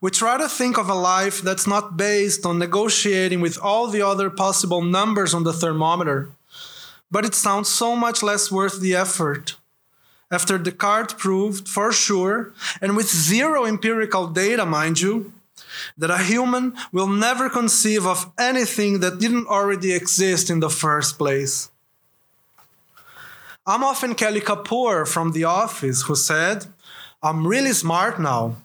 We 0.00 0.10
try 0.10 0.36
to 0.36 0.48
think 0.48 0.78
of 0.78 0.88
a 0.88 0.94
life 0.94 1.40
that's 1.40 1.66
not 1.66 1.96
based 1.96 2.44
on 2.44 2.58
negotiating 2.58 3.40
with 3.40 3.58
all 3.58 3.88
the 3.88 4.02
other 4.02 4.28
possible 4.30 4.82
numbers 4.82 5.32
on 5.32 5.44
the 5.44 5.52
thermometer, 5.52 6.28
but 7.10 7.24
it 7.24 7.34
sounds 7.34 7.68
so 7.68 7.96
much 7.96 8.22
less 8.22 8.52
worth 8.52 8.80
the 8.80 8.94
effort 8.94 9.56
after 10.30 10.58
Descartes 10.58 11.14
proved 11.14 11.68
for 11.68 11.92
sure, 11.92 12.52
and 12.80 12.96
with 12.96 13.08
zero 13.08 13.66
empirical 13.66 14.26
data, 14.26 14.64
mind 14.66 15.00
you, 15.00 15.32
that 15.98 16.10
a 16.10 16.18
human 16.18 16.74
will 16.92 17.06
never 17.06 17.48
conceive 17.48 18.06
of 18.06 18.30
anything 18.38 19.00
that 19.00 19.18
didn't 19.18 19.46
already 19.46 19.92
exist 19.92 20.50
in 20.50 20.60
the 20.60 20.70
first 20.70 21.18
place. 21.18 21.70
I'm 23.66 23.82
often 23.82 24.14
Kelly 24.14 24.40
Kapoor 24.40 25.08
from 25.08 25.32
The 25.32 25.44
Office 25.44 26.02
who 26.02 26.14
said, 26.14 26.66
I'm 27.22 27.46
really 27.46 27.72
smart 27.72 28.20
now. 28.20 28.56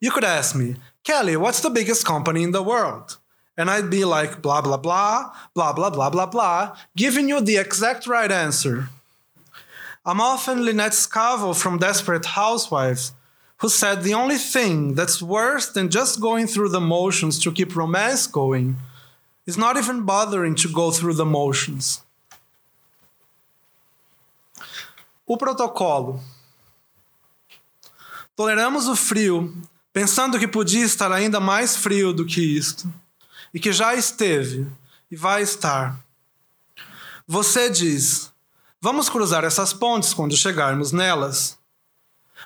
You 0.00 0.10
could 0.10 0.24
ask 0.24 0.56
me, 0.56 0.76
Kelly, 1.04 1.36
what's 1.36 1.60
the 1.60 1.70
biggest 1.70 2.06
company 2.06 2.42
in 2.42 2.52
the 2.52 2.62
world? 2.62 3.18
And 3.58 3.70
I'd 3.70 3.90
be 3.90 4.04
like, 4.04 4.42
blah, 4.42 4.60
blah, 4.60 4.76
blah, 4.76 5.32
blah, 5.54 5.72
blah, 5.72 5.90
blah, 5.90 6.10
blah, 6.10 6.26
blah, 6.26 6.76
giving 6.96 7.28
you 7.28 7.40
the 7.40 7.56
exact 7.56 8.06
right 8.06 8.30
answer. 8.30 8.88
I'm 10.08 10.20
often 10.20 10.64
Lynette 10.64 10.92
Scavo 10.92 11.52
from 11.52 11.78
Desperate 11.78 12.24
Housewives, 12.24 13.12
who 13.56 13.68
said 13.68 14.04
the 14.04 14.14
only 14.14 14.36
thing 14.36 14.94
that's 14.94 15.20
worse 15.20 15.66
than 15.68 15.90
just 15.90 16.20
going 16.20 16.46
through 16.46 16.68
the 16.68 16.80
motions 16.80 17.40
to 17.40 17.50
keep 17.50 17.74
romance 17.74 18.28
going 18.28 18.76
is 19.46 19.58
not 19.58 19.76
even 19.76 20.02
bothering 20.02 20.54
to 20.54 20.68
go 20.68 20.92
through 20.92 21.14
the 21.14 21.24
motions. 21.24 22.04
O 25.26 25.36
protocolo. 25.36 26.20
Toleramos 28.36 28.86
o 28.86 28.94
frio, 28.94 29.52
pensando 29.92 30.38
que 30.38 30.46
podia 30.46 30.84
estar 30.84 31.10
ainda 31.10 31.40
mais 31.40 31.76
frio 31.76 32.12
do 32.12 32.24
que 32.24 32.40
isto, 32.40 32.88
e 33.52 33.58
que 33.58 33.72
já 33.72 33.92
esteve 33.96 34.70
e 35.10 35.16
vai 35.16 35.42
estar. 35.42 35.98
Você 37.26 37.68
diz: 37.68 38.30
Vamos 38.80 39.08
cruzar 39.08 39.44
essas 39.44 39.72
pontes 39.72 40.12
quando 40.12 40.36
chegarmos 40.36 40.92
nelas. 40.92 41.58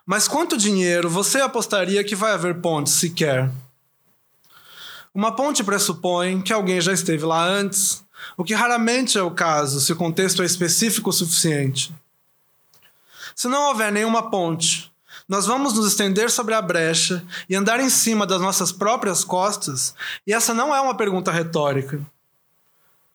Mas 0.07 0.28
quanto 0.28 0.57
dinheiro 0.57 1.11
você 1.11 1.41
apostaria 1.41 2.05
que 2.05 2.14
vai 2.14 2.33
haver 2.33 2.61
pontes 2.61 2.93
sequer? 2.93 3.51
Uma 5.12 5.35
ponte 5.35 5.64
pressupõe 5.64 6.41
que 6.41 6.53
alguém 6.53 6.81
já 6.81 6.93
esteve 6.93 7.24
lá 7.24 7.45
antes, 7.45 8.05
o 8.37 8.45
que 8.45 8.55
raramente 8.55 9.18
é 9.18 9.22
o 9.22 9.33
caso 9.33 9.81
se 9.81 9.93
o 9.93 9.97
contexto 9.97 10.43
é 10.43 10.47
específico 10.47 11.11
o 11.11 11.12
suficiente. 11.12 11.93
Se 13.35 13.49
não 13.49 13.68
houver 13.68 13.91
nenhuma 13.91 14.31
ponte, 14.31 14.91
nós 15.28 15.47
vamos 15.47 15.74
nos 15.74 15.87
estender 15.87 16.31
sobre 16.31 16.55
a 16.55 16.62
brecha 16.62 17.24
e 17.49 17.57
andar 17.57 17.81
em 17.81 17.91
cima 17.91 18.24
das 18.24 18.41
nossas 18.41 18.70
próprias 18.70 19.24
costas, 19.24 19.95
e 20.26 20.33
essa 20.33 20.55
não 20.55 20.74
é 20.74 20.81
uma 20.81 20.97
pergunta 20.97 21.33
retórica. 21.33 22.01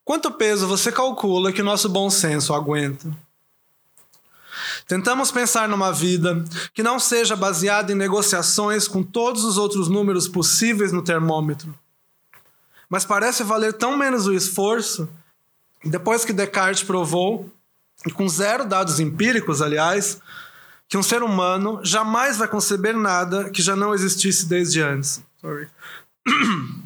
Quanto 0.05 0.31
peso 0.31 0.67
você 0.67 0.91
calcula 0.91 1.51
que 1.51 1.63
o 1.63 1.65
nosso 1.65 1.89
bom 1.89 2.11
senso 2.11 2.53
aguenta? 2.53 3.09
Tentamos 4.87 5.31
pensar 5.31 5.67
numa 5.67 5.91
vida 5.91 6.45
que 6.75 6.83
não 6.83 6.99
seja 6.99 7.35
baseada 7.35 7.91
em 7.91 7.95
negociações 7.95 8.87
com 8.87 9.01
todos 9.01 9.43
os 9.43 9.57
outros 9.57 9.89
números 9.89 10.27
possíveis 10.27 10.91
no 10.91 11.01
termômetro. 11.01 11.73
Mas 12.87 13.03
parece 13.03 13.43
valer 13.43 13.73
tão 13.73 13.97
menos 13.97 14.27
o 14.27 14.33
esforço, 14.33 15.09
depois 15.83 16.23
que 16.23 16.31
Descartes 16.31 16.83
provou, 16.83 17.49
e 18.05 18.11
com 18.11 18.29
zero 18.29 18.63
dados 18.63 18.99
empíricos, 18.99 19.59
aliás, 19.59 20.21
que 20.87 20.97
um 20.97 21.03
ser 21.03 21.23
humano 21.23 21.79
jamais 21.83 22.37
vai 22.37 22.47
conceber 22.47 22.95
nada 22.95 23.49
que 23.49 23.61
já 23.63 23.75
não 23.75 23.91
existisse 23.91 24.45
desde 24.45 24.83
antes. 24.83 25.23
Sorry. 25.41 25.67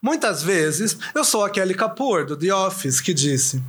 Muitas 0.00 0.42
vezes 0.42 0.98
eu 1.14 1.24
sou 1.24 1.44
a 1.44 1.50
Kelly 1.50 1.74
Kapoor, 1.74 2.24
do 2.24 2.36
The 2.36 2.52
Office, 2.54 3.00
que 3.00 3.12
disse: 3.12 3.62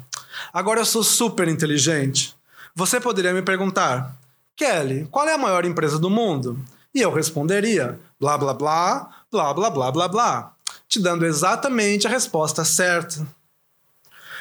Agora 0.53 0.79
eu 0.79 0.85
sou 0.85 1.03
super 1.03 1.47
inteligente. 1.47 2.35
Você 2.75 2.99
poderia 2.99 3.33
me 3.33 3.41
perguntar, 3.41 4.15
Kelly, 4.55 5.07
qual 5.11 5.27
é 5.27 5.33
a 5.33 5.37
maior 5.37 5.65
empresa 5.65 5.99
do 5.99 6.09
mundo? 6.09 6.59
E 6.93 7.01
eu 7.01 7.11
responderia, 7.11 7.99
blá 8.19 8.37
blá 8.37 8.53
blá, 8.53 9.09
blá 9.31 9.53
blá 9.53 9.69
blá 9.69 9.91
blá 9.91 10.07
blá, 10.07 10.53
te 10.87 10.99
dando 10.99 11.25
exatamente 11.25 12.07
a 12.07 12.09
resposta 12.09 12.63
certa. 12.63 13.27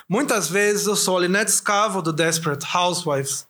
Muitas 0.08 0.48
vezes 0.48 0.86
eu 0.86 0.96
sou 0.96 1.18
a 1.18 1.20
Lynette 1.20 1.50
Scavo 1.50 2.00
do 2.00 2.12
Desperate 2.12 2.66
Housewives, 2.74 3.46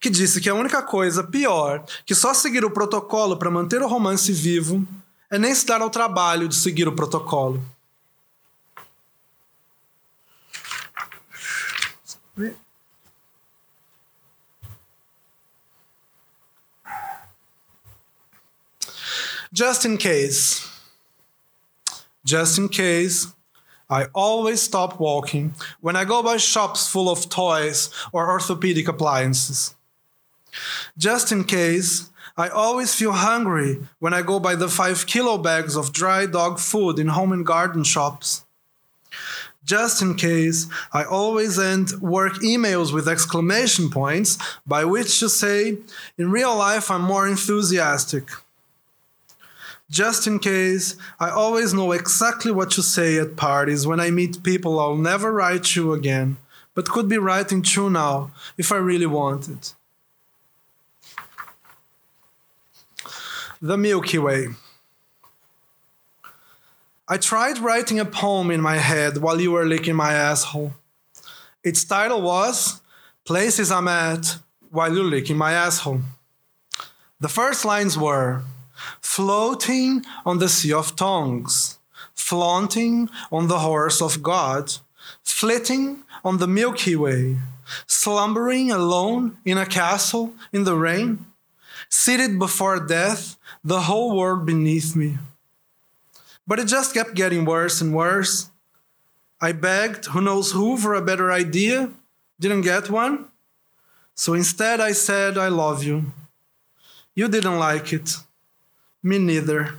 que 0.00 0.10
disse 0.10 0.40
que 0.40 0.48
a 0.48 0.54
única 0.54 0.82
coisa 0.82 1.22
pior 1.22 1.84
que 2.04 2.14
só 2.14 2.34
seguir 2.34 2.64
o 2.64 2.70
protocolo 2.70 3.36
para 3.36 3.50
manter 3.50 3.80
o 3.80 3.88
romance 3.88 4.32
vivo 4.32 4.86
é 5.30 5.38
nem 5.38 5.54
se 5.54 5.64
dar 5.64 5.80
ao 5.80 5.90
trabalho 5.90 6.48
de 6.48 6.54
seguir 6.54 6.88
o 6.88 6.94
protocolo. 6.94 7.64
Just 19.52 19.84
in 19.84 19.96
case. 19.96 20.68
Just 22.24 22.58
in 22.58 22.68
case. 22.68 23.26
I 23.88 24.06
always 24.14 24.60
stop 24.62 25.00
walking 25.00 25.52
when 25.80 25.96
I 25.96 26.04
go 26.04 26.22
by 26.22 26.36
shops 26.36 26.86
full 26.86 27.08
of 27.08 27.28
toys 27.28 27.90
or 28.12 28.30
orthopedic 28.30 28.86
appliances. 28.86 29.74
Just 30.96 31.32
in 31.32 31.42
case, 31.42 32.08
I 32.40 32.48
always 32.48 32.94
feel 32.94 33.12
hungry 33.12 33.80
when 33.98 34.14
I 34.14 34.22
go 34.22 34.40
by 34.40 34.54
the 34.54 34.68
five 34.68 35.06
kilo 35.06 35.36
bags 35.36 35.76
of 35.76 35.92
dry 35.92 36.24
dog 36.24 36.58
food 36.58 36.98
in 36.98 37.08
home 37.08 37.32
and 37.32 37.44
garden 37.44 37.84
shops. 37.84 38.44
Just 39.62 40.00
in 40.00 40.14
case, 40.14 40.66
I 40.90 41.04
always 41.04 41.58
end 41.58 41.92
work 42.00 42.36
emails 42.36 42.94
with 42.94 43.06
exclamation 43.06 43.90
points 43.90 44.38
by 44.66 44.86
which 44.86 45.20
to 45.20 45.28
say, 45.28 45.76
in 46.16 46.30
real 46.30 46.56
life, 46.56 46.90
I'm 46.90 47.02
more 47.02 47.28
enthusiastic. 47.28 48.30
Just 49.90 50.26
in 50.26 50.38
case, 50.38 50.96
I 51.18 51.28
always 51.28 51.74
know 51.74 51.92
exactly 51.92 52.52
what 52.52 52.70
to 52.70 52.82
say 52.82 53.18
at 53.18 53.36
parties 53.36 53.86
when 53.86 54.00
I 54.00 54.10
meet 54.10 54.42
people 54.42 54.80
I'll 54.80 54.96
never 54.96 55.30
write 55.30 55.64
to 55.74 55.92
again, 55.92 56.38
but 56.74 56.88
could 56.88 57.06
be 57.06 57.18
writing 57.18 57.60
to 57.74 57.90
now 57.90 58.30
if 58.56 58.72
I 58.72 58.76
really 58.76 59.04
wanted. 59.20 59.72
The 63.62 63.76
Milky 63.76 64.16
Way. 64.16 64.48
I 67.06 67.18
tried 67.18 67.58
writing 67.58 68.00
a 68.00 68.06
poem 68.06 68.50
in 68.50 68.62
my 68.62 68.78
head 68.78 69.18
while 69.18 69.38
you 69.38 69.52
were 69.52 69.66
licking 69.66 69.96
my 69.96 70.14
asshole. 70.14 70.72
Its 71.62 71.84
title 71.84 72.22
was 72.22 72.80
Places 73.26 73.70
I'm 73.70 73.86
At 73.86 74.38
While 74.70 74.94
You're 74.94 75.04
Licking 75.04 75.36
My 75.36 75.52
Asshole. 75.52 76.00
The 77.20 77.28
first 77.28 77.66
lines 77.66 77.98
were 77.98 78.44
floating 79.02 80.06
on 80.24 80.38
the 80.38 80.48
sea 80.48 80.72
of 80.72 80.96
tongues, 80.96 81.78
flaunting 82.14 83.10
on 83.30 83.48
the 83.48 83.58
horse 83.58 84.00
of 84.00 84.22
God, 84.22 84.72
flitting 85.22 86.02
on 86.24 86.38
the 86.38 86.48
Milky 86.48 86.96
Way, 86.96 87.36
slumbering 87.86 88.70
alone 88.70 89.36
in 89.44 89.58
a 89.58 89.66
castle 89.66 90.32
in 90.50 90.64
the 90.64 90.76
rain, 90.76 91.26
seated 91.90 92.38
before 92.38 92.80
death, 92.80 93.36
the 93.62 93.80
whole 93.80 94.16
world 94.16 94.46
beneath 94.46 94.96
me. 94.96 95.18
But 96.46 96.58
it 96.58 96.66
just 96.66 96.94
kept 96.94 97.14
getting 97.14 97.44
worse 97.44 97.80
and 97.80 97.94
worse. 97.94 98.50
I 99.40 99.52
begged 99.52 100.06
who 100.06 100.20
knows 100.20 100.52
who 100.52 100.76
for 100.76 100.94
a 100.94 101.02
better 101.02 101.30
idea, 101.32 101.90
didn't 102.38 102.62
get 102.62 102.90
one. 102.90 103.26
So 104.14 104.34
instead, 104.34 104.80
I 104.80 104.92
said, 104.92 105.38
I 105.38 105.48
love 105.48 105.82
you. 105.82 106.12
You 107.14 107.28
didn't 107.28 107.58
like 107.58 107.92
it. 107.92 108.16
Me 109.02 109.18
neither. 109.18 109.74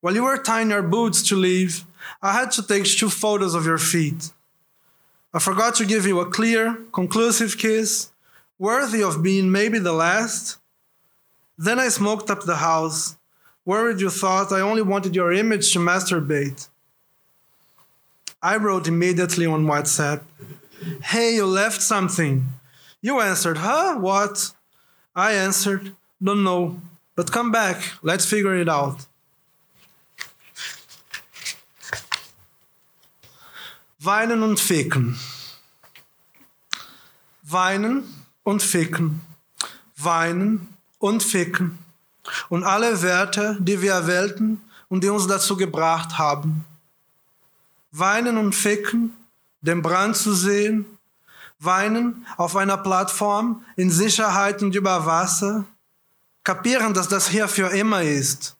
While 0.00 0.14
you 0.14 0.24
were 0.24 0.38
tying 0.38 0.70
your 0.70 0.82
boots 0.82 1.22
to 1.28 1.36
leave, 1.36 1.84
I 2.20 2.32
had 2.32 2.50
to 2.52 2.66
take 2.66 2.84
two 2.84 3.08
photos 3.08 3.54
of 3.54 3.64
your 3.64 3.78
feet. 3.78 4.30
I 5.32 5.38
forgot 5.38 5.74
to 5.76 5.86
give 5.86 6.06
you 6.06 6.20
a 6.20 6.26
clear, 6.26 6.76
conclusive 6.92 7.56
kiss, 7.56 8.10
worthy 8.58 9.02
of 9.02 9.22
being 9.22 9.50
maybe 9.50 9.78
the 9.78 9.92
last. 9.92 10.58
Then 11.62 11.78
I 11.78 11.90
smoked 11.90 12.28
up 12.28 12.42
the 12.42 12.56
house, 12.56 13.14
worried 13.64 14.00
you 14.00 14.10
thought 14.10 14.50
I 14.50 14.62
only 14.62 14.82
wanted 14.82 15.14
your 15.14 15.32
image 15.32 15.72
to 15.72 15.78
masturbate. 15.78 16.66
I 18.42 18.56
wrote 18.56 18.88
immediately 18.88 19.46
on 19.46 19.66
WhatsApp, 19.66 20.22
Hey, 21.04 21.36
you 21.36 21.46
left 21.46 21.80
something. 21.80 22.48
You 23.00 23.20
answered, 23.20 23.58
Huh? 23.58 23.96
What? 24.00 24.50
I 25.14 25.34
answered, 25.34 25.94
Don't 26.20 26.42
know. 26.42 26.80
But 27.14 27.30
come 27.30 27.52
back, 27.52 27.76
let's 28.02 28.26
figure 28.26 28.56
it 28.56 28.68
out. 28.68 29.06
Weinen 34.02 34.42
und 34.42 34.58
ficken. 34.58 35.16
Weinen 37.48 38.02
und 38.44 38.60
ficken. 38.60 39.20
Weinen 39.96 40.71
und 41.02 41.22
ficken. 41.22 41.78
Und 42.48 42.62
alle 42.62 43.02
Werte, 43.02 43.56
die 43.60 43.82
wir 43.82 43.92
erwählten 43.92 44.60
und 44.88 45.02
die 45.02 45.08
uns 45.08 45.26
dazu 45.26 45.56
gebracht 45.56 46.16
haben. 46.16 46.64
Weinen 47.90 48.38
und 48.38 48.54
ficken, 48.54 49.12
den 49.60 49.82
Brand 49.82 50.16
zu 50.16 50.32
sehen. 50.32 50.86
Weinen 51.58 52.24
auf 52.36 52.56
einer 52.56 52.76
Plattform 52.76 53.64
in 53.74 53.90
Sicherheit 53.90 54.62
und 54.62 54.74
über 54.76 55.04
Wasser 55.04 55.64
kapieren, 56.44 56.94
dass 56.94 57.08
das 57.08 57.28
hier 57.28 57.48
für 57.48 57.68
immer 57.68 58.02
ist. 58.02 58.56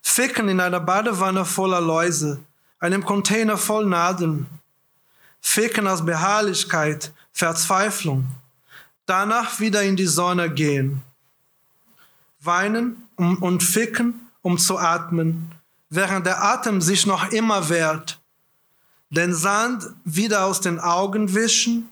Ficken 0.00 0.48
in 0.48 0.60
einer 0.60 0.80
Badewanne 0.80 1.44
voller 1.44 1.80
Läuse, 1.80 2.40
einem 2.78 3.04
Container 3.04 3.58
voll 3.58 3.84
Nadeln. 3.84 4.46
Ficken 5.42 5.86
aus 5.86 6.04
Beharrlichkeit, 6.04 7.12
Verzweiflung. 7.32 8.26
Danach 9.04 9.60
wieder 9.60 9.82
in 9.82 9.96
die 9.96 10.06
Sonne 10.06 10.50
gehen. 10.50 11.02
Weinen 12.40 13.08
und 13.16 13.62
ficken, 13.62 14.28
um 14.42 14.58
zu 14.58 14.78
atmen, 14.78 15.52
während 15.90 16.26
der 16.26 16.42
Atem 16.42 16.80
sich 16.80 17.06
noch 17.06 17.30
immer 17.30 17.68
wehrt. 17.68 18.20
Den 19.10 19.34
Sand 19.34 19.84
wieder 20.04 20.44
aus 20.46 20.60
den 20.60 20.78
Augen 20.78 21.34
wischen, 21.34 21.90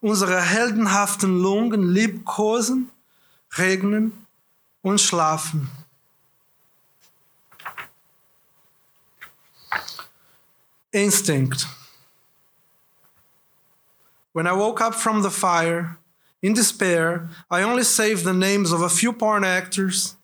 unsere 0.00 0.40
heldenhaften 0.40 1.40
Lungen 1.40 1.82
liebkosen, 1.82 2.90
regnen 3.58 4.26
und 4.82 5.00
schlafen. 5.00 5.68
Instinct. 10.92 11.66
When 14.32 14.46
I 14.46 14.52
woke 14.52 14.80
up 14.80 14.94
from 14.94 15.22
the 15.22 15.30
fire, 15.30 15.96
in 16.42 16.54
despair, 16.54 17.28
I 17.50 17.62
only 17.62 17.82
saved 17.82 18.24
the 18.24 18.32
names 18.32 18.72
of 18.72 18.80
a 18.80 18.88
few 18.88 19.12
porn 19.12 19.44
actors, 19.44 20.16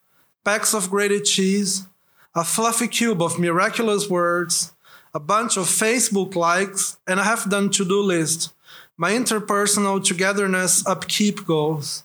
packs 0.45 0.73
of 0.75 0.91
grated 0.91 1.25
cheese, 1.25 1.87
a 2.35 2.45
fluffy 2.45 2.89
cube 2.89 3.23
of 3.23 3.39
miraculous 3.39 4.09
words, 4.09 4.73
a 5.15 5.21
bunch 5.21 5.57
of 5.57 5.65
Facebook 5.65 6.35
likes, 6.35 6.99
and 7.07 7.21
a 7.21 7.25
half 7.25 7.49
done 7.49 7.71
to 7.71 7.85
do 7.85 8.01
list. 8.01 8.53
My 8.97 9.13
interpersonal 9.13 10.03
togetherness 10.03 10.87
upkeep 10.87 11.47
goals. 11.47 12.05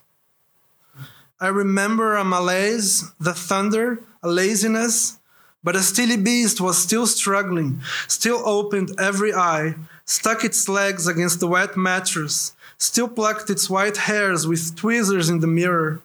I 1.40 1.48
remember 1.48 2.16
a 2.16 2.24
malaise, 2.24 3.12
the 3.18 3.34
thunder, 3.34 3.98
a 4.22 4.28
laziness, 4.28 5.18
but 5.64 5.76
a 5.76 5.80
steely 5.80 6.16
beast 6.16 6.60
was 6.60 6.82
still 6.82 7.06
struggling, 7.06 7.80
still 8.08 8.42
opened 8.46 8.92
every 8.98 9.32
eye, 9.32 9.74
stuck 10.04 10.44
its 10.44 10.68
legs 10.68 11.06
against 11.06 11.40
the 11.40 11.48
wet 11.48 11.76
mattress, 11.76 12.54
still 12.82 13.08
plucked 13.08 13.48
its 13.48 13.70
white 13.70 13.96
hairs 13.96 14.44
with 14.46 14.74
tweezers 14.74 15.28
in 15.28 15.38
the 15.38 15.46
mirror. 15.46 16.02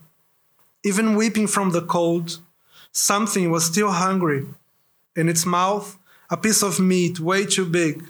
Even 0.83 1.15
weeping 1.15 1.47
from 1.47 1.71
the 1.71 1.81
cold, 1.81 2.37
something 2.91 3.49
was 3.49 3.65
still 3.65 3.91
hungry. 3.91 4.45
In 5.15 5.27
its 5.27 5.43
mouth, 5.45 5.97
a 6.29 6.37
piece 6.37 6.61
of 6.61 6.79
meat 6.79 7.19
way 7.19 7.45
too 7.47 7.65
big. 7.65 8.03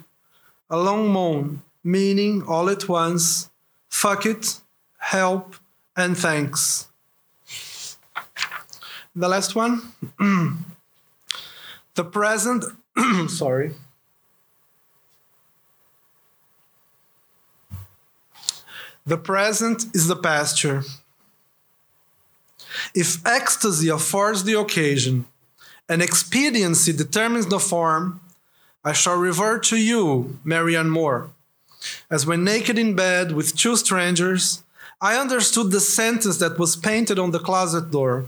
A 0.70 0.78
long 0.78 1.08
moan, 1.08 1.62
meaning 1.82 2.44
all 2.44 2.70
at 2.70 2.90
once, 2.90 3.50
fuck 3.88 4.26
it, 4.26 4.60
help, 4.98 5.56
and 5.96 6.18
thanks. 6.18 6.90
The 9.16 9.30
last 9.30 9.56
one. 9.56 9.94
the 11.96 12.04
present, 12.04 12.66
sorry. 13.30 13.76
The 19.08 19.18
present 19.18 19.86
is 19.96 20.08
the 20.08 20.18
pasture. 20.18 20.84
If 22.94 23.26
ecstasy 23.26 23.88
affords 23.88 24.44
the 24.44 24.60
occasion 24.60 25.26
and 25.88 26.02
expediency 26.02 26.92
determines 26.92 27.46
the 27.46 27.60
form, 27.60 28.20
I 28.84 28.92
shall 28.92 29.16
revert 29.16 29.64
to 29.72 29.78
you, 29.78 30.40
Marianne 30.44 30.90
Moore. 30.90 31.30
As 32.12 32.26
when 32.26 32.44
naked 32.44 32.78
in 32.78 32.98
bed 32.98 33.32
with 33.32 33.56
two 33.56 33.78
strangers, 33.78 34.64
I 35.00 35.16
understood 35.16 35.72
the 35.72 35.80
sentence 35.80 36.38
that 36.40 36.60
was 36.60 36.76
painted 36.76 37.18
on 37.18 37.32
the 37.32 37.40
closet 37.40 37.92
door. 37.92 38.26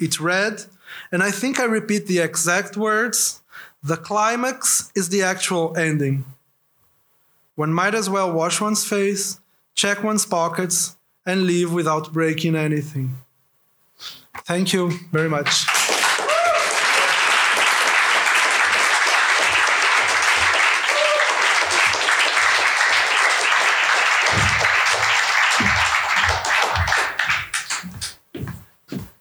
It 0.00 0.18
read, 0.18 0.64
and 1.12 1.22
I 1.22 1.30
think 1.30 1.60
I 1.60 1.64
repeat 1.64 2.08
the 2.08 2.18
exact 2.18 2.76
words 2.76 3.40
the 3.84 3.96
climax 3.96 4.90
is 4.96 5.10
the 5.10 5.22
actual 5.22 5.76
ending. 5.76 6.24
One 7.54 7.72
might 7.72 7.94
as 7.94 8.10
well 8.10 8.32
wash 8.32 8.60
one's 8.60 8.84
face, 8.84 9.38
check 9.74 10.02
one's 10.02 10.26
pockets, 10.26 10.96
and 11.24 11.42
leave 11.42 11.72
without 11.72 12.12
breaking 12.12 12.56
anything. 12.56 13.18
Thank 14.44 14.72
you 14.72 14.90
very 15.12 15.28
much. 15.28 15.66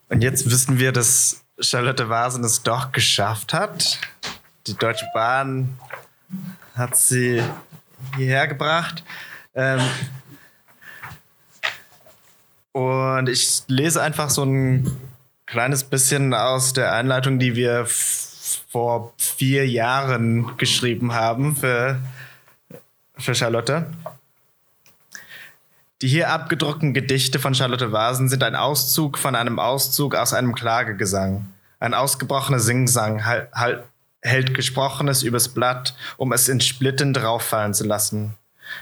Und 0.09 0.23
jetzt 0.23 0.49
wissen 0.49 0.77
wir, 0.77 0.91
dass 0.91 1.43
Charlotte 1.59 2.09
Vasen 2.09 2.43
es 2.43 2.63
doch 2.63 2.91
geschafft 2.91 3.53
hat. 3.53 3.99
Die 4.67 4.75
Deutsche 4.75 5.05
Bahn 5.13 5.77
hat 6.75 6.97
sie 6.97 7.41
hierher 8.17 8.47
gebracht. 8.47 9.03
Ähm 9.55 9.79
und 12.73 13.29
ich 13.29 13.63
lese 13.67 14.01
einfach 14.01 14.29
so 14.29 14.43
ein 14.43 14.91
kleines 15.45 15.83
bisschen 15.83 16.33
aus 16.33 16.73
der 16.73 16.93
Einleitung, 16.93 17.39
die 17.39 17.55
wir 17.55 17.85
vor 17.87 19.13
vier 19.17 19.67
Jahren 19.67 20.57
geschrieben 20.57 21.13
haben 21.13 21.55
für, 21.55 21.99
für 23.17 23.35
Charlotte. 23.35 23.87
Die 26.01 26.07
hier 26.07 26.29
abgedruckten 26.29 26.93
Gedichte 26.93 27.37
von 27.37 27.53
Charlotte 27.53 27.91
Vasen 27.91 28.27
sind 28.27 28.43
ein 28.43 28.55
Auszug 28.55 29.17
von 29.17 29.35
einem 29.35 29.59
Auszug 29.59 30.15
aus 30.15 30.33
einem 30.33 30.55
Klagegesang. 30.55 31.53
Ein 31.79 31.93
ausgebrochener 31.93 32.59
Singsang 32.59 33.23
hält 34.21 34.53
Gesprochenes 34.53 35.21
übers 35.21 35.49
Blatt, 35.49 35.95
um 36.17 36.31
es 36.31 36.47
in 36.47 36.61
Splitten 36.61 37.13
drauffallen 37.13 37.73
zu 37.73 37.85
lassen. 37.85 38.35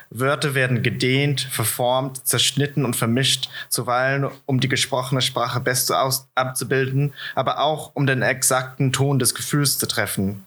Wörter 0.10 0.56
werden 0.56 0.84
gedehnt, 0.84 1.42
verformt, 1.42 2.26
zerschnitten 2.28 2.86
und 2.86 2.96
vermischt, 2.96 3.50
zuweilen 3.70 4.30
um 4.46 4.60
die 4.60 4.70
gesprochene 4.70 5.22
Sprache 5.22 5.60
best 5.60 5.92
abzubilden, 6.36 7.14
aber 7.36 7.60
auch 7.60 7.92
um 7.96 8.08
den 8.08 8.22
exakten 8.22 8.92
Ton 8.92 9.20
des 9.20 9.36
Gefühls 9.36 9.78
zu 9.78 9.88
treffen. 9.88 10.46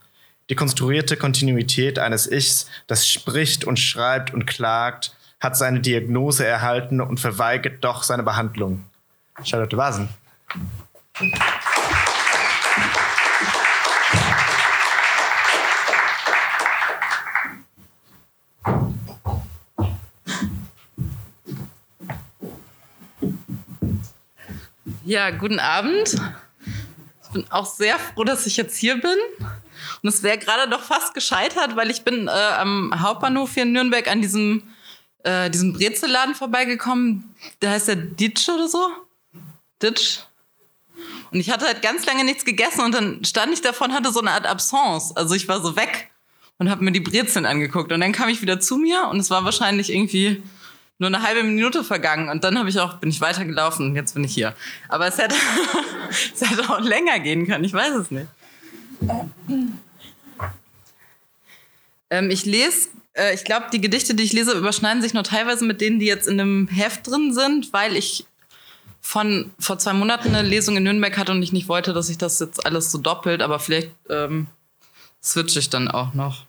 Die 0.50 0.54
konstruierte 0.54 1.16
Kontinuität 1.16 1.98
eines 1.98 2.30
Ichs, 2.30 2.66
das 2.86 3.08
spricht 3.08 3.64
und 3.64 3.78
schreibt 3.78 4.34
und 4.34 4.46
klagt, 4.46 5.16
hat 5.40 5.56
seine 5.56 5.80
Diagnose 5.80 6.46
erhalten 6.46 7.00
und 7.00 7.20
verweigert 7.20 7.82
doch 7.82 8.02
seine 8.02 8.22
Behandlung. 8.22 8.84
Charlotte 9.44 9.76
Vasen. 9.76 10.08
Ja, 25.12 25.28
guten 25.28 25.58
Abend. 25.58 26.16
Ich 27.22 27.28
bin 27.34 27.44
auch 27.50 27.66
sehr 27.66 27.98
froh, 27.98 28.24
dass 28.24 28.46
ich 28.46 28.56
jetzt 28.56 28.78
hier 28.78 28.98
bin. 28.98 29.18
Und 30.02 30.08
es 30.08 30.22
wäre 30.22 30.38
gerade 30.38 30.70
doch 30.70 30.82
fast 30.82 31.12
gescheitert, 31.12 31.76
weil 31.76 31.90
ich 31.90 32.00
bin 32.00 32.28
äh, 32.28 32.30
am 32.30 32.90
Hauptbahnhof 32.98 33.52
hier 33.52 33.64
in 33.64 33.72
Nürnberg 33.72 34.10
an 34.10 34.22
diesem 34.22 34.62
äh, 35.22 35.50
diesem 35.50 35.74
Brezelladen 35.74 36.34
vorbeigekommen. 36.34 37.34
Der 37.60 37.72
heißt 37.72 37.88
der 37.88 37.96
Ditsch 37.96 38.48
oder 38.48 38.68
so. 38.68 38.88
Ditsch. 39.82 40.20
Und 41.30 41.40
ich 41.40 41.50
hatte 41.50 41.66
halt 41.66 41.82
ganz 41.82 42.06
lange 42.06 42.24
nichts 42.24 42.46
gegessen 42.46 42.80
und 42.80 42.94
dann 42.94 43.22
stand 43.22 43.52
ich 43.52 43.60
davon, 43.60 43.92
hatte 43.92 44.12
so 44.12 44.20
eine 44.20 44.30
Art 44.30 44.46
Absence. 44.46 45.14
Also 45.14 45.34
ich 45.34 45.46
war 45.46 45.60
so 45.60 45.76
weg 45.76 46.10
und 46.56 46.70
habe 46.70 46.82
mir 46.82 46.92
die 46.92 47.00
Brezeln 47.00 47.44
angeguckt. 47.44 47.92
Und 47.92 48.00
dann 48.00 48.12
kam 48.12 48.30
ich 48.30 48.40
wieder 48.40 48.60
zu 48.60 48.78
mir 48.78 49.08
und 49.10 49.20
es 49.20 49.28
war 49.28 49.44
wahrscheinlich 49.44 49.92
irgendwie 49.92 50.42
nur 51.02 51.08
eine 51.08 51.22
halbe 51.22 51.42
Minute 51.42 51.84
vergangen 51.84 52.28
und 52.28 52.44
dann 52.44 52.58
habe 52.58 52.68
ich 52.68 52.78
auch 52.78 52.94
bin 52.94 53.10
ich 53.10 53.20
weitergelaufen 53.20 53.86
und 53.86 53.96
jetzt 53.96 54.14
bin 54.14 54.24
ich 54.24 54.32
hier. 54.32 54.54
Aber 54.88 55.06
es 55.06 55.18
hätte, 55.18 55.34
es 56.34 56.48
hätte 56.48 56.70
auch 56.70 56.80
länger 56.80 57.18
gehen 57.18 57.46
können. 57.46 57.64
Ich 57.64 57.72
weiß 57.72 57.94
es 57.96 58.10
nicht. 58.10 58.28
Ähm, 62.08 62.30
ich 62.30 62.46
lese 62.46 62.88
äh, 63.14 63.34
ich 63.34 63.44
glaube, 63.44 63.66
die 63.72 63.80
Gedichte, 63.80 64.14
die 64.14 64.22
ich 64.22 64.32
lese, 64.32 64.52
überschneiden 64.52 65.02
sich 65.02 65.12
nur 65.12 65.24
teilweise 65.24 65.64
mit 65.64 65.80
denen, 65.80 65.98
die 65.98 66.06
jetzt 66.06 66.28
in 66.28 66.38
dem 66.38 66.68
Heft 66.68 67.08
drin 67.08 67.34
sind, 67.34 67.72
weil 67.72 67.96
ich 67.96 68.26
von 69.00 69.50
vor 69.58 69.78
zwei 69.78 69.92
Monaten 69.92 70.28
eine 70.34 70.48
Lesung 70.48 70.76
in 70.76 70.84
Nürnberg 70.84 71.18
hatte 71.18 71.32
und 71.32 71.42
ich 71.42 71.52
nicht 71.52 71.68
wollte, 71.68 71.92
dass 71.92 72.06
sich 72.06 72.18
das 72.18 72.38
jetzt 72.38 72.64
alles 72.64 72.92
so 72.92 72.98
doppelt, 72.98 73.42
aber 73.42 73.58
vielleicht 73.58 73.90
ähm, 74.08 74.46
switche 75.20 75.58
ich 75.58 75.68
dann 75.68 75.88
auch 75.88 76.14
noch. 76.14 76.44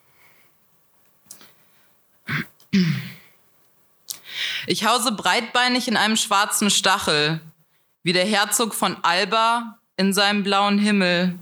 Ich 4.68 4.86
hause 4.86 5.11
breitbeinig 5.11 5.88
in 5.88 5.97
einem 5.97 6.16
schwarzen 6.16 6.70
Stachel, 6.70 7.41
wie 8.03 8.14
der 8.14 8.26
Herzog 8.26 8.74
von 8.74 8.97
Alba 9.03 9.80
in 9.97 10.14
seinem 10.14 10.43
blauen 10.43 10.80
Himmel 10.80 11.38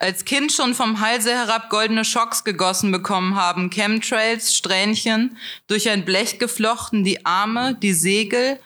als 0.00 0.24
Kind 0.24 0.50
schon 0.50 0.74
vom 0.74 1.00
Halse 1.00 1.30
herab 1.30 1.68
goldene 1.68 2.06
Schocks 2.06 2.42
gegossen 2.42 2.90
bekommen 2.90 3.36
haben, 3.36 3.68
Chemtrails, 3.68 4.56
Strähnchen, 4.56 5.36
durch 5.66 5.90
ein 5.90 6.06
Blech 6.06 6.38
geflochten, 6.38 7.04
die 7.04 7.26
Arme, 7.26 7.74
die 7.74 7.92
Segel, 7.92 8.58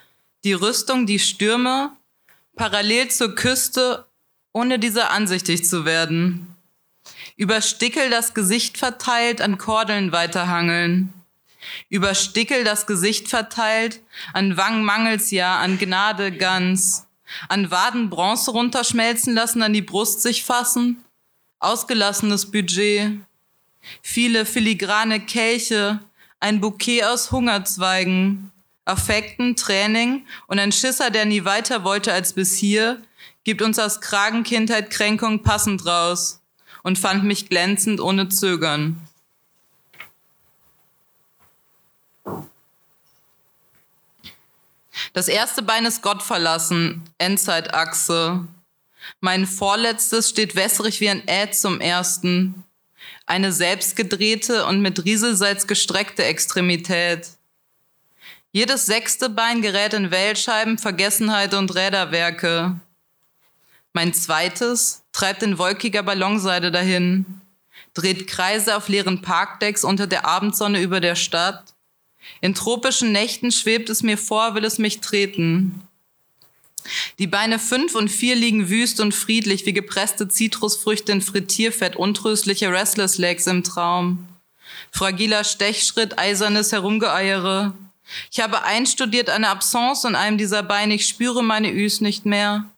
die 0.45 0.53
Rüstung, 0.53 1.07
die 1.07 1.19
Stürme, 1.19 1.91
parallel 2.55 3.11
zur 3.11 3.35
Küste, 3.35 4.07
ohne 4.53 4.79
dieser 4.79 5.11
ansichtig 5.11 5.65
zu 5.65 5.85
werden. 5.85 6.55
Über 7.37 7.61
Stickel 7.61 8.11
das 8.11 8.33
Gesicht 8.33 8.79
verteilt, 8.79 9.41
an 9.41 9.59
Kordeln 9.59 10.13
weiterhangeln. 10.13 11.13
Über 11.89 12.15
Stickel 12.15 12.65
das 12.65 12.87
Gesicht 12.87 13.29
verteilt, 13.29 14.01
an 14.33 14.57
Wangen 14.57 14.85
mangels 14.85 15.31
ja, 15.31 15.59
an 15.59 15.79
Gnade 15.79 16.33
ganz. 16.33 17.07
An 17.49 17.71
Waden 17.71 18.11
Bronze 18.11 18.51
runterschmelzen 18.51 19.35
lassen, 19.35 19.63
an 19.63 19.73
die 19.73 19.83
Brust 19.83 20.23
sich 20.23 20.45
fassen, 20.45 21.03
ausgelassenes 21.59 22.51
Budget, 22.51 23.13
viele 24.03 24.45
filigrane 24.47 25.21
Kelche, 25.21 26.01
ein 26.41 26.61
Bouquet 26.61 27.05
aus 27.05 27.33
Hungerzweigen, 27.33 28.53
Affekten, 28.85 29.57
Training 29.57 30.27
und 30.47 30.59
ein 30.59 30.73
Schisser, 30.73 31.11
der 31.11 31.25
nie 31.25 31.45
weiter 31.45 31.85
wollte 31.85 32.13
als 32.13 32.35
bis 32.35 32.55
hier, 32.55 33.03
gibt 33.45 33.63
uns 33.63 33.79
aus 33.79 34.01
Kragenkindheit 34.01 34.91
Kränkung 34.91 35.43
passend 35.43 35.87
raus 35.87 36.43
und 36.83 36.99
fand 36.99 37.25
mich 37.25 37.49
glänzend 37.49 38.01
ohne 38.01 38.29
Zögern. 38.29 39.01
Das 45.15 45.29
erste 45.29 45.63
Bein 45.63 45.87
ist 45.87 46.03
Gott 46.03 46.25
verlassen, 46.25 47.03
Endzeitachse. 47.19 48.49
Mein 49.21 49.47
vorletztes 49.47 50.29
steht 50.29 50.57
wässrig 50.57 51.01
wie 51.01 51.09
ein 51.09 51.23
Ä 51.29 51.53
zum 51.53 51.81
ersten. 51.81 52.65
Eine 53.25 53.53
selbstgedrehte 53.53 54.67
und 54.67 54.83
mit 54.83 55.05
Rieselsalz 55.05 55.69
gestreckte 55.69 56.25
Extremität. 56.25 57.29
Jedes 58.51 58.87
sechste 58.87 59.31
Bein 59.31 59.63
gerät 59.63 59.95
in 59.95 60.11
Wellscheiben, 60.11 60.79
Vergessenheit 60.79 61.55
und 61.55 61.73
Räderwerke. 61.77 62.81
Mein 63.93 64.15
zweites 64.15 65.05
treibt 65.13 65.45
in 65.45 65.59
wolkiger 65.59 66.03
Ballonseide 66.03 66.73
dahin, 66.73 67.41
dreht 67.95 68.27
Kreise 68.27 68.77
auf 68.77 68.89
leeren 68.89 69.23
Parkdecks 69.23 69.85
unter 69.85 70.09
der 70.09 70.27
Abendsonne 70.27 70.81
über 70.81 70.99
der 71.01 71.15
Stadt. 71.15 71.74
In 72.41 72.55
tropischen 72.55 73.13
Nächten 73.13 73.53
schwebt 73.53 73.89
es 73.91 74.03
mir 74.03 74.19
vor, 74.19 74.55
will 74.55 74.65
es 74.65 74.79
mich 74.79 75.01
treten. 75.01 75.83
Die 77.19 77.27
Beine 77.27 77.59
fünf 77.59 77.95
und 77.95 78.09
vier 78.09 78.37
liegen 78.37 78.69
wüst 78.69 79.01
und 79.01 79.15
friedlich 79.15 79.65
wie 79.67 79.73
gepresste 79.73 80.29
Zitrusfrüchte 80.29 81.13
in 81.13 81.23
Frittierfett, 81.23 81.97
untröstliche 81.97 82.71
Restless 82.71 83.19
Legs 83.19 83.47
im 83.47 83.65
Traum. 83.65 84.29
Fragiler 84.91 85.45
Stechschritt, 85.45 86.19
eisernes 86.19 86.73
Herumgeeiere. 86.73 87.75
Ich 88.31 88.41
habe 88.41 88.65
einstudiert 88.65 89.31
eine 89.31 89.49
Absence 89.49 90.05
in 90.05 90.15
einem 90.15 90.39
dieser 90.39 90.63
Beine. 90.63 90.95
Ich 90.95 91.09
spüre 91.09 91.43
meine 91.43 91.73
Üs 91.73 92.01
nicht 92.01 92.27
mehr. 92.27 92.71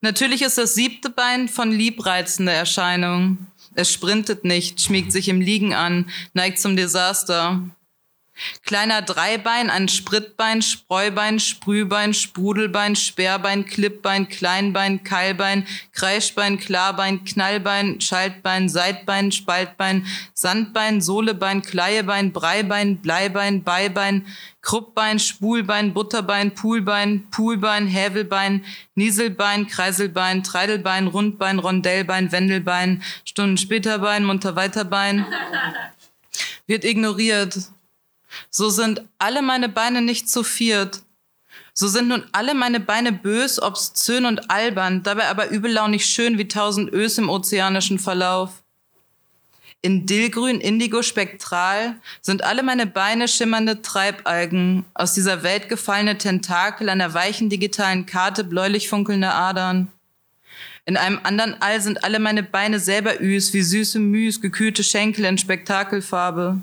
Natürlich 0.00 0.42
ist 0.42 0.58
das 0.58 0.74
siebte 0.74 1.10
Bein 1.10 1.48
von 1.48 1.72
liebreizender 1.72 2.52
Erscheinung. 2.52 3.46
Es 3.74 3.90
sprintet 3.90 4.44
nicht, 4.44 4.80
schmiegt 4.80 5.12
sich 5.12 5.28
im 5.28 5.40
Liegen 5.40 5.74
an, 5.74 6.10
neigt 6.34 6.58
zum 6.58 6.76
Desaster. 6.76 7.62
Kleiner 8.64 9.02
Dreibein, 9.02 9.70
ein 9.70 9.88
Spritbein, 9.88 10.62
Spreubein, 10.62 11.40
Sprühbein, 11.40 12.14
Sprudelbein, 12.14 12.96
Sperrbein, 12.96 13.64
Klippbein, 13.66 14.28
Kleinbein, 14.28 15.02
Keilbein, 15.02 15.66
Kreischbein, 15.92 16.58
Klarbein, 16.58 17.24
Knallbein, 17.24 18.00
Schaltbein, 18.00 18.68
Seitbein, 18.68 19.32
Spaltbein, 19.32 20.06
Sandbein, 20.34 21.00
Sohlebein, 21.00 21.62
Kleiebein, 21.62 22.32
Breibein, 22.32 22.98
Bleibein, 22.98 23.62
Beibein, 23.62 24.26
Kruppbein, 24.62 25.18
Spulbein, 25.18 25.94
Butterbein, 25.94 26.52
Poolbein, 26.52 27.30
Poolbein, 27.30 27.86
Hävelbein, 27.86 28.64
Nieselbein, 28.94 29.66
Kreiselbein, 29.66 30.42
Treidelbein, 30.42 31.06
Rundbein, 31.06 31.58
Rondellbein, 31.58 32.30
Wendelbein, 32.30 33.02
Stunden 33.24 33.56
späterbein, 33.56 34.24
Munterweiterbein. 34.24 35.26
Wird 36.66 36.84
ignoriert. 36.84 37.70
So 38.50 38.70
sind 38.70 39.02
alle 39.18 39.42
meine 39.42 39.68
Beine 39.68 40.02
nicht 40.02 40.28
zu 40.28 40.42
viert. 40.42 41.02
So 41.72 41.88
sind 41.88 42.08
nun 42.08 42.24
alle 42.32 42.54
meine 42.54 42.80
Beine 42.80 43.12
bös, 43.12 43.60
obszön 43.60 44.26
und 44.26 44.50
albern, 44.50 45.02
dabei 45.02 45.28
aber 45.28 45.50
übellaunig 45.50 46.06
schön 46.06 46.38
wie 46.38 46.48
tausend 46.48 46.92
Ös 46.92 47.18
im 47.18 47.28
ozeanischen 47.28 47.98
Verlauf. 47.98 48.62
In 49.82 50.04
Dillgrün, 50.04 50.60
Indigo, 50.60 51.02
Spektral 51.02 51.96
sind 52.20 52.44
alle 52.44 52.62
meine 52.62 52.86
Beine 52.86 53.28
schimmernde 53.28 53.80
Treibalgen, 53.80 54.84
aus 54.92 55.14
dieser 55.14 55.42
Welt 55.42 55.70
gefallene 55.70 56.18
Tentakel 56.18 56.90
einer 56.90 57.14
weichen 57.14 57.48
digitalen 57.48 58.04
Karte 58.04 58.44
bläulich 58.44 58.90
funkelnde 58.90 59.32
Adern. 59.32 59.90
In 60.84 60.98
einem 60.98 61.20
anderen 61.22 61.62
All 61.62 61.80
sind 61.80 62.04
alle 62.04 62.18
meine 62.18 62.42
Beine 62.42 62.78
selber 62.78 63.22
Üs, 63.22 63.54
wie 63.54 63.62
süße 63.62 64.00
Müs, 64.00 64.42
gekühlte 64.42 64.84
Schenkel 64.84 65.24
in 65.24 65.38
Spektakelfarbe. 65.38 66.60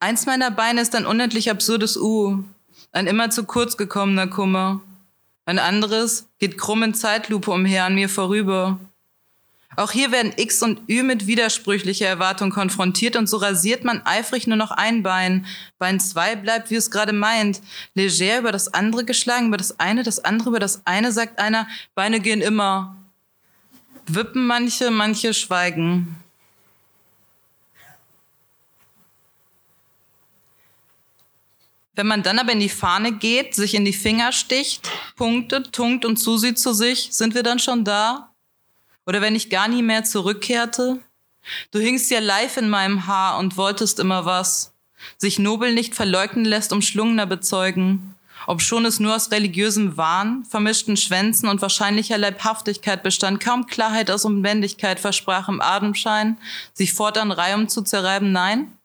Eins 0.00 0.26
meiner 0.26 0.52
Beine 0.52 0.80
ist 0.80 0.94
ein 0.94 1.06
unendlich 1.06 1.50
absurdes 1.50 1.96
U, 1.96 2.44
ein 2.92 3.08
immer 3.08 3.30
zu 3.30 3.42
kurz 3.44 3.76
gekommener 3.76 4.28
Kummer. 4.28 4.80
Ein 5.44 5.58
anderes 5.58 6.28
geht 6.38 6.56
krumm 6.56 6.84
in 6.84 6.94
Zeitlupe 6.94 7.50
umher 7.50 7.84
an 7.84 7.96
mir 7.96 8.08
vorüber. 8.08 8.78
Auch 9.74 9.90
hier 9.90 10.12
werden 10.12 10.32
X 10.36 10.62
und 10.62 10.88
Ü 10.88 11.02
mit 11.02 11.26
widersprüchlicher 11.26 12.06
Erwartung 12.06 12.50
konfrontiert 12.50 13.16
und 13.16 13.28
so 13.28 13.38
rasiert 13.38 13.82
man 13.82 14.02
eifrig 14.04 14.46
nur 14.46 14.56
noch 14.56 14.70
ein 14.70 15.02
Bein. 15.02 15.46
Bein 15.78 15.98
zwei 15.98 16.36
bleibt, 16.36 16.70
wie 16.70 16.76
es 16.76 16.92
gerade 16.92 17.12
meint. 17.12 17.60
Leger 17.94 18.38
über 18.38 18.52
das 18.52 18.72
andere 18.72 19.04
geschlagen, 19.04 19.48
über 19.48 19.56
das 19.56 19.80
eine, 19.80 20.04
das 20.04 20.24
andere 20.24 20.50
über 20.50 20.60
das 20.60 20.82
eine, 20.84 21.10
sagt 21.10 21.40
einer, 21.40 21.66
Beine 21.96 22.20
gehen 22.20 22.40
immer. 22.40 22.96
Wippen 24.06 24.46
manche, 24.46 24.92
manche 24.92 25.34
schweigen. 25.34 26.16
Wenn 31.98 32.06
man 32.06 32.22
dann 32.22 32.38
aber 32.38 32.52
in 32.52 32.60
die 32.60 32.68
Fahne 32.68 33.10
geht, 33.10 33.56
sich 33.56 33.74
in 33.74 33.84
die 33.84 33.92
Finger 33.92 34.30
sticht, 34.30 34.88
punktet, 35.16 35.72
tunkt 35.72 36.04
und 36.04 36.16
zusieht 36.16 36.56
zu 36.56 36.72
sich, 36.72 37.08
sind 37.10 37.34
wir 37.34 37.42
dann 37.42 37.58
schon 37.58 37.82
da? 37.82 38.32
Oder 39.04 39.20
wenn 39.20 39.34
ich 39.34 39.50
gar 39.50 39.66
nie 39.66 39.82
mehr 39.82 40.04
zurückkehrte? 40.04 41.00
Du 41.72 41.80
hingst 41.80 42.08
ja 42.12 42.20
live 42.20 42.56
in 42.56 42.70
meinem 42.70 43.08
Haar 43.08 43.36
und 43.40 43.56
wolltest 43.56 43.98
immer 43.98 44.24
was. 44.24 44.72
Sich 45.16 45.40
nobel 45.40 45.74
nicht 45.74 45.96
verleugnen 45.96 46.44
lässt, 46.44 46.72
umschlungener 46.72 47.26
bezeugen. 47.26 48.14
Ob 48.46 48.62
schon 48.62 48.84
es 48.84 49.00
nur 49.00 49.16
aus 49.16 49.32
religiösem 49.32 49.96
Wahn, 49.96 50.44
vermischten 50.44 50.96
Schwänzen 50.96 51.48
und 51.48 51.62
wahrscheinlicher 51.62 52.16
Leibhaftigkeit 52.16 53.02
bestand, 53.02 53.40
kaum 53.40 53.66
Klarheit 53.66 54.12
aus 54.12 54.24
Unbändigkeit 54.24 55.00
versprach 55.00 55.48
im 55.48 55.60
Atemschein, 55.60 56.38
sich 56.74 56.94
fortan 56.94 57.32
Reihum 57.32 57.68
zu 57.68 57.82
zerreiben, 57.82 58.30
nein? 58.30 58.77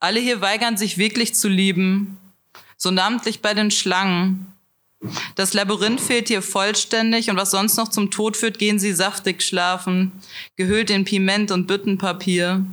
Alle 0.00 0.18
hier 0.18 0.40
weigern 0.40 0.78
sich 0.78 0.96
wirklich 0.96 1.34
zu 1.34 1.46
lieben, 1.46 2.16
so 2.78 2.90
namentlich 2.90 3.42
bei 3.42 3.52
den 3.52 3.70
Schlangen. 3.70 4.46
Das 5.34 5.52
Labyrinth 5.52 6.00
fehlt 6.00 6.28
hier 6.28 6.40
vollständig 6.40 7.28
und 7.28 7.36
was 7.36 7.50
sonst 7.50 7.76
noch 7.76 7.88
zum 7.88 8.10
Tod 8.10 8.38
führt, 8.38 8.58
gehen 8.58 8.78
sie 8.78 8.92
saftig 8.92 9.42
schlafen, 9.42 10.12
gehüllt 10.56 10.88
in 10.88 11.04
Piment 11.04 11.50
und 11.50 11.66
Büttenpapier. 11.66 12.64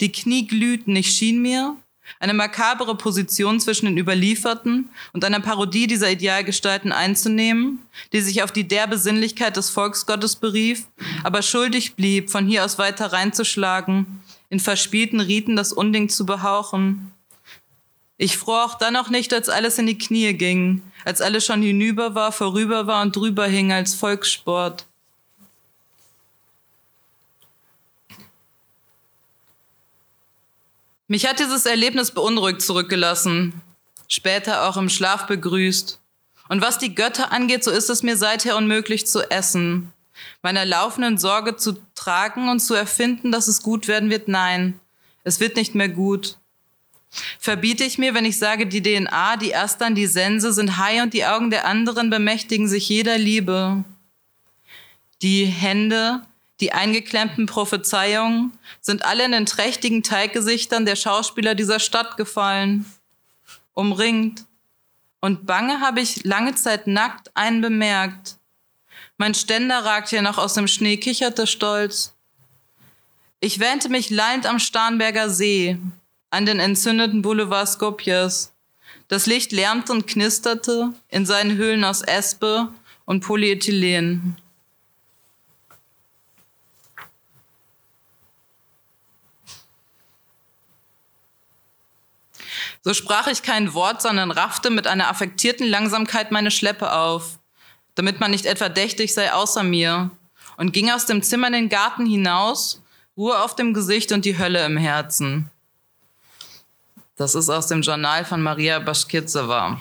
Die 0.00 0.12
Knie 0.12 0.46
glühten, 0.46 0.94
ich 0.94 1.10
schien 1.10 1.42
mir, 1.42 1.76
eine 2.20 2.34
makabere 2.34 2.96
Position 2.96 3.58
zwischen 3.58 3.86
den 3.86 3.98
Überlieferten 3.98 4.90
und 5.12 5.24
einer 5.24 5.40
Parodie 5.40 5.88
dieser 5.88 6.10
Idealgestalten 6.10 6.92
einzunehmen, 6.92 7.80
die 8.12 8.20
sich 8.20 8.42
auf 8.44 8.52
die 8.52 8.68
derbe 8.68 8.98
Sinnlichkeit 8.98 9.56
des 9.56 9.70
Volksgottes 9.70 10.36
berief, 10.36 10.86
aber 11.24 11.42
schuldig 11.42 11.94
blieb, 11.94 12.30
von 12.30 12.46
hier 12.46 12.64
aus 12.64 12.78
weiter 12.78 13.12
reinzuschlagen 13.12 14.22
in 14.54 14.60
verspielten 14.60 15.18
Riten 15.18 15.56
das 15.56 15.72
Unding 15.72 16.08
zu 16.08 16.24
behauchen. 16.24 17.10
Ich 18.18 18.38
fror 18.38 18.64
auch 18.64 18.74
dann 18.78 18.94
noch 18.94 19.10
nicht, 19.10 19.34
als 19.34 19.48
alles 19.48 19.78
in 19.78 19.86
die 19.86 19.98
Knie 19.98 20.32
ging, 20.34 20.80
als 21.04 21.20
alles 21.20 21.44
schon 21.44 21.60
hinüber 21.60 22.14
war, 22.14 22.30
vorüber 22.30 22.86
war 22.86 23.02
und 23.02 23.16
drüber 23.16 23.48
hing 23.48 23.72
als 23.72 23.94
Volkssport. 23.96 24.86
Mich 31.08 31.26
hat 31.26 31.40
dieses 31.40 31.66
Erlebnis 31.66 32.12
beunruhigt 32.12 32.62
zurückgelassen, 32.62 33.60
später 34.06 34.68
auch 34.68 34.76
im 34.76 34.88
Schlaf 34.88 35.26
begrüßt. 35.26 35.98
Und 36.48 36.62
was 36.62 36.78
die 36.78 36.94
Götter 36.94 37.32
angeht, 37.32 37.64
so 37.64 37.72
ist 37.72 37.90
es 37.90 38.04
mir 38.04 38.16
seither 38.16 38.56
unmöglich 38.56 39.04
zu 39.08 39.28
essen 39.32 39.92
meiner 40.42 40.64
laufenden 40.64 41.18
Sorge 41.18 41.56
zu 41.56 41.78
tragen 41.94 42.48
und 42.48 42.60
zu 42.60 42.74
erfinden, 42.74 43.32
dass 43.32 43.48
es 43.48 43.62
gut 43.62 43.88
werden 43.88 44.10
wird? 44.10 44.28
Nein, 44.28 44.80
es 45.24 45.40
wird 45.40 45.56
nicht 45.56 45.74
mehr 45.74 45.88
gut. 45.88 46.36
Verbiete 47.38 47.84
ich 47.84 47.98
mir, 47.98 48.14
wenn 48.14 48.24
ich 48.24 48.38
sage, 48.38 48.66
die 48.66 48.82
DNA, 48.82 49.36
die 49.36 49.50
Erstern, 49.50 49.94
die 49.94 50.06
Sense 50.06 50.52
sind 50.52 50.78
high 50.78 51.02
und 51.02 51.14
die 51.14 51.24
Augen 51.24 51.50
der 51.50 51.66
anderen 51.66 52.10
bemächtigen 52.10 52.68
sich 52.68 52.88
jeder 52.88 53.18
Liebe. 53.18 53.84
Die 55.22 55.46
Hände, 55.46 56.22
die 56.60 56.72
eingeklemmten 56.72 57.46
Prophezeiungen 57.46 58.52
sind 58.80 59.04
alle 59.04 59.24
in 59.24 59.32
den 59.32 59.46
trächtigen 59.46 60.02
Teiggesichtern 60.02 60.86
der 60.86 60.96
Schauspieler 60.96 61.54
dieser 61.54 61.80
Stadt 61.80 62.16
gefallen. 62.16 62.84
Umringt. 63.74 64.44
Und 65.20 65.46
bange 65.46 65.80
habe 65.80 66.00
ich 66.00 66.24
lange 66.24 66.54
Zeit 66.54 66.86
nackt 66.86 67.30
einen 67.34 67.60
bemerkt. 67.60 68.36
Mein 69.16 69.34
Ständer 69.34 69.84
ragt 69.84 70.08
hier 70.08 70.22
noch 70.22 70.38
aus 70.38 70.54
dem 70.54 70.66
Schnee, 70.66 70.96
kicherte 70.96 71.46
stolz. 71.46 72.14
Ich 73.38 73.60
wähnte 73.60 73.88
mich 73.88 74.10
lallend 74.10 74.46
am 74.46 74.58
Starnberger 74.58 75.30
See, 75.30 75.78
an 76.30 76.46
den 76.46 76.58
entzündeten 76.58 77.22
Boulevard 77.22 77.68
Skopjes. 77.68 78.52
Das 79.06 79.26
Licht 79.26 79.52
lärmte 79.52 79.92
und 79.92 80.06
knisterte 80.06 80.92
in 81.08 81.26
seinen 81.26 81.56
Höhlen 81.56 81.84
aus 81.84 82.02
Espe 82.02 82.72
und 83.04 83.20
Polyethylen. 83.20 84.36
So 92.82 92.92
sprach 92.94 93.28
ich 93.28 93.42
kein 93.42 93.74
Wort, 93.74 94.02
sondern 94.02 94.30
raffte 94.30 94.70
mit 94.70 94.86
einer 94.86 95.08
affektierten 95.08 95.66
Langsamkeit 95.66 96.32
meine 96.32 96.50
Schleppe 96.50 96.92
auf 96.92 97.38
damit 97.94 98.20
man 98.20 98.30
nicht 98.30 98.46
etwa 98.46 98.68
dächtig 98.68 99.14
sei 99.14 99.32
außer 99.32 99.62
mir, 99.62 100.10
und 100.56 100.72
ging 100.72 100.90
aus 100.90 101.06
dem 101.06 101.22
Zimmer 101.22 101.48
in 101.48 101.52
den 101.54 101.68
Garten 101.68 102.06
hinaus, 102.06 102.80
Ruhe 103.16 103.40
auf 103.42 103.54
dem 103.54 103.74
Gesicht 103.74 104.12
und 104.12 104.24
die 104.24 104.38
Hölle 104.38 104.64
im 104.64 104.76
Herzen. 104.76 105.50
Das 107.16 107.34
ist 107.34 107.48
aus 107.48 107.68
dem 107.68 107.82
Journal 107.82 108.24
von 108.24 108.42
Maria 108.42 108.80
Baschkirtsewa. 108.80 109.80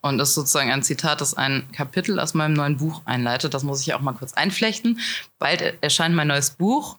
Und 0.00 0.20
ist 0.20 0.34
sozusagen 0.34 0.70
ein 0.70 0.84
Zitat, 0.84 1.20
das 1.20 1.34
ein 1.34 1.70
Kapitel 1.72 2.20
aus 2.20 2.34
meinem 2.34 2.54
neuen 2.54 2.76
Buch 2.76 3.02
einleitet. 3.04 3.54
Das 3.54 3.64
muss 3.64 3.80
ich 3.80 3.92
auch 3.94 4.00
mal 4.00 4.12
kurz 4.12 4.34
einflechten. 4.34 5.00
Bald 5.40 5.82
erscheint 5.82 6.14
mein 6.14 6.28
neues 6.28 6.50
Buch 6.50 6.98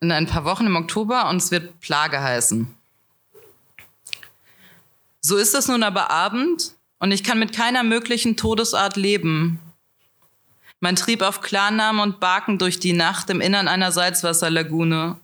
in 0.00 0.12
ein 0.12 0.26
paar 0.26 0.44
Wochen 0.44 0.66
im 0.66 0.76
Oktober 0.76 1.30
und 1.30 1.36
es 1.36 1.50
wird 1.50 1.80
Plage 1.80 2.20
heißen. 2.20 2.74
So 5.26 5.38
ist 5.38 5.54
es 5.54 5.68
nun 5.68 5.82
aber 5.82 6.10
Abend 6.10 6.72
und 6.98 7.10
ich 7.10 7.24
kann 7.24 7.38
mit 7.38 7.54
keiner 7.54 7.82
möglichen 7.82 8.36
Todesart 8.36 8.96
leben. 8.96 9.58
Mein 10.80 10.96
Trieb 10.96 11.22
auf 11.22 11.40
Klarnamen 11.40 12.02
und 12.02 12.20
Barken 12.20 12.58
durch 12.58 12.78
die 12.78 12.92
Nacht 12.92 13.30
im 13.30 13.40
Innern 13.40 13.66
einer 13.66 13.90
Salzwasserlagune. 13.90 15.16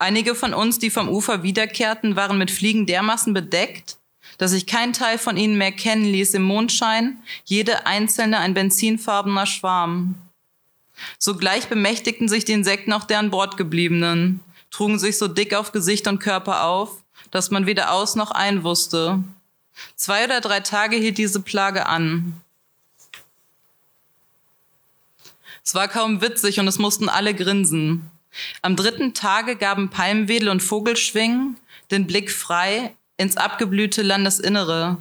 Einige 0.00 0.34
von 0.34 0.52
uns, 0.52 0.80
die 0.80 0.90
vom 0.90 1.08
Ufer 1.08 1.44
wiederkehrten, 1.44 2.16
waren 2.16 2.36
mit 2.36 2.50
Fliegen 2.50 2.84
dermaßen 2.84 3.32
bedeckt, 3.32 3.98
dass 4.38 4.52
ich 4.52 4.66
keinen 4.66 4.92
Teil 4.92 5.18
von 5.18 5.36
ihnen 5.36 5.56
mehr 5.56 5.70
kennen 5.70 6.04
ließ 6.04 6.34
im 6.34 6.42
Mondschein, 6.42 7.18
jede 7.44 7.86
einzelne 7.86 8.40
ein 8.40 8.54
benzinfarbener 8.54 9.46
Schwarm. 9.46 10.16
Sogleich 11.16 11.68
bemächtigten 11.68 12.28
sich 12.28 12.44
die 12.44 12.54
Insekten 12.54 12.92
auch 12.92 13.04
deren 13.04 13.30
Bordgebliebenen, 13.30 14.40
trugen 14.72 14.98
sich 14.98 15.16
so 15.16 15.28
dick 15.28 15.54
auf 15.54 15.70
Gesicht 15.70 16.08
und 16.08 16.18
Körper 16.18 16.64
auf, 16.64 17.04
dass 17.30 17.50
man 17.50 17.66
weder 17.66 17.92
aus 17.92 18.14
noch 18.16 18.30
ein 18.30 18.64
wusste. 18.64 19.22
Zwei 19.96 20.24
oder 20.24 20.40
drei 20.40 20.60
Tage 20.60 20.96
hielt 20.96 21.18
diese 21.18 21.40
Plage 21.40 21.86
an. 21.86 22.40
Es 25.64 25.74
war 25.74 25.88
kaum 25.88 26.20
witzig 26.20 26.58
und 26.58 26.68
es 26.68 26.78
mussten 26.78 27.08
alle 27.08 27.34
grinsen. 27.34 28.10
Am 28.62 28.76
dritten 28.76 29.14
Tage 29.14 29.56
gaben 29.56 29.90
Palmwedel 29.90 30.48
und 30.48 30.62
Vogelschwingen 30.62 31.56
den 31.90 32.06
Blick 32.06 32.30
frei 32.30 32.94
ins 33.16 33.36
abgeblühte 33.36 34.02
Landesinnere. 34.02 34.98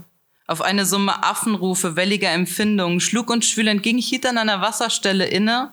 Auf 0.47 0.61
eine 0.61 0.85
Summe 0.85 1.23
Affenrufe, 1.23 1.95
welliger 1.95 2.31
Empfindungen, 2.31 2.99
schlug 2.99 3.29
und 3.29 3.45
schwül 3.45 3.67
entging, 3.67 3.99
hielt 3.99 4.25
an 4.25 4.37
einer 4.37 4.61
Wasserstelle 4.61 5.25
inne, 5.27 5.71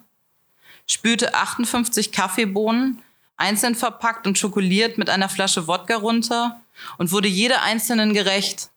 spülte 0.87 1.35
58 1.35 2.13
Kaffeebohnen, 2.13 3.03
einzeln 3.37 3.75
verpackt 3.75 4.27
und 4.27 4.39
schokoliert 4.39 4.99
mit 4.99 5.11
einer 5.11 5.29
Flasche 5.29 5.67
Wodka 5.67 5.97
runter 5.97 6.61
und 6.99 7.13
wurde 7.13 7.29
jeder 7.29 7.63
einzelnen 7.63 8.15
gerecht. 8.15 8.71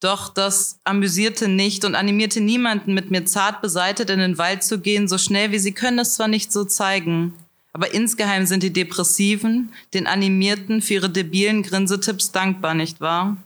Doch 0.00 0.28
das 0.28 0.78
amüsierte 0.84 1.48
nicht 1.48 1.84
und 1.84 1.94
animierte 1.94 2.40
niemanden, 2.40 2.92
mit 2.92 3.10
mir 3.10 3.24
zart 3.24 3.62
beseitet 3.62 4.10
in 4.10 4.18
den 4.18 4.38
Wald 4.38 4.62
zu 4.62 4.78
gehen, 4.78 5.08
so 5.08 5.16
schnell 5.18 5.52
wie 5.52 5.58
sie 5.58 5.72
können 5.72 5.98
es 5.98 6.14
zwar 6.14 6.28
nicht 6.28 6.52
so 6.52 6.64
zeigen. 6.64 7.34
Aber 7.72 7.92
insgeheim 7.92 8.46
sind 8.46 8.62
die 8.62 8.72
Depressiven 8.72 9.72
den 9.94 10.06
Animierten 10.06 10.82
für 10.82 10.94
ihre 10.94 11.10
debilen 11.10 11.62
Grinsetipps 11.62 12.32
dankbar, 12.32 12.74
nicht 12.74 13.00
wahr? 13.00 13.36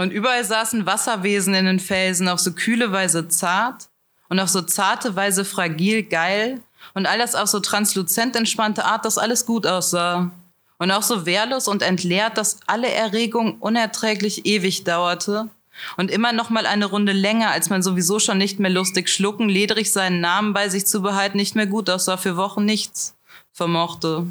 Und 0.00 0.14
überall 0.14 0.42
saßen 0.42 0.86
Wasserwesen 0.86 1.52
in 1.52 1.66
den 1.66 1.78
Felsen, 1.78 2.30
auf 2.30 2.40
so 2.40 2.52
kühle 2.52 2.90
Weise 2.90 3.28
zart 3.28 3.90
und 4.30 4.40
auf 4.40 4.48
so 4.48 4.62
zarte 4.62 5.14
Weise 5.14 5.44
fragil 5.44 6.04
geil 6.04 6.62
und 6.94 7.04
all 7.04 7.18
das 7.18 7.34
auf 7.34 7.50
so 7.50 7.60
transluzent 7.60 8.34
entspannte 8.34 8.86
Art, 8.86 9.04
dass 9.04 9.18
alles 9.18 9.44
gut 9.44 9.66
aussah. 9.66 10.30
Und 10.78 10.90
auch 10.90 11.02
so 11.02 11.26
wehrlos 11.26 11.68
und 11.68 11.82
entleert, 11.82 12.38
dass 12.38 12.60
alle 12.66 12.88
Erregung 12.88 13.58
unerträglich 13.58 14.46
ewig 14.46 14.84
dauerte 14.84 15.50
und 15.98 16.10
immer 16.10 16.32
noch 16.32 16.48
mal 16.48 16.64
eine 16.64 16.86
Runde 16.86 17.12
länger, 17.12 17.50
als 17.50 17.68
man 17.68 17.82
sowieso 17.82 18.18
schon 18.20 18.38
nicht 18.38 18.58
mehr 18.58 18.70
lustig 18.70 19.10
schlucken, 19.10 19.50
ledrig 19.50 19.92
seinen 19.92 20.22
Namen 20.22 20.54
bei 20.54 20.70
sich 20.70 20.86
zu 20.86 21.02
behalten, 21.02 21.36
nicht 21.36 21.56
mehr 21.56 21.66
gut 21.66 21.90
aussah, 21.90 22.16
für 22.16 22.38
Wochen 22.38 22.64
nichts 22.64 23.18
vermochte. 23.52 24.28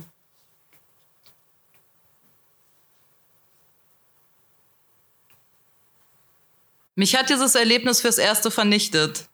Mich 6.99 7.15
hat 7.15 7.29
dieses 7.29 7.55
Erlebnis 7.55 8.01
fürs 8.01 8.17
Erste 8.17 8.51
vernichtet, 8.51 9.29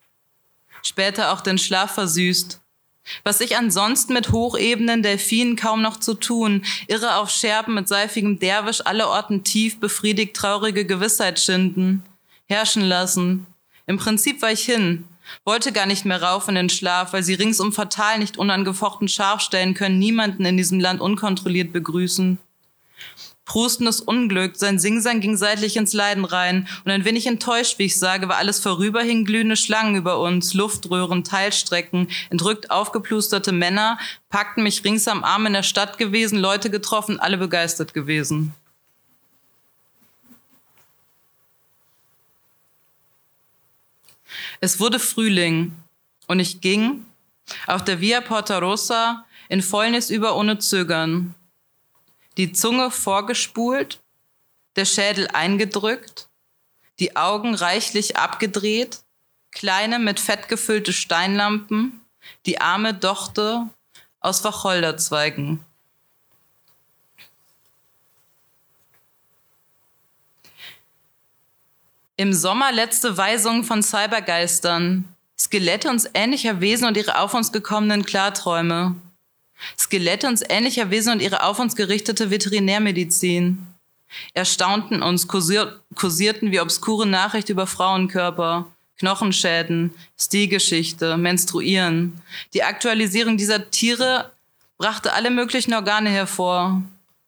später 0.84 1.34
auch 1.34 1.42
den 1.42 1.58
Schlaf 1.58 1.96
versüßt. 1.96 2.62
Was 3.24 3.42
ich 3.42 3.58
ansonsten 3.58 4.14
mit 4.14 4.32
Hochebenen, 4.32 5.02
Delfinen 5.02 5.56
kaum 5.56 5.82
noch 5.82 6.00
zu 6.00 6.14
tun, 6.14 6.64
irre 6.88 7.16
auf 7.16 7.32
Scherben 7.32 7.74
mit 7.74 7.88
seifigem 7.88 8.38
Derwisch 8.38 8.86
allerorten 8.86 9.44
tief 9.44 9.80
befriedigt 9.80 10.36
traurige 10.36 10.86
Gewissheit 10.86 11.40
schinden, 11.40 12.04
herrschen 12.46 12.84
lassen. 12.84 13.48
Im 13.88 13.98
Prinzip 13.98 14.44
war 14.44 14.52
ich 14.52 14.62
hin, 14.62 15.06
wollte 15.44 15.72
gar 15.72 15.88
nicht 15.88 16.06
mehr 16.06 16.22
rauf 16.22 16.48
in 16.48 16.54
den 16.54 16.70
Schlaf, 16.70 17.14
weil 17.14 17.24
sie 17.24 17.34
ringsum 17.34 17.74
fatal 17.74 18.20
nicht 18.20 18.38
unangefochten 18.38 19.08
scharf 19.08 19.42
stellen 19.42 19.74
können, 19.74 19.98
niemanden 19.98 20.46
in 20.46 20.56
diesem 20.56 20.80
Land 20.80 21.02
unkontrolliert 21.02 21.74
begrüßen 21.74 22.38
prustendes 23.46 24.02
Unglück, 24.02 24.56
sein 24.58 24.80
Singsang 24.80 25.22
ging 25.22 25.38
seitlich 25.38 25.78
ins 25.78 25.94
Leiden 25.94 26.26
rein 26.26 26.68
und 26.84 26.92
ein 26.92 27.06
wenig 27.06 27.28
enttäuscht, 27.28 27.80
wie 27.80 27.86
ich 27.86 27.98
sage, 27.98 28.28
war 28.28 28.38
alles 28.38 28.60
vorüber, 28.60 29.02
hingen 29.02 29.26
glühende 29.26 29.56
Schlangen 29.56 29.96
über 29.96 30.20
uns, 30.20 30.54
Luftröhren, 30.54 31.24
Teilstrecken, 31.24 32.10
entrückt 32.32 32.72
aufgeplusterte 32.72 33.52
Männer, 33.52 34.00
packten 34.30 34.64
mich 34.64 34.84
rings 34.84 35.08
am 35.08 35.24
Arm 35.24 35.46
in 35.46 35.54
der 35.54 35.64
Stadt 35.64 35.98
gewesen, 35.98 36.40
Leute 36.40 36.70
getroffen, 36.70 37.20
alle 37.20 37.38
begeistert 37.38 37.94
gewesen. 37.94 38.54
Es 44.60 44.80
wurde 44.80 45.00
Frühling 45.00 45.74
und 46.28 46.40
ich 46.40 46.62
ging 46.62 47.06
auf 47.68 47.84
der 47.84 48.02
Via 48.02 48.22
Porta 48.22 48.58
Rosa 48.58 49.26
in 49.50 49.62
Fäulnis 49.62 50.10
über 50.10 50.36
ohne 50.36 50.58
Zögern 50.58 51.36
die 52.38 52.52
Zunge 52.52 52.92
vorgespult, 52.92 54.00
der 54.76 54.86
Schädel 54.86 55.28
eingedrückt, 55.30 56.28
die 57.00 57.16
Augen 57.16 57.56
reichlich 57.56 58.18
abgedreht, 58.18 59.00
kleine 59.52 60.00
mit 60.00 60.20
Fett 60.20 60.48
gefüllte 60.48 60.94
Steinlampen, 60.94 62.02
die 62.46 62.60
arme 62.60 62.94
Dochte 62.94 63.70
aus 64.20 64.44
Wacholderzweigen. 64.44 65.64
Im 72.18 72.34
Sommer 72.34 72.72
letzte 72.72 73.18
Weisung 73.18 73.64
von 73.64 73.84
Cybergeistern, 73.84 75.16
Skelette 75.38 75.90
uns 75.90 76.10
ähnlicher 76.14 76.62
Wesen 76.62 76.88
und 76.88 76.96
ihre 76.96 77.20
auf 77.20 77.34
uns 77.34 77.52
gekommenen 77.52 78.06
Klarträume. 78.06 78.96
Skelette 79.78 80.28
uns 80.28 80.44
ähnlicher 80.48 80.90
Wesen 80.90 81.14
und 81.14 81.22
ihre 81.22 81.44
auf 81.44 81.60
uns 81.60 81.76
gerichtete 81.76 82.30
Veterinärmedizin. 82.30 83.66
Erstaunten 84.34 85.02
uns, 85.02 85.28
kursierten 85.28 86.52
wie 86.52 86.60
obskure 86.60 87.06
Nachricht 87.06 87.50
über 87.50 87.68
Frauenkörper, 87.68 88.68
Knochenschäden, 88.98 89.94
Stilgeschichte, 90.18 91.18
Menstruieren. 91.18 92.22
Die 92.54 92.64
Aktualisierung 92.64 93.38
dieser 93.38 93.70
Tiere 93.72 94.32
brachte 94.78 95.14
alle 95.14 95.32
möglichen 95.32 95.74
Organe 95.74 96.10
hervor. 96.10 96.82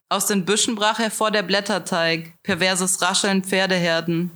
Aus 0.10 0.28
den 0.28 0.46
Büschen 0.46 0.76
brach 0.76 1.00
hervor 1.00 1.32
der 1.32 1.44
Blätterteig, 1.44 2.34
perverses 2.44 3.02
Rascheln 3.02 3.44
Pferdeherden. 3.44 4.32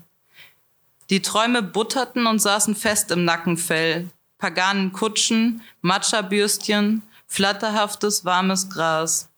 Die 1.09 1.21
Träume 1.21 1.61
butterten 1.61 2.27
und 2.27 2.39
saßen 2.39 2.75
fest 2.75 3.11
im 3.11 3.23
Nackenfell. 3.23 4.09
Paganen 4.37 4.91
Kutschen, 4.91 5.61
Matscherbürstchen, 5.81 7.03
flatterhaftes, 7.31 8.25
warmes 8.25 8.69
Gras. 8.69 9.29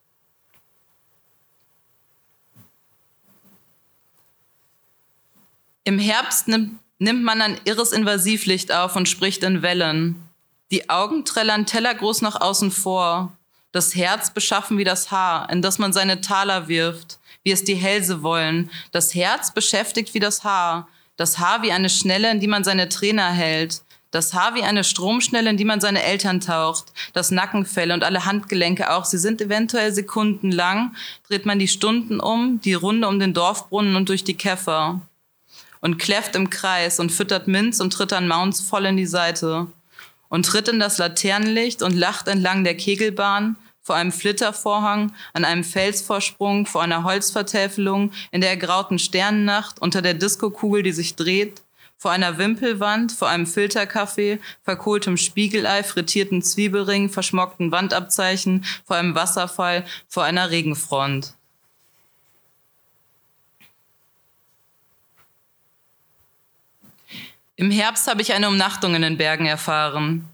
Im 5.84 6.00
Herbst 6.00 6.48
nimmt, 6.48 6.80
nimmt 6.98 7.24
man 7.24 7.40
ein 7.44 7.62
irres 7.66 7.92
Invasivlicht 7.92 8.72
auf 8.72 8.96
und 8.96 9.08
spricht 9.08 9.44
in 9.44 9.62
Wellen. 9.62 10.28
Die 10.72 10.90
Augen 10.90 11.24
trällern 11.24 11.68
tellergroß 11.68 12.24
nach 12.24 12.42
außen 12.42 12.72
vor. 12.72 13.38
Das 13.72 13.94
Herz 13.94 14.32
beschaffen 14.32 14.80
wie 14.80 14.84
das 14.84 15.12
Haar, 15.12 15.48
in 15.52 15.62
das 15.62 15.78
man 15.78 15.94
seine 15.94 16.20
Taler 16.20 16.68
wirft, 16.68 17.20
wie 17.44 17.52
es 17.52 17.64
die 17.64 17.76
Hälse 17.76 18.24
wollen. 18.24 18.72
Das 18.92 19.14
Herz 19.14 19.54
beschäftigt 19.54 20.16
wie 20.16 20.20
das 20.20 20.44
Haar. 20.44 20.88
Das 21.16 21.38
Haar 21.38 21.62
wie 21.62 21.72
eine 21.72 21.92
Schnelle, 21.92 22.32
in 22.32 22.40
die 22.40 22.48
man 22.48 22.64
seine 22.64 22.90
Trainer 22.90 23.30
hält 23.30 23.83
das 24.14 24.34
Haar 24.36 24.54
wie 24.54 24.62
eine 24.62 24.84
Stromschnelle, 24.84 25.50
in 25.50 25.58
die 25.58 25.66
man 25.66 25.82
seine 25.82 26.04
Eltern 26.04 26.40
taucht, 26.40 26.94
das 27.14 27.32
Nackenfell 27.32 27.92
und 27.92 28.04
alle 28.04 28.26
Handgelenke 28.26 28.92
auch. 28.92 29.06
Sie 29.06 29.18
sind 29.18 29.42
eventuell 29.42 29.92
Sekunden 29.92 30.52
lang, 30.52 30.96
dreht 31.28 31.48
man 31.48 31.58
die 31.58 31.68
Stunden 31.68 32.20
um, 32.20 32.62
die 32.62 32.76
Runde 32.76 33.08
um 33.08 33.20
den 33.20 33.34
Dorfbrunnen 33.34 33.96
und 33.96 34.10
durch 34.10 34.24
die 34.24 34.38
Käfer. 34.38 35.02
Und 35.82 35.98
kläfft 35.98 36.36
im 36.36 36.52
Kreis 36.52 37.00
und 37.00 37.12
füttert 37.12 37.48
Minz 37.48 37.80
und 37.80 37.92
tritt 37.92 38.14
an 38.14 38.28
Mounts 38.28 38.62
voll 38.62 38.86
in 38.86 38.98
die 38.98 39.08
Seite. 39.08 39.66
Und 40.30 40.46
tritt 40.46 40.68
in 40.68 40.80
das 40.80 41.00
Laternenlicht 41.00 41.82
und 41.82 41.96
lacht 41.96 42.28
entlang 42.28 42.64
der 42.64 42.78
Kegelbahn, 42.78 43.56
vor 43.82 43.96
einem 43.96 44.12
Flittervorhang, 44.12 45.12
an 45.34 45.44
einem 45.44 45.64
Felsvorsprung, 45.64 46.68
vor 46.68 46.84
einer 46.84 47.04
Holzvertäfelung, 47.04 48.12
in 48.32 48.42
der 48.42 48.52
ergrauten 48.52 49.00
Sternennacht, 49.00 49.82
unter 49.82 50.04
der 50.04 50.14
Diskokugel, 50.14 50.84
die 50.84 50.94
sich 50.94 51.16
dreht, 51.16 51.63
vor 52.04 52.12
einer 52.12 52.38
Wimpelwand, 52.38 53.14
vor 53.14 53.30
einem 53.30 53.48
Filterkaffee, 53.48 54.40
verkohltem 54.62 55.16
Spiegelei, 55.16 55.84
frittierten 55.84 56.42
Zwiebelring, 56.42 57.10
verschmockten 57.10 57.72
Wandabzeichen, 57.72 58.66
vor 58.84 58.98
einem 58.98 59.16
Wasserfall, 59.16 59.86
vor 60.10 60.26
einer 60.26 60.52
Regenfront. 60.52 61.34
Im 67.56 67.72
Herbst 67.72 68.06
habe 68.08 68.22
ich 68.22 68.34
eine 68.34 68.50
Umnachtung 68.50 68.96
in 68.96 69.02
den 69.02 69.18
Bergen 69.18 69.46
erfahren. 69.46 70.28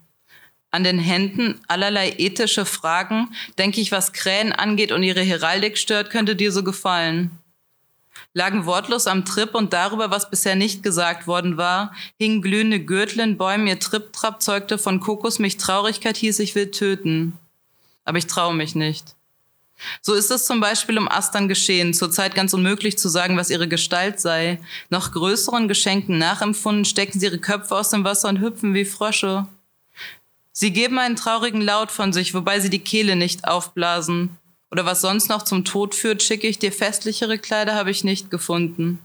An 0.71 0.83
den 0.83 0.97
Händen 0.97 1.61
allerlei 1.67 2.15
ethische 2.17 2.65
Fragen, 2.65 3.29
denke 3.59 3.79
ich, 3.79 3.91
was 3.91 4.11
Krähen 4.11 4.53
angeht 4.53 4.91
und 4.91 5.03
ihre 5.03 5.21
Heraldik 5.21 5.77
stört, 5.77 6.09
könnte 6.09 6.35
dir 6.35 6.51
so 6.51 6.63
gefallen 6.63 7.29
lagen 8.33 8.65
wortlos 8.65 9.07
am 9.07 9.25
Trip 9.25 9.55
und 9.55 9.73
darüber, 9.73 10.11
was 10.11 10.29
bisher 10.29 10.55
nicht 10.55 10.83
gesagt 10.83 11.27
worden 11.27 11.57
war, 11.57 11.93
hingen 12.17 12.41
glühende 12.41 12.79
Gürtel 12.79 13.21
in 13.21 13.37
Bäumen, 13.37 13.67
ihr 13.67 13.79
Trip-Trap 13.79 14.41
zeugte 14.41 14.77
von 14.77 14.99
Kokosmilch 14.99 15.57
Traurigkeit 15.57 16.17
hieß, 16.17 16.39
ich 16.39 16.55
will 16.55 16.71
töten. 16.71 17.37
Aber 18.05 18.17
ich 18.17 18.27
traue 18.27 18.53
mich 18.53 18.75
nicht. 18.75 19.15
So 20.01 20.13
ist 20.13 20.29
es 20.29 20.45
zum 20.45 20.59
Beispiel 20.59 20.97
um 20.97 21.09
Astern 21.09 21.47
geschehen, 21.47 21.93
zurzeit 21.93 22.35
ganz 22.35 22.53
unmöglich 22.53 22.97
zu 22.97 23.07
sagen, 23.07 23.37
was 23.37 23.49
ihre 23.49 23.67
Gestalt 23.67 24.19
sei. 24.19 24.59
Noch 24.89 25.11
größeren 25.11 25.67
Geschenken 25.67 26.17
nachempfunden, 26.17 26.85
stecken 26.85 27.19
sie 27.19 27.27
ihre 27.27 27.39
Köpfe 27.39 27.75
aus 27.75 27.89
dem 27.89 28.03
Wasser 28.03 28.29
und 28.29 28.41
hüpfen 28.41 28.73
wie 28.73 28.85
Frösche. 28.85 29.47
Sie 30.51 30.73
geben 30.73 30.99
einen 30.99 31.15
traurigen 31.15 31.61
Laut 31.61 31.91
von 31.91 32.11
sich, 32.11 32.33
wobei 32.33 32.59
sie 32.59 32.69
die 32.69 32.83
Kehle 32.83 33.15
nicht 33.15 33.47
aufblasen. 33.47 34.37
Oder 34.71 34.85
was 34.85 35.01
sonst 35.01 35.29
noch 35.29 35.43
zum 35.43 35.65
Tod 35.65 35.95
führt, 35.95 36.21
schicke 36.21 36.47
ich 36.47 36.59
dir 36.59 36.71
festlichere 36.71 37.39
Kleider, 37.39 37.75
habe 37.75 37.91
ich 37.91 38.03
nicht 38.03 38.29
gefunden. 38.29 38.99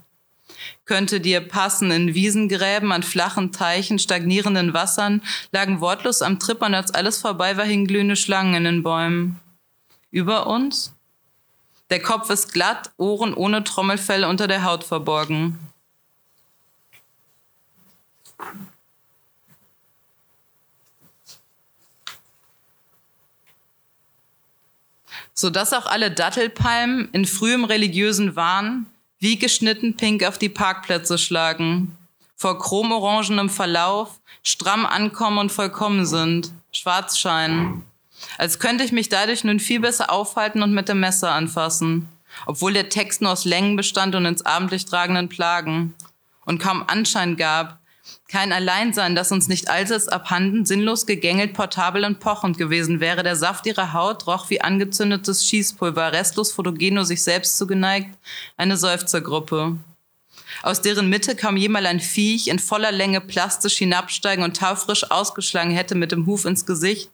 Könnte 0.85 1.21
dir 1.21 1.41
passen, 1.41 1.91
in 1.91 2.15
Wiesengräben, 2.15 2.93
an 2.93 3.03
flachen 3.03 3.51
Teichen, 3.51 3.99
stagnierenden 3.99 4.75
Wassern, 4.75 5.23
lagen 5.53 5.81
wortlos 5.81 6.21
am 6.21 6.39
Trippern, 6.39 6.75
als 6.75 6.93
alles 6.93 7.19
vorbei 7.19 7.57
war, 7.57 7.65
hingen 7.65 7.87
glühende 7.87 8.17
Schlangen 8.17 8.55
in 8.55 8.65
den 8.65 8.83
Bäumen 8.83 9.41
über 10.11 10.47
uns. 10.47 10.93
Der 11.91 12.01
Kopf 12.01 12.31
ist 12.31 12.53
glatt, 12.53 12.93
Ohren 12.99 13.35
ohne 13.35 13.65
Trommelfell 13.65 14.25
unter 14.25 14.47
der 14.47 14.65
Haut 14.65 14.85
verborgen. 14.85 15.59
Sodass 25.35 25.73
auch 25.73 25.87
alle 25.87 26.11
Dattelpalmen 26.11 27.09
in 27.13 27.27
frühem 27.27 27.65
religiösen 27.65 28.37
Wahn 28.37 28.87
wie 29.19 29.39
geschnitten 29.39 29.97
pink 29.97 30.25
auf 30.25 30.39
die 30.39 30.49
Parkplätze 30.49 31.19
schlagen, 31.19 31.97
vor 32.37 32.59
chromorangenem 32.59 33.51
Verlauf 33.51 34.21
stramm 34.43 34.87
ankommen 34.87 35.39
und 35.39 35.53
vollkommen 35.53 36.07
sind, 36.07 36.53
schwarz 36.73 37.19
scheinen. 37.19 37.83
Als 38.39 38.59
könnte 38.59 38.85
ich 38.85 38.93
mich 38.93 39.09
dadurch 39.09 39.45
nun 39.45 39.61
viel 39.61 39.81
besser 39.81 40.13
aufhalten 40.13 40.63
und 40.63 40.73
mit 40.73 40.89
dem 40.89 41.01
Messer 41.01 41.33
anfassen, 41.33 42.09
obwohl 42.47 42.73
der 42.73 42.89
Text 42.89 43.23
nur 43.23 43.33
aus 43.33 43.45
Längen 43.45 43.77
bestand 43.77 44.15
und 44.15 44.27
ins 44.27 44.45
Abendlicht 44.45 44.89
tragenden 44.89 45.29
Plagen 45.29 45.95
und 46.45 46.61
kaum 46.61 46.85
Anschein 46.87 47.37
gab, 47.37 47.79
kein 48.29 48.53
Alleinsein, 48.53 49.15
das 49.15 49.33
uns 49.33 49.49
nicht 49.49 49.69
allseits 49.69 50.09
abhanden, 50.09 50.65
sinnlos 50.65 51.07
gegängelt, 51.07 51.55
portabel 51.55 52.05
und 52.05 52.21
pochend 52.21 52.59
gewesen 52.59 53.01
wäre. 53.01 53.23
Der 53.23 53.37
Saft 53.37 53.67
ihrer 53.67 53.93
Haut 53.93 54.27
roch 54.27 54.51
wie 54.51 54.61
angezündetes 54.61 55.47
Schießpulver, 55.47 56.13
restlos 56.13 56.53
fotogen 56.53 56.95
nur 56.95 57.05
sich 57.05 57.23
selbst 57.23 57.57
zugeneigt, 57.57 58.09
eine 58.57 58.77
Seufzergruppe 58.77 59.79
aus 60.63 60.81
deren 60.81 61.09
Mitte 61.09 61.37
kaum 61.37 61.57
jemals 61.57 61.87
ein 61.87 62.01
Viech 62.01 62.49
in 62.49 62.59
voller 62.59 62.93
Länge 62.93 63.21
plastisch 63.21 63.77
hinabsteigen 63.77 64.45
und 64.45 64.57
taufrisch 64.57 65.11
ausgeschlagen 65.11 65.73
hätte 65.73 65.95
mit 65.95 66.13
dem 66.13 66.27
Huf 66.27 66.45
ins 66.45 66.67
Gesicht. 66.67 67.11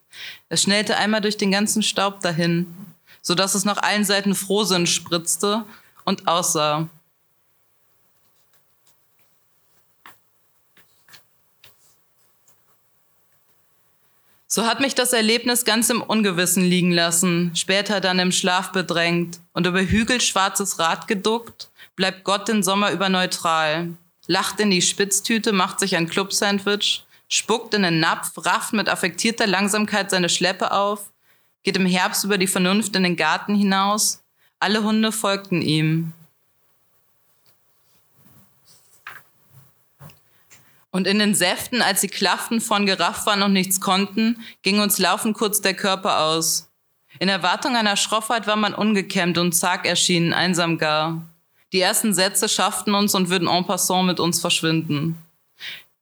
Es 0.49 0.61
schnellte 0.61 0.97
einmal 0.97 1.21
durch 1.21 1.37
den 1.37 1.51
ganzen 1.51 1.83
Staub 1.83 2.21
dahin, 2.21 2.67
so 3.21 3.35
dass 3.35 3.55
es 3.55 3.65
nach 3.65 3.81
allen 3.81 4.05
Seiten 4.05 4.35
Frohsinn 4.35 4.87
spritzte 4.87 5.65
und 6.05 6.27
aussah. 6.27 6.89
So 14.53 14.65
hat 14.65 14.81
mich 14.81 14.95
das 14.95 15.13
Erlebnis 15.13 15.63
ganz 15.63 15.89
im 15.89 16.01
Ungewissen 16.01 16.65
liegen 16.65 16.91
lassen, 16.91 17.51
später 17.55 18.01
dann 18.01 18.19
im 18.19 18.33
Schlaf 18.33 18.73
bedrängt 18.73 19.39
und 19.53 19.65
über 19.65 19.79
hügelschwarzes 19.79 20.77
Rad 20.77 21.07
geduckt 21.07 21.69
bleibt 21.95 22.25
Gott 22.25 22.49
den 22.49 22.61
Sommer 22.61 22.91
über 22.91 23.07
neutral, 23.07 23.93
lacht 24.27 24.59
in 24.59 24.69
die 24.69 24.81
Spitztüte, 24.81 25.53
macht 25.53 25.79
sich 25.79 25.95
ein 25.95 26.09
Club-Sandwich, 26.09 27.05
spuckt 27.29 27.73
in 27.75 27.83
den 27.83 28.01
Napf, 28.01 28.33
rafft 28.45 28.73
mit 28.73 28.89
affektierter 28.89 29.47
Langsamkeit 29.47 30.11
seine 30.11 30.27
Schleppe 30.27 30.73
auf, 30.73 31.13
geht 31.63 31.77
im 31.77 31.85
Herbst 31.85 32.25
über 32.25 32.37
die 32.37 32.47
Vernunft 32.47 32.93
in 32.97 33.03
den 33.03 33.15
Garten 33.15 33.55
hinaus. 33.55 34.21
Alle 34.59 34.83
Hunde 34.83 35.13
folgten 35.13 35.61
ihm. 35.61 36.11
Und 40.91 41.07
in 41.07 41.19
den 41.19 41.33
Säften, 41.33 41.81
als 41.81 42.01
sie 42.01 42.09
klafften, 42.09 42.59
von 42.59 42.85
gerafft 42.85 43.25
waren 43.25 43.43
und 43.43 43.53
nichts 43.53 43.79
konnten, 43.79 44.43
ging 44.61 44.81
uns 44.81 44.97
laufend 44.97 45.37
kurz 45.37 45.61
der 45.61 45.73
Körper 45.73 46.19
aus. 46.19 46.69
In 47.19 47.29
Erwartung 47.29 47.75
einer 47.75 47.95
Schroffheit 47.95 48.45
war 48.45 48.57
man 48.57 48.73
ungekämmt 48.73 49.37
und 49.37 49.53
zag 49.53 49.85
erschienen, 49.85 50.33
einsam 50.33 50.77
gar. 50.77 51.25
Die 51.71 51.79
ersten 51.79 52.13
Sätze 52.13 52.49
schafften 52.49 52.93
uns 52.93 53.15
und 53.15 53.29
würden 53.29 53.47
en 53.47 53.65
passant 53.65 54.05
mit 54.05 54.19
uns 54.19 54.41
verschwinden. 54.41 55.17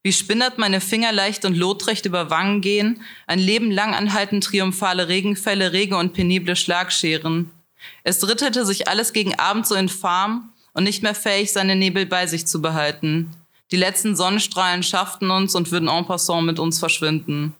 Wie 0.02 0.14
spinnert 0.14 0.58
meine 0.58 0.82
Finger 0.82 1.12
leicht 1.12 1.46
und 1.46 1.58
lotrecht 1.58 2.06
über 2.06 2.30
Wangen 2.30 2.62
gehen, 2.62 3.02
ein 3.28 3.38
Leben 3.38 3.70
lang 3.70 3.94
anhalten 3.94 4.42
triumphale 4.42 5.08
Regenfälle, 5.08 5.74
rege 5.74 5.98
und 5.98 6.14
penible 6.14 6.56
Schlagscheren. 6.56 7.52
Es 8.04 8.20
drittelte 8.20 8.66
sich 8.66 8.88
alles 8.88 9.14
gegen 9.14 9.38
Abend 9.38 9.68
so 9.68 9.76
infam 9.76 10.54
und 10.74 10.84
nicht 10.84 11.04
mehr 11.04 11.16
fähig, 11.16 11.52
seine 11.52 11.76
Nebel 11.76 12.06
bei 12.06 12.28
sich 12.28 12.48
zu 12.48 12.62
behalten. 12.62 13.36
Die 13.72 13.78
letzten 13.78 14.16
Sonnenstrahlen 14.16 14.84
schafften 14.84 15.30
uns 15.30 15.56
und 15.56 15.72
würden 15.72 15.90
en 15.90 16.06
passant 16.06 16.46
mit 16.46 16.60
uns 16.60 16.80
verschwinden. 16.80 17.54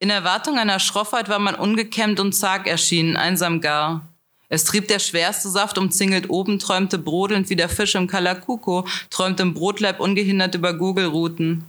In 0.00 0.10
Erwartung 0.10 0.58
einer 0.58 0.80
Schroffheit 0.80 1.28
war 1.28 1.38
man 1.38 1.54
ungekämmt 1.54 2.20
und 2.20 2.34
zag 2.34 2.66
erschienen, 2.66 3.16
einsam 3.16 3.60
gar. 3.60 4.08
Es 4.48 4.64
trieb 4.64 4.88
der 4.88 4.98
schwerste 4.98 5.48
Saft 5.48 5.78
umzingelt 5.78 6.28
oben, 6.30 6.58
träumte 6.58 6.98
brodelnd 6.98 7.48
wie 7.48 7.56
der 7.56 7.68
Fisch 7.68 7.94
im 7.94 8.06
Kalakuko, 8.06 8.86
träumte 9.10 9.42
im 9.42 9.54
Brotleib 9.54 10.00
ungehindert 10.00 10.54
über 10.54 10.74
Gugelrouten. 10.74 11.64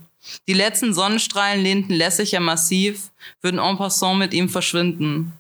Die 0.47 0.53
letzten 0.53 0.93
Sonnenstrahlen 0.93 1.61
lehnten 1.61 1.93
lässig 1.93 2.31
ja 2.31 2.39
massiv, 2.39 3.11
würden 3.41 3.59
en 3.59 3.77
passant 3.77 4.19
mit 4.19 4.33
ihm 4.33 4.49
verschwinden. 4.49 5.33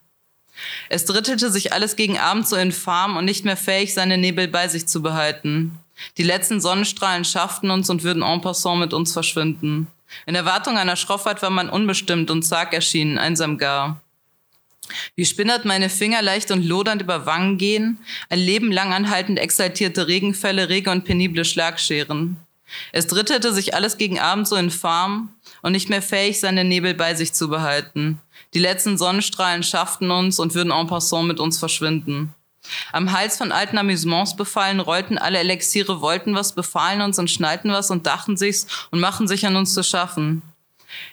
Es 0.89 1.05
drittelte 1.05 1.51
sich 1.51 1.73
alles 1.73 1.95
gegen 1.95 2.17
Abend 2.17 2.47
so 2.47 2.55
infam 2.55 3.17
und 3.17 3.25
nicht 3.25 3.45
mehr 3.45 3.57
fähig, 3.57 3.93
seine 3.93 4.17
Nebel 4.17 4.47
bei 4.47 4.67
sich 4.67 4.87
zu 4.87 5.01
behalten. 5.01 5.77
Die 6.17 6.23
letzten 6.23 6.61
Sonnenstrahlen 6.61 7.25
schafften 7.25 7.71
uns 7.71 7.89
und 7.89 8.03
würden 8.03 8.23
en 8.23 8.41
passant 8.41 8.79
mit 8.79 8.93
uns 8.93 9.13
verschwinden. 9.13 9.87
In 10.25 10.35
Erwartung 10.35 10.77
einer 10.77 10.95
Schroffheit 10.95 11.41
war 11.41 11.49
man 11.49 11.69
unbestimmt 11.69 12.29
und 12.31 12.43
zag 12.43 12.73
erschienen, 12.73 13.17
einsam 13.17 13.57
gar. 13.57 14.01
Wie 15.15 15.25
spinnert 15.25 15.65
meine 15.65 15.89
Finger 15.89 16.21
leicht 16.21 16.51
und 16.51 16.63
lodernd 16.63 17.01
über 17.01 17.25
Wangen 17.25 17.57
gehen, 17.57 17.99
ein 18.29 18.39
Leben 18.39 18.71
lang 18.71 18.93
anhaltend 18.93 19.39
exaltierte 19.39 20.07
Regenfälle, 20.07 20.69
rege 20.69 20.91
und 20.91 21.05
penible 21.05 21.43
Schlagscheren. 21.43 22.37
Es 22.91 23.07
drittete 23.07 23.51
sich 23.51 23.73
alles 23.73 23.97
gegen 23.97 24.19
Abend 24.19 24.47
so 24.47 24.55
infam 24.55 25.33
und 25.61 25.71
nicht 25.71 25.89
mehr 25.89 26.01
fähig, 26.01 26.39
seine 26.39 26.63
Nebel 26.63 26.93
bei 26.93 27.15
sich 27.15 27.33
zu 27.33 27.49
behalten. 27.49 28.21
Die 28.53 28.59
letzten 28.59 28.97
Sonnenstrahlen 28.97 29.63
schafften 29.63 30.11
uns 30.11 30.39
und 30.39 30.53
würden 30.53 30.71
en 30.71 30.87
passant 30.87 31.27
mit 31.27 31.39
uns 31.39 31.57
verschwinden. 31.57 32.34
Am 32.91 33.11
Hals 33.11 33.37
von 33.37 33.51
alten 33.51 33.77
Amüsements 33.77 34.35
befallen, 34.35 34.79
rollten 34.79 35.17
alle 35.17 35.39
Elixiere, 35.39 36.01
wollten 36.01 36.35
was, 36.35 36.53
befahlen 36.53 37.01
uns 37.01 37.19
und 37.19 37.29
schnallten 37.29 37.71
was 37.71 37.91
und 37.91 38.05
dachten 38.05 38.37
sich's 38.37 38.67
und 38.91 38.99
machen 38.99 39.27
sich 39.27 39.45
an 39.45 39.55
uns 39.55 39.73
zu 39.73 39.83
schaffen. 39.83 40.41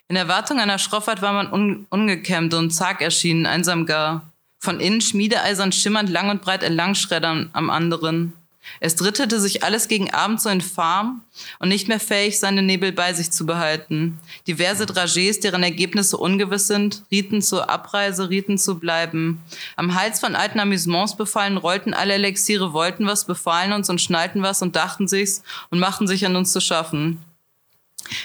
In 0.08 0.16
Erwartung 0.16 0.60
einer 0.60 0.78
Schroffheit 0.78 1.22
war 1.22 1.32
man 1.32 1.52
un 1.52 1.86
ungekämmt 1.90 2.54
und 2.54 2.70
zag 2.70 3.00
erschienen, 3.00 3.46
einsam 3.46 3.86
gar. 3.86 4.30
Von 4.58 4.78
innen 4.78 5.00
schmiedeeisern 5.00 5.72
schimmernd 5.72 6.08
lang 6.08 6.30
und 6.30 6.42
breit 6.42 6.62
Erlangschreddern 6.62 7.50
am 7.52 7.68
anderen. 7.68 8.32
Es 8.80 8.96
drittete 8.96 9.40
sich 9.40 9.64
alles 9.64 9.88
gegen 9.88 10.12
Abend 10.12 10.40
so 10.40 10.48
infam 10.48 11.22
und 11.58 11.68
nicht 11.68 11.88
mehr 11.88 12.00
fähig, 12.00 12.38
seine 12.38 12.62
Nebel 12.62 12.92
bei 12.92 13.12
sich 13.12 13.30
zu 13.30 13.46
behalten. 13.46 14.18
Diverse 14.46 14.84
Dragés, 14.84 15.40
deren 15.40 15.62
Ergebnisse 15.62 16.16
ungewiss 16.16 16.66
sind, 16.66 17.02
rieten 17.10 17.42
zur 17.42 17.70
Abreise, 17.70 18.30
rieten 18.30 18.58
zu 18.58 18.78
bleiben. 18.78 19.42
Am 19.76 19.94
Hals 19.94 20.20
von 20.20 20.36
alten 20.36 20.60
Amüsements 20.60 21.16
befallen, 21.16 21.56
rollten 21.56 21.94
alle 21.94 22.14
Elixiere, 22.14 22.72
wollten 22.72 23.06
was, 23.06 23.24
befahlen 23.24 23.72
uns 23.72 23.90
und 23.90 24.00
schnallten 24.00 24.42
was 24.42 24.62
und 24.62 24.76
dachten 24.76 25.08
sich's 25.08 25.42
und 25.70 25.78
machten 25.78 26.06
sich 26.06 26.24
an 26.26 26.36
uns 26.36 26.52
zu 26.52 26.60
schaffen. 26.60 27.22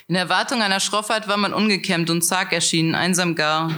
In 0.08 0.16
Erwartung 0.16 0.62
einer 0.62 0.80
Schroffheit 0.80 1.28
war 1.28 1.38
man 1.38 1.54
ungekämmt 1.54 2.10
und 2.10 2.22
zag 2.24 2.52
erschienen, 2.52 2.96
einsam 2.96 3.36
gar. 3.36 3.72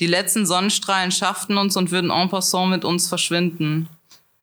Die 0.00 0.06
letzten 0.06 0.46
Sonnenstrahlen 0.46 1.12
schafften 1.12 1.58
uns 1.58 1.76
und 1.76 1.90
würden 1.90 2.10
en 2.10 2.28
passant 2.28 2.70
mit 2.70 2.84
uns 2.84 3.08
verschwinden. 3.08 3.88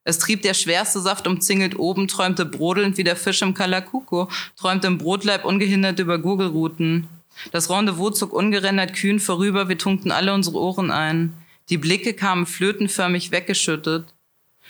Es 0.07 0.19
trieb 0.19 0.41
der 0.41 0.53
schwerste 0.53 1.01
Saft 1.01 1.27
umzingelt 1.27 1.77
oben, 1.77 2.07
träumte 2.07 2.45
brodelnd 2.45 2.97
wie 2.97 3.03
der 3.03 3.17
Fisch 3.17 3.41
im 3.41 3.53
Kalakuko, 3.53 4.29
träumte 4.55 4.87
im 4.87 4.97
Brotleib 4.97 5.43
ungehindert 5.43 5.99
über 5.99 6.17
Gurgelruten. 6.17 7.09
Das 7.51 7.69
Rendezvous 7.69 8.17
zog 8.17 8.31
ungerendert 8.31 8.93
kühn 8.93 9.19
vorüber, 9.19 9.67
wir 9.67 9.77
tunkten 9.77 10.11
alle 10.11 10.33
unsere 10.33 10.59
Ohren 10.59 10.91
ein. 10.91 11.33
Die 11.67 11.77
Blicke 11.77 12.13
kamen 12.13 12.45
flötenförmig 12.45 13.31
weggeschüttet. 13.31 14.05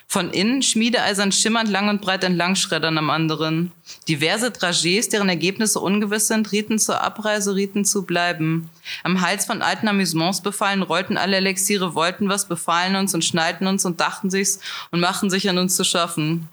Von 0.10 0.32
innen 0.32 0.64
schmiedeeisern 0.64 1.34
schimmernd 1.34 1.70
lang 1.70 1.90
und 1.90 2.02
breit 2.02 2.24
entlang 2.24 2.56
schreddern 2.56 2.98
am 2.98 3.10
anderen. 3.10 3.74
Diverse 4.08 4.54
Trajets, 4.54 5.10
deren 5.10 5.28
Ergebnisse 5.28 5.82
ungewiss 5.82 6.28
sind, 6.28 6.50
rieten 6.54 6.80
zur 6.80 7.02
Abreise, 7.02 7.56
rieten 7.56 7.84
zu 7.84 8.06
bleiben. 8.06 8.70
Am 9.04 9.20
Hals 9.20 9.44
von 9.46 9.62
alten 9.62 9.90
Amüsements 9.90 10.42
befallen, 10.42 10.82
rollten 10.82 11.18
alle 11.18 11.36
Elixiere, 11.36 11.94
wollten 11.94 12.30
was, 12.30 12.48
befahlen 12.48 12.96
uns 12.96 13.14
und 13.14 13.26
schneiden 13.26 13.68
uns 13.68 13.84
und 13.84 14.00
dachten 14.00 14.30
sich's 14.30 14.62
und 14.92 15.02
machten 15.02 15.30
sich 15.30 15.50
an 15.50 15.58
uns 15.58 15.76
zu 15.76 15.84
schaffen. 15.84 16.48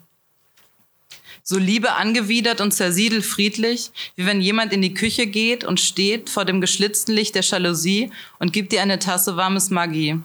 So 1.45 1.57
Liebe 1.57 1.93
angewidert 1.93 2.61
und 2.61 2.73
zersiedelt 2.73 3.25
friedlich, 3.25 3.93
wie 4.17 4.27
wenn 4.27 4.41
jemand 4.41 4.73
in 4.73 4.83
die 4.83 4.95
Küche 4.95 5.29
geht 5.29 5.63
und 5.63 5.79
steht 5.79 6.29
vor 6.29 6.45
dem 6.45 6.61
geschlitzten 6.61 7.15
Licht 7.15 7.37
der 7.37 7.43
Jalousie 7.43 8.11
und 8.41 8.53
gibt 8.53 8.73
dir 8.73 8.83
eine 8.83 8.99
Tasse 8.99 9.37
warmes 9.37 9.71
Maggi. 9.71 10.19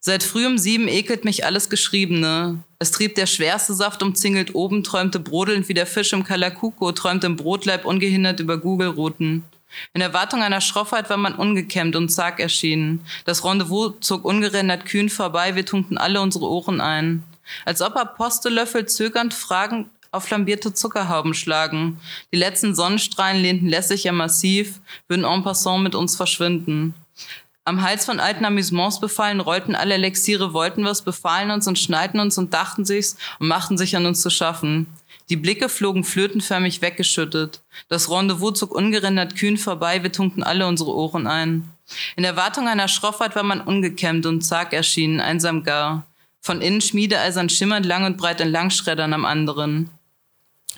Seit 0.00 0.22
früh 0.22 0.46
um 0.46 0.58
sieben 0.58 0.88
ekelt 0.88 1.24
mich 1.24 1.44
alles 1.44 1.70
Geschriebene. 1.70 2.62
Es 2.78 2.90
trieb 2.90 3.14
der 3.14 3.26
schwerste 3.26 3.74
Saft 3.74 4.02
umzingelt 4.02 4.54
oben, 4.54 4.84
träumte 4.84 5.20
brodelnd 5.20 5.68
wie 5.68 5.74
der 5.74 5.86
Fisch 5.86 6.12
im 6.12 6.24
Kalakuko, 6.24 6.92
träumte 6.92 7.26
im 7.26 7.36
Brotleib 7.36 7.84
ungehindert 7.84 8.40
über 8.40 8.58
Google-Routen. 8.58 9.44
In 9.92 10.00
Erwartung 10.00 10.42
einer 10.42 10.60
Schroffheit 10.60 11.10
war 11.10 11.16
man 11.16 11.34
ungekämmt 11.34 11.94
und 11.96 12.08
zag 12.08 12.40
erschienen. 12.40 13.04
Das 13.24 13.44
Rendezvous 13.44 13.94
zog 14.00 14.24
ungerendert 14.24 14.86
kühn 14.86 15.08
vorbei, 15.08 15.56
wir 15.56 15.66
tunkten 15.66 15.98
alle 15.98 16.20
unsere 16.20 16.46
Ohren 16.46 16.80
ein. 16.80 17.22
Als 17.64 17.82
ob 17.82 17.96
Apostellöffel 17.96 18.86
zögernd 18.86 19.34
fragend 19.34 19.88
auf 20.10 20.24
flambierte 20.24 20.72
Zuckerhauben 20.72 21.34
schlagen. 21.34 22.00
Die 22.32 22.38
letzten 22.38 22.74
Sonnenstrahlen 22.74 23.42
lehnten 23.42 23.68
lässig 23.68 24.04
ja 24.04 24.12
massiv, 24.12 24.80
würden 25.06 25.24
en 25.24 25.42
passant 25.42 25.82
mit 25.82 25.94
uns 25.94 26.16
verschwinden. 26.16 26.94
Am 27.68 27.82
Hals 27.82 28.06
von 28.06 28.18
alten 28.18 28.46
Amüsements 28.46 28.98
befallen, 28.98 29.40
rollten 29.40 29.74
alle 29.74 29.92
Elixiere, 29.92 30.54
wollten 30.54 30.86
was, 30.86 31.02
befahlen 31.02 31.50
uns 31.50 31.66
und 31.66 31.78
schneiden 31.78 32.18
uns 32.18 32.38
und 32.38 32.54
dachten 32.54 32.86
sich's 32.86 33.18
und 33.40 33.46
machten 33.46 33.76
sich 33.76 33.94
an 33.94 34.06
uns 34.06 34.22
zu 34.22 34.30
schaffen. 34.30 34.86
Die 35.28 35.36
Blicke 35.36 35.68
flogen 35.68 36.02
flötenförmig 36.02 36.80
weggeschüttet. 36.80 37.60
Das 37.90 38.10
Rendezvous 38.10 38.58
zog 38.58 38.74
ungerendert 38.74 39.36
kühn 39.36 39.58
vorbei, 39.58 40.02
wir 40.02 40.10
tunkten 40.10 40.42
alle 40.42 40.66
unsere 40.66 40.94
Ohren 40.94 41.26
ein. 41.26 41.68
In 42.16 42.24
Erwartung 42.24 42.68
einer 42.68 42.88
Schroffheit 42.88 43.36
war 43.36 43.42
man 43.42 43.60
ungekämmt 43.60 44.24
und 44.24 44.40
zag 44.40 44.72
erschienen, 44.72 45.20
einsam 45.20 45.62
gar. 45.62 46.06
Von 46.40 46.62
innen 46.62 46.80
schmiedeeisern 46.80 47.50
schimmernd 47.50 47.84
lang 47.84 48.06
und 48.06 48.16
breit 48.16 48.40
in 48.40 48.48
Langschreddern 48.48 49.12
am 49.12 49.26
anderen. 49.26 49.90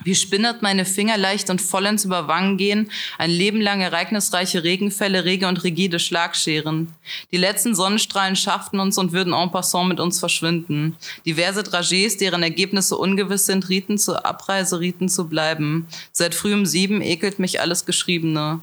Wie 0.03 0.15
spinnert 0.15 0.61
meine 0.61 0.85
Finger 0.85 1.17
leicht 1.17 1.49
und 1.49 1.61
vollends 1.61 2.05
über 2.05 2.27
Wangen 2.27 2.57
gehen, 2.57 2.89
ein 3.17 3.29
Leben 3.29 3.61
lang 3.61 3.81
ereignisreiche 3.81 4.63
Regenfälle, 4.63 5.25
rege 5.25 5.47
und 5.47 5.63
rigide 5.63 5.99
Schlagscheren. 5.99 6.93
Die 7.31 7.37
letzten 7.37 7.75
Sonnenstrahlen 7.75 8.35
schafften 8.35 8.79
uns 8.79 8.97
und 8.97 9.11
würden 9.11 9.33
en 9.33 9.51
passant 9.51 9.89
mit 9.89 9.99
uns 9.99 10.19
verschwinden. 10.19 10.97
Diverse 11.25 11.63
Trajets, 11.63 12.17
deren 12.17 12.41
Ergebnisse 12.41 12.97
ungewiss 12.97 13.45
sind, 13.45 13.69
rieten 13.69 13.97
zur 13.97 14.25
Abreise, 14.25 14.79
rieten 14.79 15.07
zu 15.07 15.27
bleiben. 15.27 15.87
Seit 16.11 16.33
frühem 16.33 16.65
Sieben 16.65 17.01
ekelt 17.01 17.37
mich 17.37 17.61
alles 17.61 17.85
Geschriebene. 17.85 18.61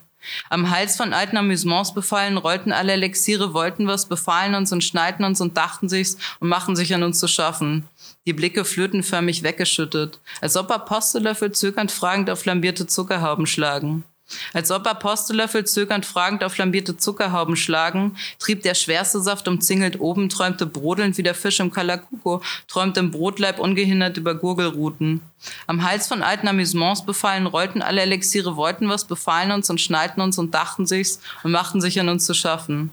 Am 0.51 0.71
Hals 0.71 0.97
von 0.97 1.13
alten 1.13 1.37
Amüsements 1.37 1.95
befallen, 1.95 2.37
rollten 2.37 2.73
alle 2.73 2.93
Elixiere, 2.93 3.55
wollten 3.55 3.87
was, 3.87 4.07
befahlen 4.07 4.57
uns 4.57 4.73
und 4.73 4.83
schneiden 4.83 5.25
uns 5.25 5.41
und 5.41 5.57
dachten 5.57 5.89
sich's 5.89 6.19
und 6.41 6.49
machten 6.49 6.75
sich 6.75 6.93
an 6.93 7.05
uns 7.05 7.21
zu 7.21 7.29
schaffen 7.29 7.87
die 8.29 8.35
Blicke 8.35 8.67
flötenförmig 8.67 9.43
weggeschüttet, 9.43 10.21
als 10.43 10.55
ob 10.59 10.71
Apostellöffel 10.71 11.53
zögernd 11.53 11.91
fragend 11.91 12.29
auf 12.29 12.41
flambierte 12.41 12.87
Zuckerhauben 12.87 13.47
schlagen. 13.47 14.05
Als 14.53 14.71
ob 14.71 14.87
Apostellöffel 14.87 15.65
zögernd 15.65 16.05
fragend 16.05 16.45
auf 16.45 16.53
flambierte 16.53 16.99
Zuckerhauben 16.99 17.57
schlagen, 17.57 18.19
trieb 18.39 18.63
der 18.63 18.75
schwerste 18.75 19.23
Saft 19.23 19.49
umzingelt 19.49 19.99
oben, 19.99 20.29
träumte 20.29 20.67
brodelnd 20.67 21.17
wie 21.17 21.23
der 21.23 21.35
Fisch 21.35 21.59
im 21.61 21.71
Kalakuko, 21.71 22.43
träumte 22.67 23.01
im 23.01 23.11
Brotleib 23.11 23.59
ungehindert 23.59 24.19
über 24.19 24.35
Gurgelruten. 24.35 25.23
Am 25.67 25.83
Hals 25.83 26.07
von 26.07 26.23
alten 26.23 26.49
Amüsements 26.49 27.07
befallen, 27.07 27.47
rollten 27.47 27.81
alle 27.81 28.03
Elixiere, 28.03 28.57
wollten 28.57 28.91
was, 28.91 29.07
befahlen 29.07 29.53
uns 29.53 29.71
und 29.71 29.81
schneiden 29.81 30.23
uns 30.23 30.37
und 30.37 30.53
dachten 30.53 30.85
sich's 30.85 31.21
und 31.45 31.53
machten 31.53 31.81
sich 31.81 31.99
an 31.99 32.11
uns 32.11 32.27
zu 32.27 32.35
schaffen. 32.35 32.91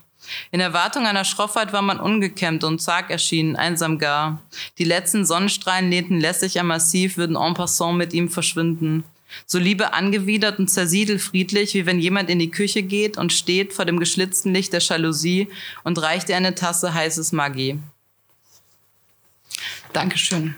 In 0.52 0.60
Erwartung 0.60 1.06
einer 1.06 1.26
Schroffheit 1.26 1.74
war 1.74 1.82
man 1.82 2.00
ungekämmt 2.00 2.64
und 2.64 2.82
zag 2.82 3.10
erschienen, 3.10 3.56
einsam 3.56 4.00
gar. 4.00 4.42
Die 4.78 4.84
letzten 4.84 5.26
Sonnenstrahlen 5.26 5.90
lehnten 5.90 6.20
lässig 6.20 6.60
am 6.60 6.68
Massiv, 6.68 7.18
würden 7.18 7.36
en 7.36 7.54
passant 7.54 7.98
mit 7.98 8.14
ihm 8.14 8.30
verschwinden. 8.30 9.04
So 9.46 9.60
Liebe 9.60 9.94
angewidert 9.94 10.60
und 10.60 10.70
zersiedelt 10.70 11.22
friedlich, 11.22 11.74
wie 11.74 11.86
wenn 11.86 12.00
jemand 12.00 12.30
in 12.30 12.40
die 12.40 12.52
Küche 12.52 12.84
geht 12.84 13.18
und 13.18 13.34
steht 13.34 13.74
vor 13.74 13.86
dem 13.86 14.00
geschlitzten 14.00 14.54
Licht 14.54 14.74
der 14.74 14.82
Jalousie 14.82 15.50
und 15.84 16.02
reicht 16.02 16.30
ihr 16.30 16.38
eine 16.38 16.56
Tasse 16.56 16.94
heißes 16.94 17.32
Magie. 17.32 17.80
Dankeschön. 19.94 20.56